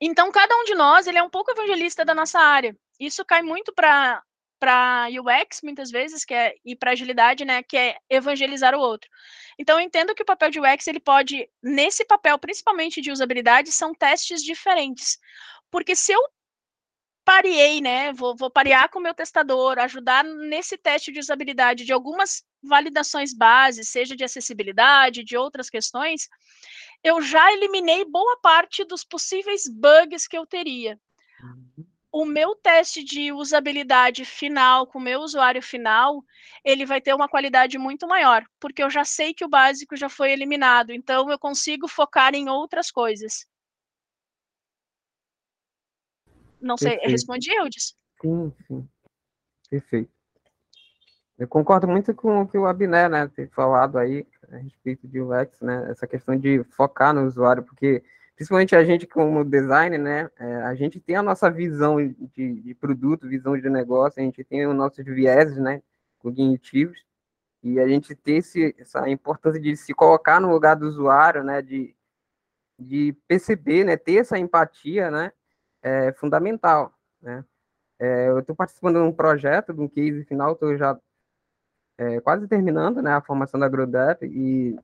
[0.00, 2.76] Então, cada um de nós, ele é um pouco evangelista da nossa área.
[2.98, 4.22] Isso cai muito para
[4.62, 9.10] para UX muitas vezes, que é e para agilidade, né, que é evangelizar o outro.
[9.58, 13.72] Então eu entendo que o papel de UX ele pode nesse papel, principalmente de usabilidade,
[13.72, 15.18] são testes diferentes.
[15.68, 16.20] Porque se eu
[17.24, 21.92] pareei, né, vou, vou parear com o meu testador, ajudar nesse teste de usabilidade de
[21.92, 26.28] algumas validações bases, seja de acessibilidade, de outras questões,
[27.02, 30.96] eu já eliminei boa parte dos possíveis bugs que eu teria.
[32.12, 36.22] O meu teste de usabilidade final com o meu usuário final,
[36.62, 40.10] ele vai ter uma qualidade muito maior, porque eu já sei que o básico já
[40.10, 43.46] foi eliminado, então eu consigo focar em outras coisas.
[46.60, 47.10] Não sei, Perfeito.
[47.10, 47.96] respondi, Eudes?
[48.20, 48.88] Sim, sim.
[49.70, 50.12] Perfeito.
[51.38, 55.18] Eu concordo muito com o que o Abner, né, tem falado aí a respeito de
[55.18, 58.04] UX, né, essa questão de focar no usuário, porque
[58.42, 61.96] principalmente a gente como designer, né, é, a gente tem a nossa visão
[62.34, 65.80] de, de, produto, visão de negócio, a gente tem os nossos vieses, né,
[66.18, 66.98] cognitivos,
[67.62, 71.62] e a gente tem esse, essa importância de se colocar no lugar do usuário, né,
[71.62, 71.94] de,
[72.76, 75.32] de perceber, né, ter essa empatia, né,
[75.80, 77.44] é fundamental, né.
[78.00, 80.98] É, eu estou participando de um projeto, de um case final, eu já
[81.96, 84.76] é, quase terminando, né, a formação da AgroDev e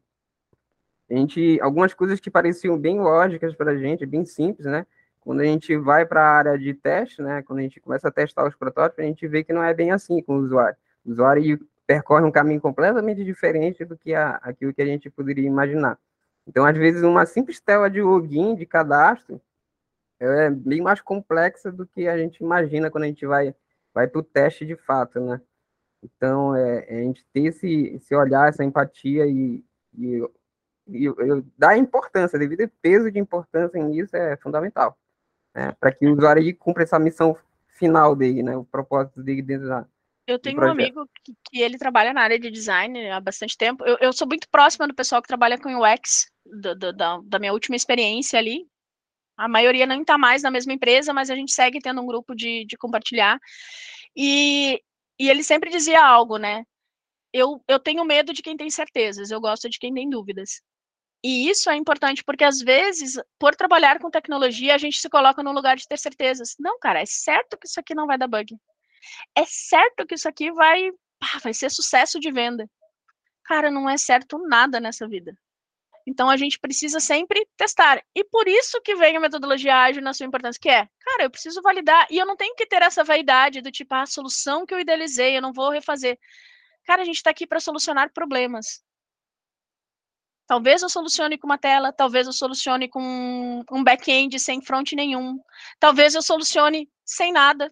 [1.10, 4.86] a gente, algumas coisas que pareciam bem lógicas para a gente, bem simples, né,
[5.20, 8.10] quando a gente vai para a área de teste, né, quando a gente começa a
[8.10, 10.76] testar os protótipos, a gente vê que não é bem assim com o usuário.
[11.04, 15.46] O usuário percorre um caminho completamente diferente do que a, aquilo que a gente poderia
[15.46, 15.98] imaginar.
[16.46, 19.40] Então, às vezes, uma simples tela de login, de cadastro,
[20.20, 23.54] é bem mais complexa do que a gente imagina quando a gente vai,
[23.94, 25.40] vai para o teste de fato, né?
[26.02, 29.64] Então, é, é, a gente ter esse, esse olhar, essa empatia e,
[29.96, 30.22] e,
[30.88, 34.96] e, e dar importância, devido peso de importância nisso é fundamental,
[35.54, 35.74] né?
[35.80, 37.36] Para que o usuário aí cumpra essa missão
[37.68, 38.56] final dele, né?
[38.56, 39.86] O propósito dele dentro da.
[40.26, 43.82] Eu tenho um amigo que, que, ele trabalha na área de design há bastante tempo.
[43.84, 47.38] Eu, eu sou muito próxima do pessoal que trabalha com UX, do, do, da, da
[47.38, 48.66] minha última experiência ali.
[49.38, 52.34] A maioria não está mais na mesma empresa, mas a gente segue tendo um grupo
[52.34, 53.38] de, de compartilhar.
[54.14, 54.82] E
[55.18, 56.64] e ele sempre dizia algo, né?
[57.32, 60.62] Eu, eu tenho medo de quem tem certezas, eu gosto de quem tem dúvidas.
[61.22, 65.42] E isso é importante porque, às vezes, por trabalhar com tecnologia, a gente se coloca
[65.42, 66.54] no lugar de ter certezas.
[66.58, 68.56] Não, cara, é certo que isso aqui não vai dar bug.
[69.36, 70.90] É certo que isso aqui vai,
[71.42, 72.68] vai ser sucesso de venda.
[73.44, 75.36] Cara, não é certo nada nessa vida.
[76.06, 78.02] Então a gente precisa sempre testar.
[78.14, 81.30] E por isso que vem a metodologia ágil na sua importância, que é, cara, eu
[81.30, 84.64] preciso validar e eu não tenho que ter essa vaidade do tipo, ah, a solução
[84.64, 86.18] que eu idealizei, eu não vou refazer.
[86.84, 88.82] Cara, a gente está aqui para solucionar problemas.
[90.48, 95.38] Talvez eu solucione com uma tela, talvez eu solucione com um back-end sem front nenhum,
[95.78, 97.70] talvez eu solucione sem nada.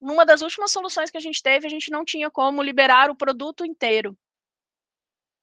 [0.00, 3.14] Numa das últimas soluções que a gente teve, a gente não tinha como liberar o
[3.14, 4.18] produto inteiro.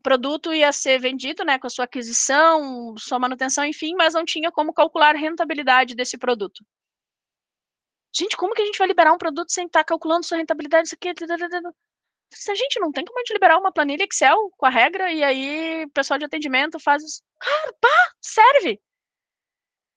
[0.02, 4.26] O produto ia ser vendido, né, com a sua aquisição, sua manutenção, enfim, mas não
[4.26, 6.66] tinha como calcular a rentabilidade desse produto.
[8.14, 10.88] Gente, como que a gente vai liberar um produto sem estar calculando sua rentabilidade?
[10.88, 11.14] Isso aqui,
[12.32, 15.12] se a gente não tem como a gente liberar uma planilha Excel com a regra
[15.12, 17.22] e aí o pessoal de atendimento faz isso.
[17.40, 18.82] Cara, pá, serve.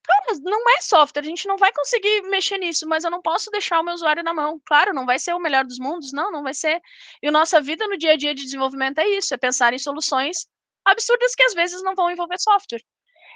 [0.02, 3.50] Cara, não é software, a gente não vai conseguir mexer nisso, mas eu não posso
[3.50, 4.60] deixar o meu usuário na mão.
[4.64, 6.80] Claro, não vai ser o melhor dos mundos, não, não vai ser.
[7.22, 9.78] E a nossa vida no dia a dia de desenvolvimento é isso, é pensar em
[9.78, 10.48] soluções
[10.84, 12.82] absurdas que às vezes não vão envolver software.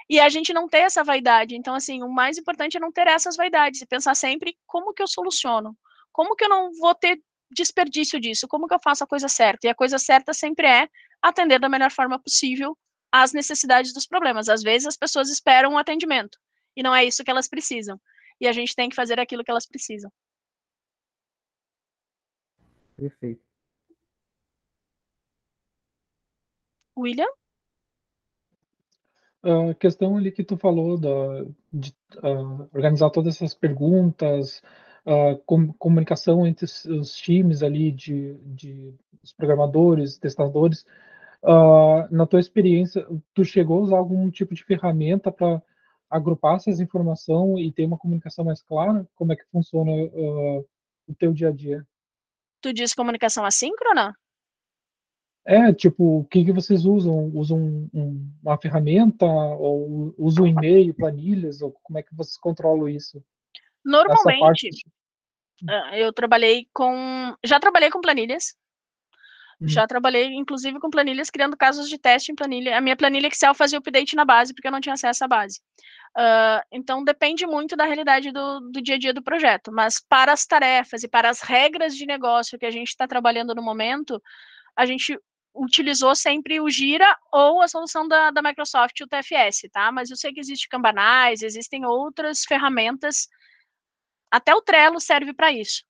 [0.09, 1.55] E a gente não ter essa vaidade.
[1.55, 5.01] Então, assim, o mais importante é não ter essas vaidades e pensar sempre como que
[5.01, 5.75] eu soluciono.
[6.11, 7.19] Como que eu não vou ter
[7.55, 8.47] desperdício disso?
[8.47, 9.67] Como que eu faço a coisa certa?
[9.67, 10.89] E a coisa certa sempre é
[11.21, 12.77] atender da melhor forma possível
[13.11, 14.49] às necessidades dos problemas.
[14.49, 16.37] Às vezes as pessoas esperam um atendimento
[16.75, 17.99] e não é isso que elas precisam.
[18.39, 20.11] E a gente tem que fazer aquilo que elas precisam.
[22.97, 23.43] Perfeito.
[26.97, 27.27] William?
[29.43, 34.61] A questão ali que tu falou da, de uh, organizar todas essas perguntas,
[35.05, 40.85] uh, com, comunicação entre os, os, times ali de, de os programadores, testadores.
[41.43, 45.61] Uh, na tua experiência, tu chegou a usar algum tipo de ferramenta para
[46.09, 49.07] agrupar essas informações e ter uma comunicação mais clara?
[49.15, 50.65] Como é que funciona uh,
[51.07, 51.85] o teu dia a dia?
[52.61, 54.15] Tu diz comunicação assíncrona?
[55.47, 57.27] É, tipo, o que, que vocês usam?
[57.35, 61.61] Usam um, uma ferramenta ou usam e-mail, planilhas?
[61.61, 63.23] Ou como é que vocês controlam isso?
[63.85, 64.69] Normalmente,
[65.69, 67.35] ah, eu trabalhei com.
[67.43, 68.55] Já trabalhei com planilhas.
[69.61, 69.69] Uhum.
[69.69, 72.77] Já trabalhei, inclusive, com planilhas, criando casos de teste em planilha.
[72.77, 75.61] A minha planilha Excel fazia update na base, porque eu não tinha acesso à base.
[76.17, 79.71] Uh, então, depende muito da realidade do, do dia a dia do projeto.
[79.71, 83.55] Mas para as tarefas e para as regras de negócio que a gente está trabalhando
[83.55, 84.21] no momento,
[84.75, 85.17] a gente
[85.53, 89.89] utilizou sempre o Gira ou a solução da, da Microsoft, o TFS, tá?
[89.89, 93.29] Mas eu sei que existe Cambanais, existem outras ferramentas
[94.31, 95.83] até o Trello serve para isso.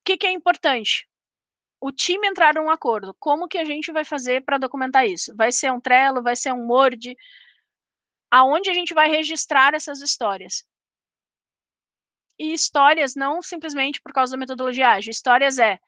[0.00, 1.08] O que, que é importante?
[1.80, 3.14] O time entrar num acordo.
[3.18, 5.34] Como que a gente vai fazer para documentar isso?
[5.36, 6.22] Vai ser um Trello?
[6.22, 7.16] Vai ser um Word?
[8.30, 10.64] Aonde a gente vai registrar essas histórias?
[12.38, 15.10] E histórias não simplesmente por causa da metodologia ágil.
[15.10, 15.78] Histórias é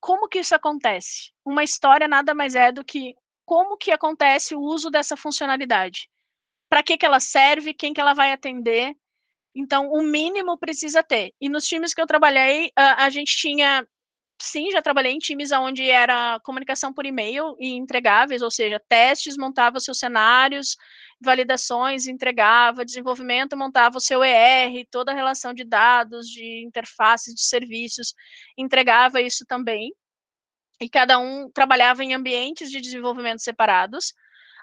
[0.00, 1.32] como que isso acontece?
[1.44, 6.08] Uma história nada mais é do que como que acontece o uso dessa funcionalidade.
[6.68, 8.94] Para que, que ela serve, quem que ela vai atender,
[9.58, 11.34] então, o mínimo precisa ter.
[11.40, 13.84] E nos times que eu trabalhei, a, a gente tinha.
[14.40, 19.36] Sim, já trabalhei em times onde era comunicação por e-mail e entregáveis, ou seja, testes,
[19.36, 20.76] montava seus cenários,
[21.20, 27.42] validações, entregava, desenvolvimento, montava o seu ER, toda a relação de dados, de interfaces, de
[27.42, 28.14] serviços,
[28.56, 29.92] entregava isso também.
[30.80, 34.14] E cada um trabalhava em ambientes de desenvolvimento separados.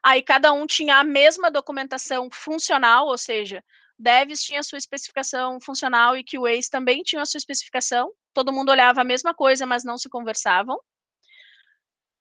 [0.01, 3.61] Aí cada um tinha a mesma documentação funcional, ou seja,
[3.97, 8.11] Devs tinha sua especificação funcional e QAs também tinham a sua especificação.
[8.33, 10.77] Todo mundo olhava a mesma coisa, mas não se conversavam.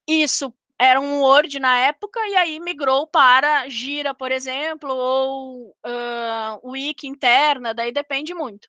[0.07, 6.71] Isso era um Word na época e aí migrou para Gira, por exemplo, ou uh,
[6.71, 8.69] Wiki interna, daí depende muito.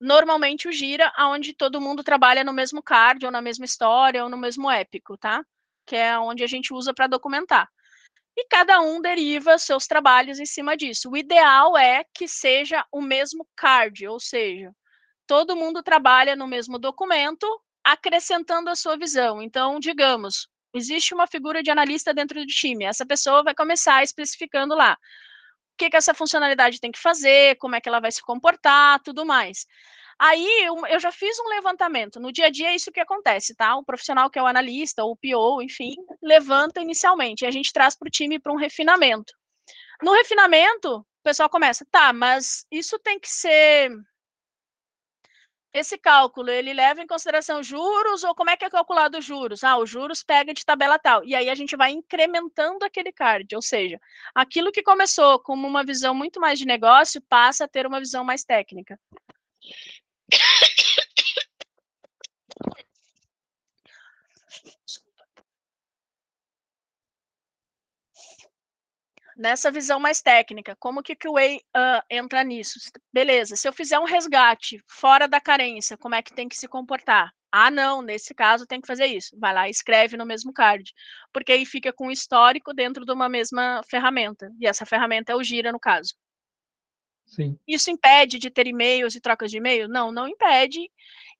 [0.00, 4.30] Normalmente o Gira, onde todo mundo trabalha no mesmo card, ou na mesma história, ou
[4.30, 5.44] no mesmo épico, tá?
[5.86, 7.68] Que é onde a gente usa para documentar
[8.36, 11.10] e cada um deriva seus trabalhos em cima disso.
[11.10, 14.72] O ideal é que seja o mesmo card, ou seja,
[15.26, 17.46] todo mundo trabalha no mesmo documento,
[17.84, 19.42] acrescentando a sua visão.
[19.42, 24.74] Então, digamos, existe uma figura de analista dentro do time, essa pessoa vai começar especificando
[24.74, 24.96] lá
[25.74, 29.00] o que, que essa funcionalidade tem que fazer, como é que ela vai se comportar,
[29.02, 29.66] tudo mais.
[30.24, 30.46] Aí
[30.88, 32.20] eu, já fiz um levantamento.
[32.20, 33.74] No dia a dia é isso que acontece, tá?
[33.74, 37.42] O profissional que é o analista, ou o PO, enfim, levanta inicialmente.
[37.42, 39.34] E a gente traz para o time para um refinamento.
[40.00, 43.90] No refinamento, o pessoal começa, tá, mas isso tem que ser.
[45.74, 49.64] Esse cálculo, ele leva em consideração juros ou como é que é calculado os juros?
[49.64, 51.24] Ah, os juros pega de tabela tal.
[51.24, 53.98] E aí a gente vai incrementando aquele card, ou seja,
[54.32, 58.22] aquilo que começou como uma visão muito mais de negócio passa a ter uma visão
[58.22, 58.96] mais técnica.
[69.36, 72.78] Nessa visão mais técnica, como que o QA uh, entra nisso?
[73.12, 76.68] Beleza, se eu fizer um resgate fora da carência, como é que tem que se
[76.68, 77.30] comportar?
[77.50, 79.36] Ah, não, nesse caso tem que fazer isso.
[79.38, 80.90] Vai lá e escreve no mesmo card,
[81.32, 85.36] porque aí fica com o histórico dentro de uma mesma ferramenta, e essa ferramenta é
[85.36, 86.14] o Gira, no caso.
[87.32, 87.58] Sim.
[87.66, 89.88] Isso impede de ter e-mails e trocas de e-mail?
[89.88, 90.90] Não, não impede.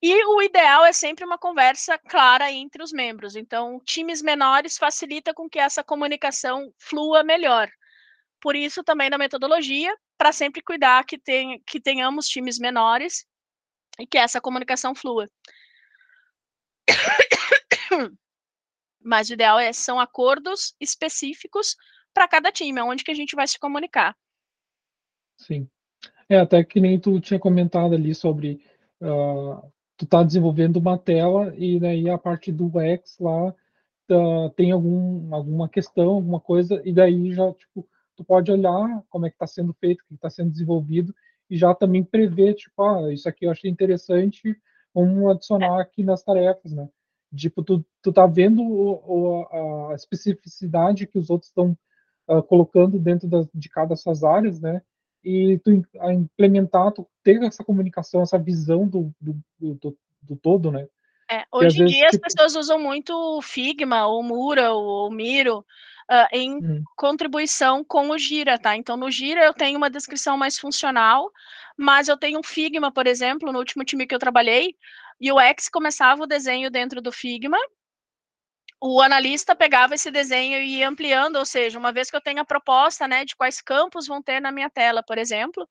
[0.01, 3.37] E o ideal é sempre uma conversa clara entre os membros.
[3.37, 7.71] Então, times menores facilita com que essa comunicação flua melhor.
[8.41, 13.27] Por isso, também na metodologia, para sempre cuidar que, tem, que tenhamos times menores
[13.99, 15.29] e que essa comunicação flua.
[18.99, 21.77] Mas o ideal é, são acordos específicos
[22.15, 24.17] para cada time, onde que a gente vai se comunicar.
[25.37, 25.69] Sim.
[26.33, 28.65] É, até que nem tu tinha comentado ali sobre
[29.03, 34.73] uh, tu tá desenvolvendo uma tela e daí a parte do X lá uh, tem
[34.73, 37.87] algum, alguma questão, alguma coisa, e daí já, tipo,
[38.17, 41.15] tu pode olhar como é que está sendo feito, o que está sendo desenvolvido,
[41.51, 44.57] e já também prever, tipo, ah, isso aqui eu achei interessante,
[44.95, 46.89] vamos adicionar aqui nas tarefas, né?
[47.37, 51.77] Tipo, tu, tu tá vendo o, o, a especificidade que os outros estão
[52.27, 54.81] uh, colocando dentro da, de cada dessas áreas, né?
[55.25, 55.71] E tu
[56.11, 60.87] implementar, tu ter essa comunicação, essa visão do, do, do, do todo, né?
[61.31, 62.27] É, hoje em dia tipo...
[62.27, 65.61] as pessoas usam muito o Figma, ou Mural, ou Miro,
[66.11, 66.83] uh, em hum.
[66.97, 68.77] contribuição com o Gira, tá?
[68.77, 71.31] Então, no Gira eu tenho uma descrição mais funcional,
[71.77, 74.77] mas eu tenho um Figma, por exemplo, no último time que eu trabalhei,
[75.21, 77.59] e o X começava o desenho dentro do Figma,
[78.85, 82.41] o analista pegava esse desenho e ia ampliando, ou seja, uma vez que eu tenho
[82.41, 85.69] a proposta, né, de quais campos vão ter na minha tela, por exemplo,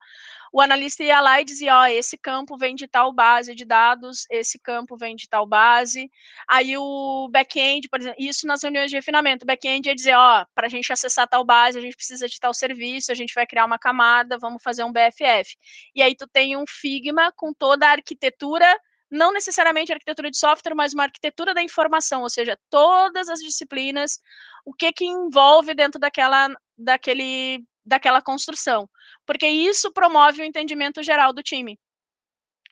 [0.50, 4.24] o analista ia lá e dizia, ó, esse campo vem de tal base de dados,
[4.30, 6.10] esse campo vem de tal base,
[6.48, 10.46] aí o back-end, por exemplo, isso nas reuniões de refinamento, o back-end ia dizer, ó,
[10.54, 13.46] para a gente acessar tal base, a gente precisa de tal serviço, a gente vai
[13.46, 15.54] criar uma camada, vamos fazer um BFF.
[15.94, 18.74] E aí tu tem um Figma com toda a arquitetura
[19.12, 24.18] não necessariamente arquitetura de software, mas uma arquitetura da informação, ou seja, todas as disciplinas,
[24.64, 26.48] o que que envolve dentro daquela,
[26.78, 28.88] daquele, daquela construção,
[29.26, 31.78] porque isso promove o entendimento geral do time.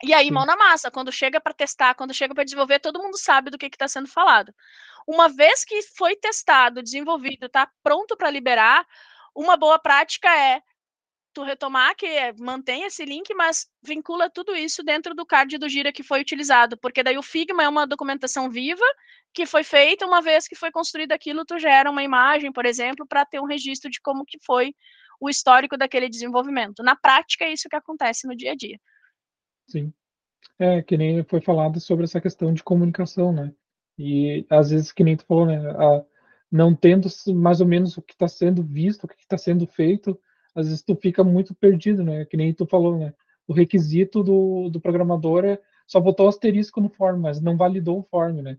[0.02, 3.18] E aí, mão na massa, quando chega para testar, quando chega para desenvolver, todo mundo
[3.18, 4.50] sabe do que está sendo falado.
[5.06, 8.86] Uma vez que foi testado, desenvolvido, está pronto para liberar,
[9.34, 10.62] uma boa prática é
[11.32, 15.69] tu retomar que é, mantém esse link, mas vincula tudo isso dentro do card do
[15.69, 18.85] Gira que foi utilizado, porque daí o Figma é uma documentação viva
[19.32, 23.07] que foi feita uma vez que foi construído aquilo, tu gera uma imagem, por exemplo,
[23.07, 24.74] para ter um registro de como que foi
[25.20, 26.82] o histórico daquele desenvolvimento.
[26.82, 28.78] Na prática é isso que acontece no dia a dia.
[29.69, 29.93] Sim.
[30.59, 33.52] É, que nem foi falado sobre essa questão de comunicação, né?
[33.98, 35.57] E às vezes, que nem tu falou, né?
[35.57, 36.05] A,
[36.51, 40.19] não tendo mais ou menos o que está sendo visto, o que está sendo feito,
[40.55, 42.24] às vezes tu fica muito perdido, né?
[42.24, 43.14] Que nem tu falou, né?
[43.47, 48.02] O requisito do, do programador é só botou asterisco no form, mas não validou o
[48.02, 48.59] form, né?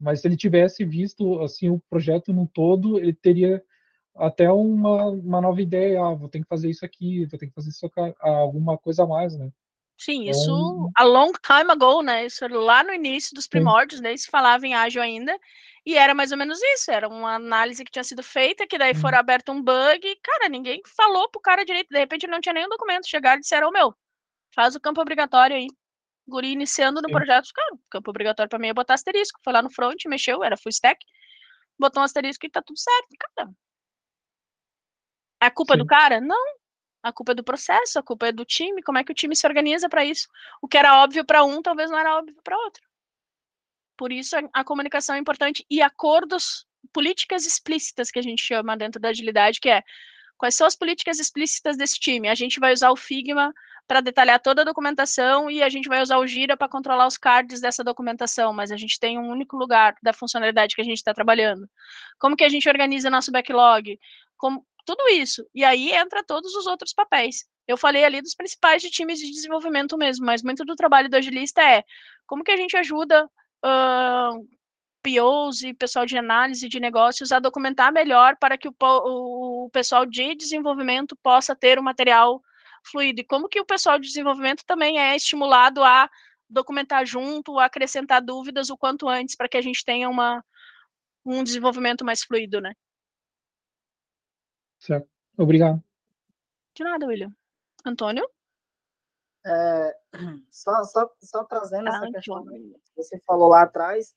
[0.00, 3.62] Mas se ele tivesse visto assim o projeto no todo, ele teria
[4.16, 7.54] até uma, uma nova ideia, ah, vou ter que fazer isso aqui, vou ter que
[7.54, 7.90] fazer isso
[8.20, 9.50] alguma coisa a mais, né?
[9.96, 10.90] Sim, isso então...
[10.96, 12.26] a long time ago, né?
[12.26, 14.16] Isso lá no início dos primórdios, né?
[14.16, 15.38] Se falava em ágil ainda,
[15.84, 18.94] e era mais ou menos isso, era uma análise que tinha sido feita, que daí
[18.94, 19.20] foram uhum.
[19.20, 22.52] aberto um bug, e, cara, ninguém falou pro cara direito, de repente ele não tinha
[22.52, 23.94] nenhum documento, chegaram e disseram, oh, meu,
[24.54, 25.66] faz o campo obrigatório aí.
[26.26, 27.14] Guri iniciando no Sim.
[27.14, 30.56] projeto, cara, campo obrigatório para mim é botar asterisco, foi lá no front, mexeu, era
[30.56, 31.04] full stack,
[31.78, 33.50] botou um asterisco e tá tudo certo, cara.
[35.40, 35.78] A culpa Sim.
[35.80, 36.20] do cara?
[36.20, 36.62] Não.
[37.02, 39.34] A culpa é do processo, a culpa é do time, como é que o time
[39.34, 40.28] se organiza para isso?
[40.62, 42.91] O que era óbvio para um, talvez não era óbvio para outro.
[44.02, 49.00] Por isso a comunicação é importante e acordos, políticas explícitas que a gente chama dentro
[49.00, 49.80] da agilidade, que é
[50.36, 52.28] quais são as políticas explícitas desse time?
[52.28, 53.54] A gente vai usar o Figma
[53.86, 57.16] para detalhar toda a documentação e a gente vai usar o Gira para controlar os
[57.16, 60.96] cards dessa documentação, mas a gente tem um único lugar da funcionalidade que a gente
[60.96, 61.70] está trabalhando.
[62.18, 64.00] Como que a gente organiza nosso backlog?
[64.36, 65.46] Como, tudo isso.
[65.54, 67.44] E aí entra todos os outros papéis.
[67.68, 71.14] Eu falei ali dos principais de times de desenvolvimento mesmo, mas muito do trabalho do
[71.14, 71.84] agilista é
[72.26, 73.30] como que a gente ajuda
[73.64, 74.48] uh,
[75.02, 80.06] POs e pessoal de análise de negócios a documentar melhor para que o, o, pessoal
[80.06, 82.40] de desenvolvimento possa ter o material
[82.84, 83.20] fluido.
[83.20, 86.08] E como que o pessoal de desenvolvimento também é estimulado a
[86.48, 90.44] documentar junto, a acrescentar dúvidas o quanto antes, para que a gente tenha uma,
[91.24, 92.74] um desenvolvimento mais fluido, né?
[94.78, 95.08] Certo.
[95.36, 95.82] Obrigado.
[96.74, 97.32] De nada, William.
[97.84, 98.28] Antônio?
[99.44, 99.96] É,
[100.50, 104.14] só, só, só trazendo essa questão que você falou lá atrás,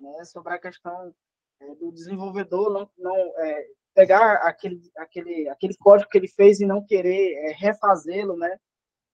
[0.00, 1.14] né, sobre a questão
[1.60, 6.66] é, do desenvolvedor não, não é, pegar aquele, aquele, aquele código que ele fez e
[6.66, 8.58] não querer é, refazê-lo, né?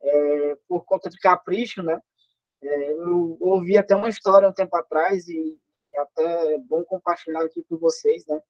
[0.01, 2.01] É, por conta de capricho, né?
[2.63, 5.59] É, eu ouvi até uma história um tempo atrás e
[5.95, 8.41] é até bom compartilhar aqui com vocês, né?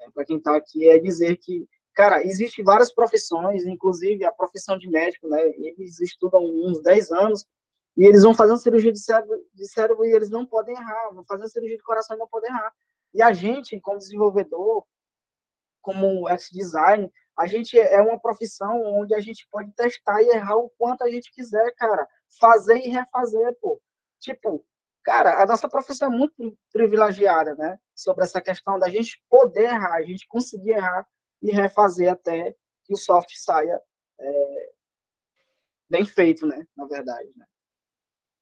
[0.00, 4.76] É, Para quem está aqui, é dizer que, cara, existem várias profissões, inclusive a profissão
[4.76, 5.40] de médico, né?
[5.56, 7.46] Eles estudam uns 10 anos
[7.96, 11.10] e eles vão fazer uma cirurgia de cérebro, de cérebro e eles não podem errar,
[11.12, 12.72] vão fazer uma cirurgia de coração e não podem errar.
[13.14, 14.84] E a gente, como desenvolvedor,
[15.80, 20.70] como X-Design, a gente é uma profissão onde a gente pode testar e errar o
[20.76, 22.06] quanto a gente quiser, cara.
[22.40, 23.80] Fazer e refazer, pô.
[24.18, 24.64] Tipo,
[25.04, 27.78] cara, a nossa profissão é muito privilegiada, né?
[27.94, 31.06] Sobre essa questão da gente poder errar, a gente conseguir errar
[31.44, 33.80] e refazer até que o software saia
[34.18, 34.72] é,
[35.90, 36.66] bem feito, né?
[36.74, 37.46] Na verdade, né?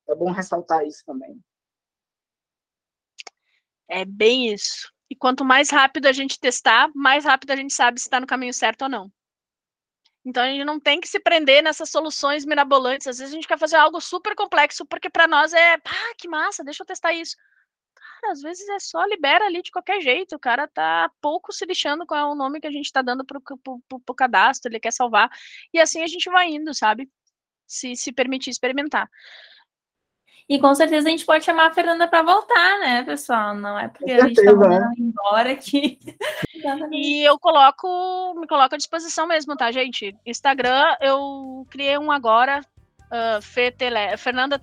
[0.08, 1.42] É bom ressaltar isso também.
[3.88, 4.90] É bem isso.
[5.10, 8.26] E quanto mais rápido a gente testar, mais rápido a gente sabe se está no
[8.26, 9.12] caminho certo ou não.
[10.24, 13.08] Então a gente não tem que se prender nessas soluções mirabolantes.
[13.08, 16.28] Às vezes a gente quer fazer algo super complexo porque para nós é, ah, que
[16.28, 17.36] massa, deixa eu testar isso.
[18.22, 20.36] Cara, às vezes é só libera ali de qualquer jeito.
[20.36, 23.38] O cara tá pouco se lixando com o nome que a gente está dando para
[23.38, 25.28] o cadastro, ele quer salvar.
[25.74, 27.10] E assim a gente vai indo, sabe?
[27.66, 29.10] Se, se permitir experimentar.
[30.48, 33.54] E com certeza a gente pode chamar a Fernanda para voltar, né, pessoal?
[33.54, 34.94] Não é porque a gente está mandando né?
[34.98, 35.98] embora que.
[36.92, 40.14] e eu coloco, me coloco à disposição mesmo, tá, gente?
[40.26, 44.60] Instagram, eu criei um agora, uh, Fê Tele, Fernanda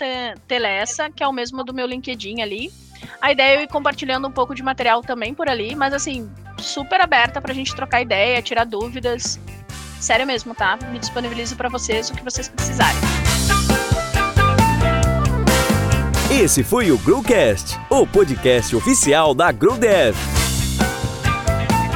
[0.48, 2.72] Telessa, que é o mesmo do meu LinkedIn ali.
[3.21, 7.01] A ideia é ir compartilhando um pouco de material também por ali, mas assim, super
[7.01, 9.39] aberta pra gente trocar ideia, tirar dúvidas.
[9.99, 10.77] Sério mesmo, tá?
[10.91, 12.99] Me disponibilizo para vocês o que vocês precisarem.
[16.31, 20.15] Esse foi o Growcast, o podcast oficial da GrowDev.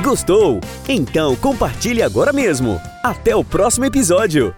[0.03, 0.59] Gostou?
[0.87, 2.81] Então compartilhe agora mesmo.
[3.01, 4.53] Até o próximo episódio.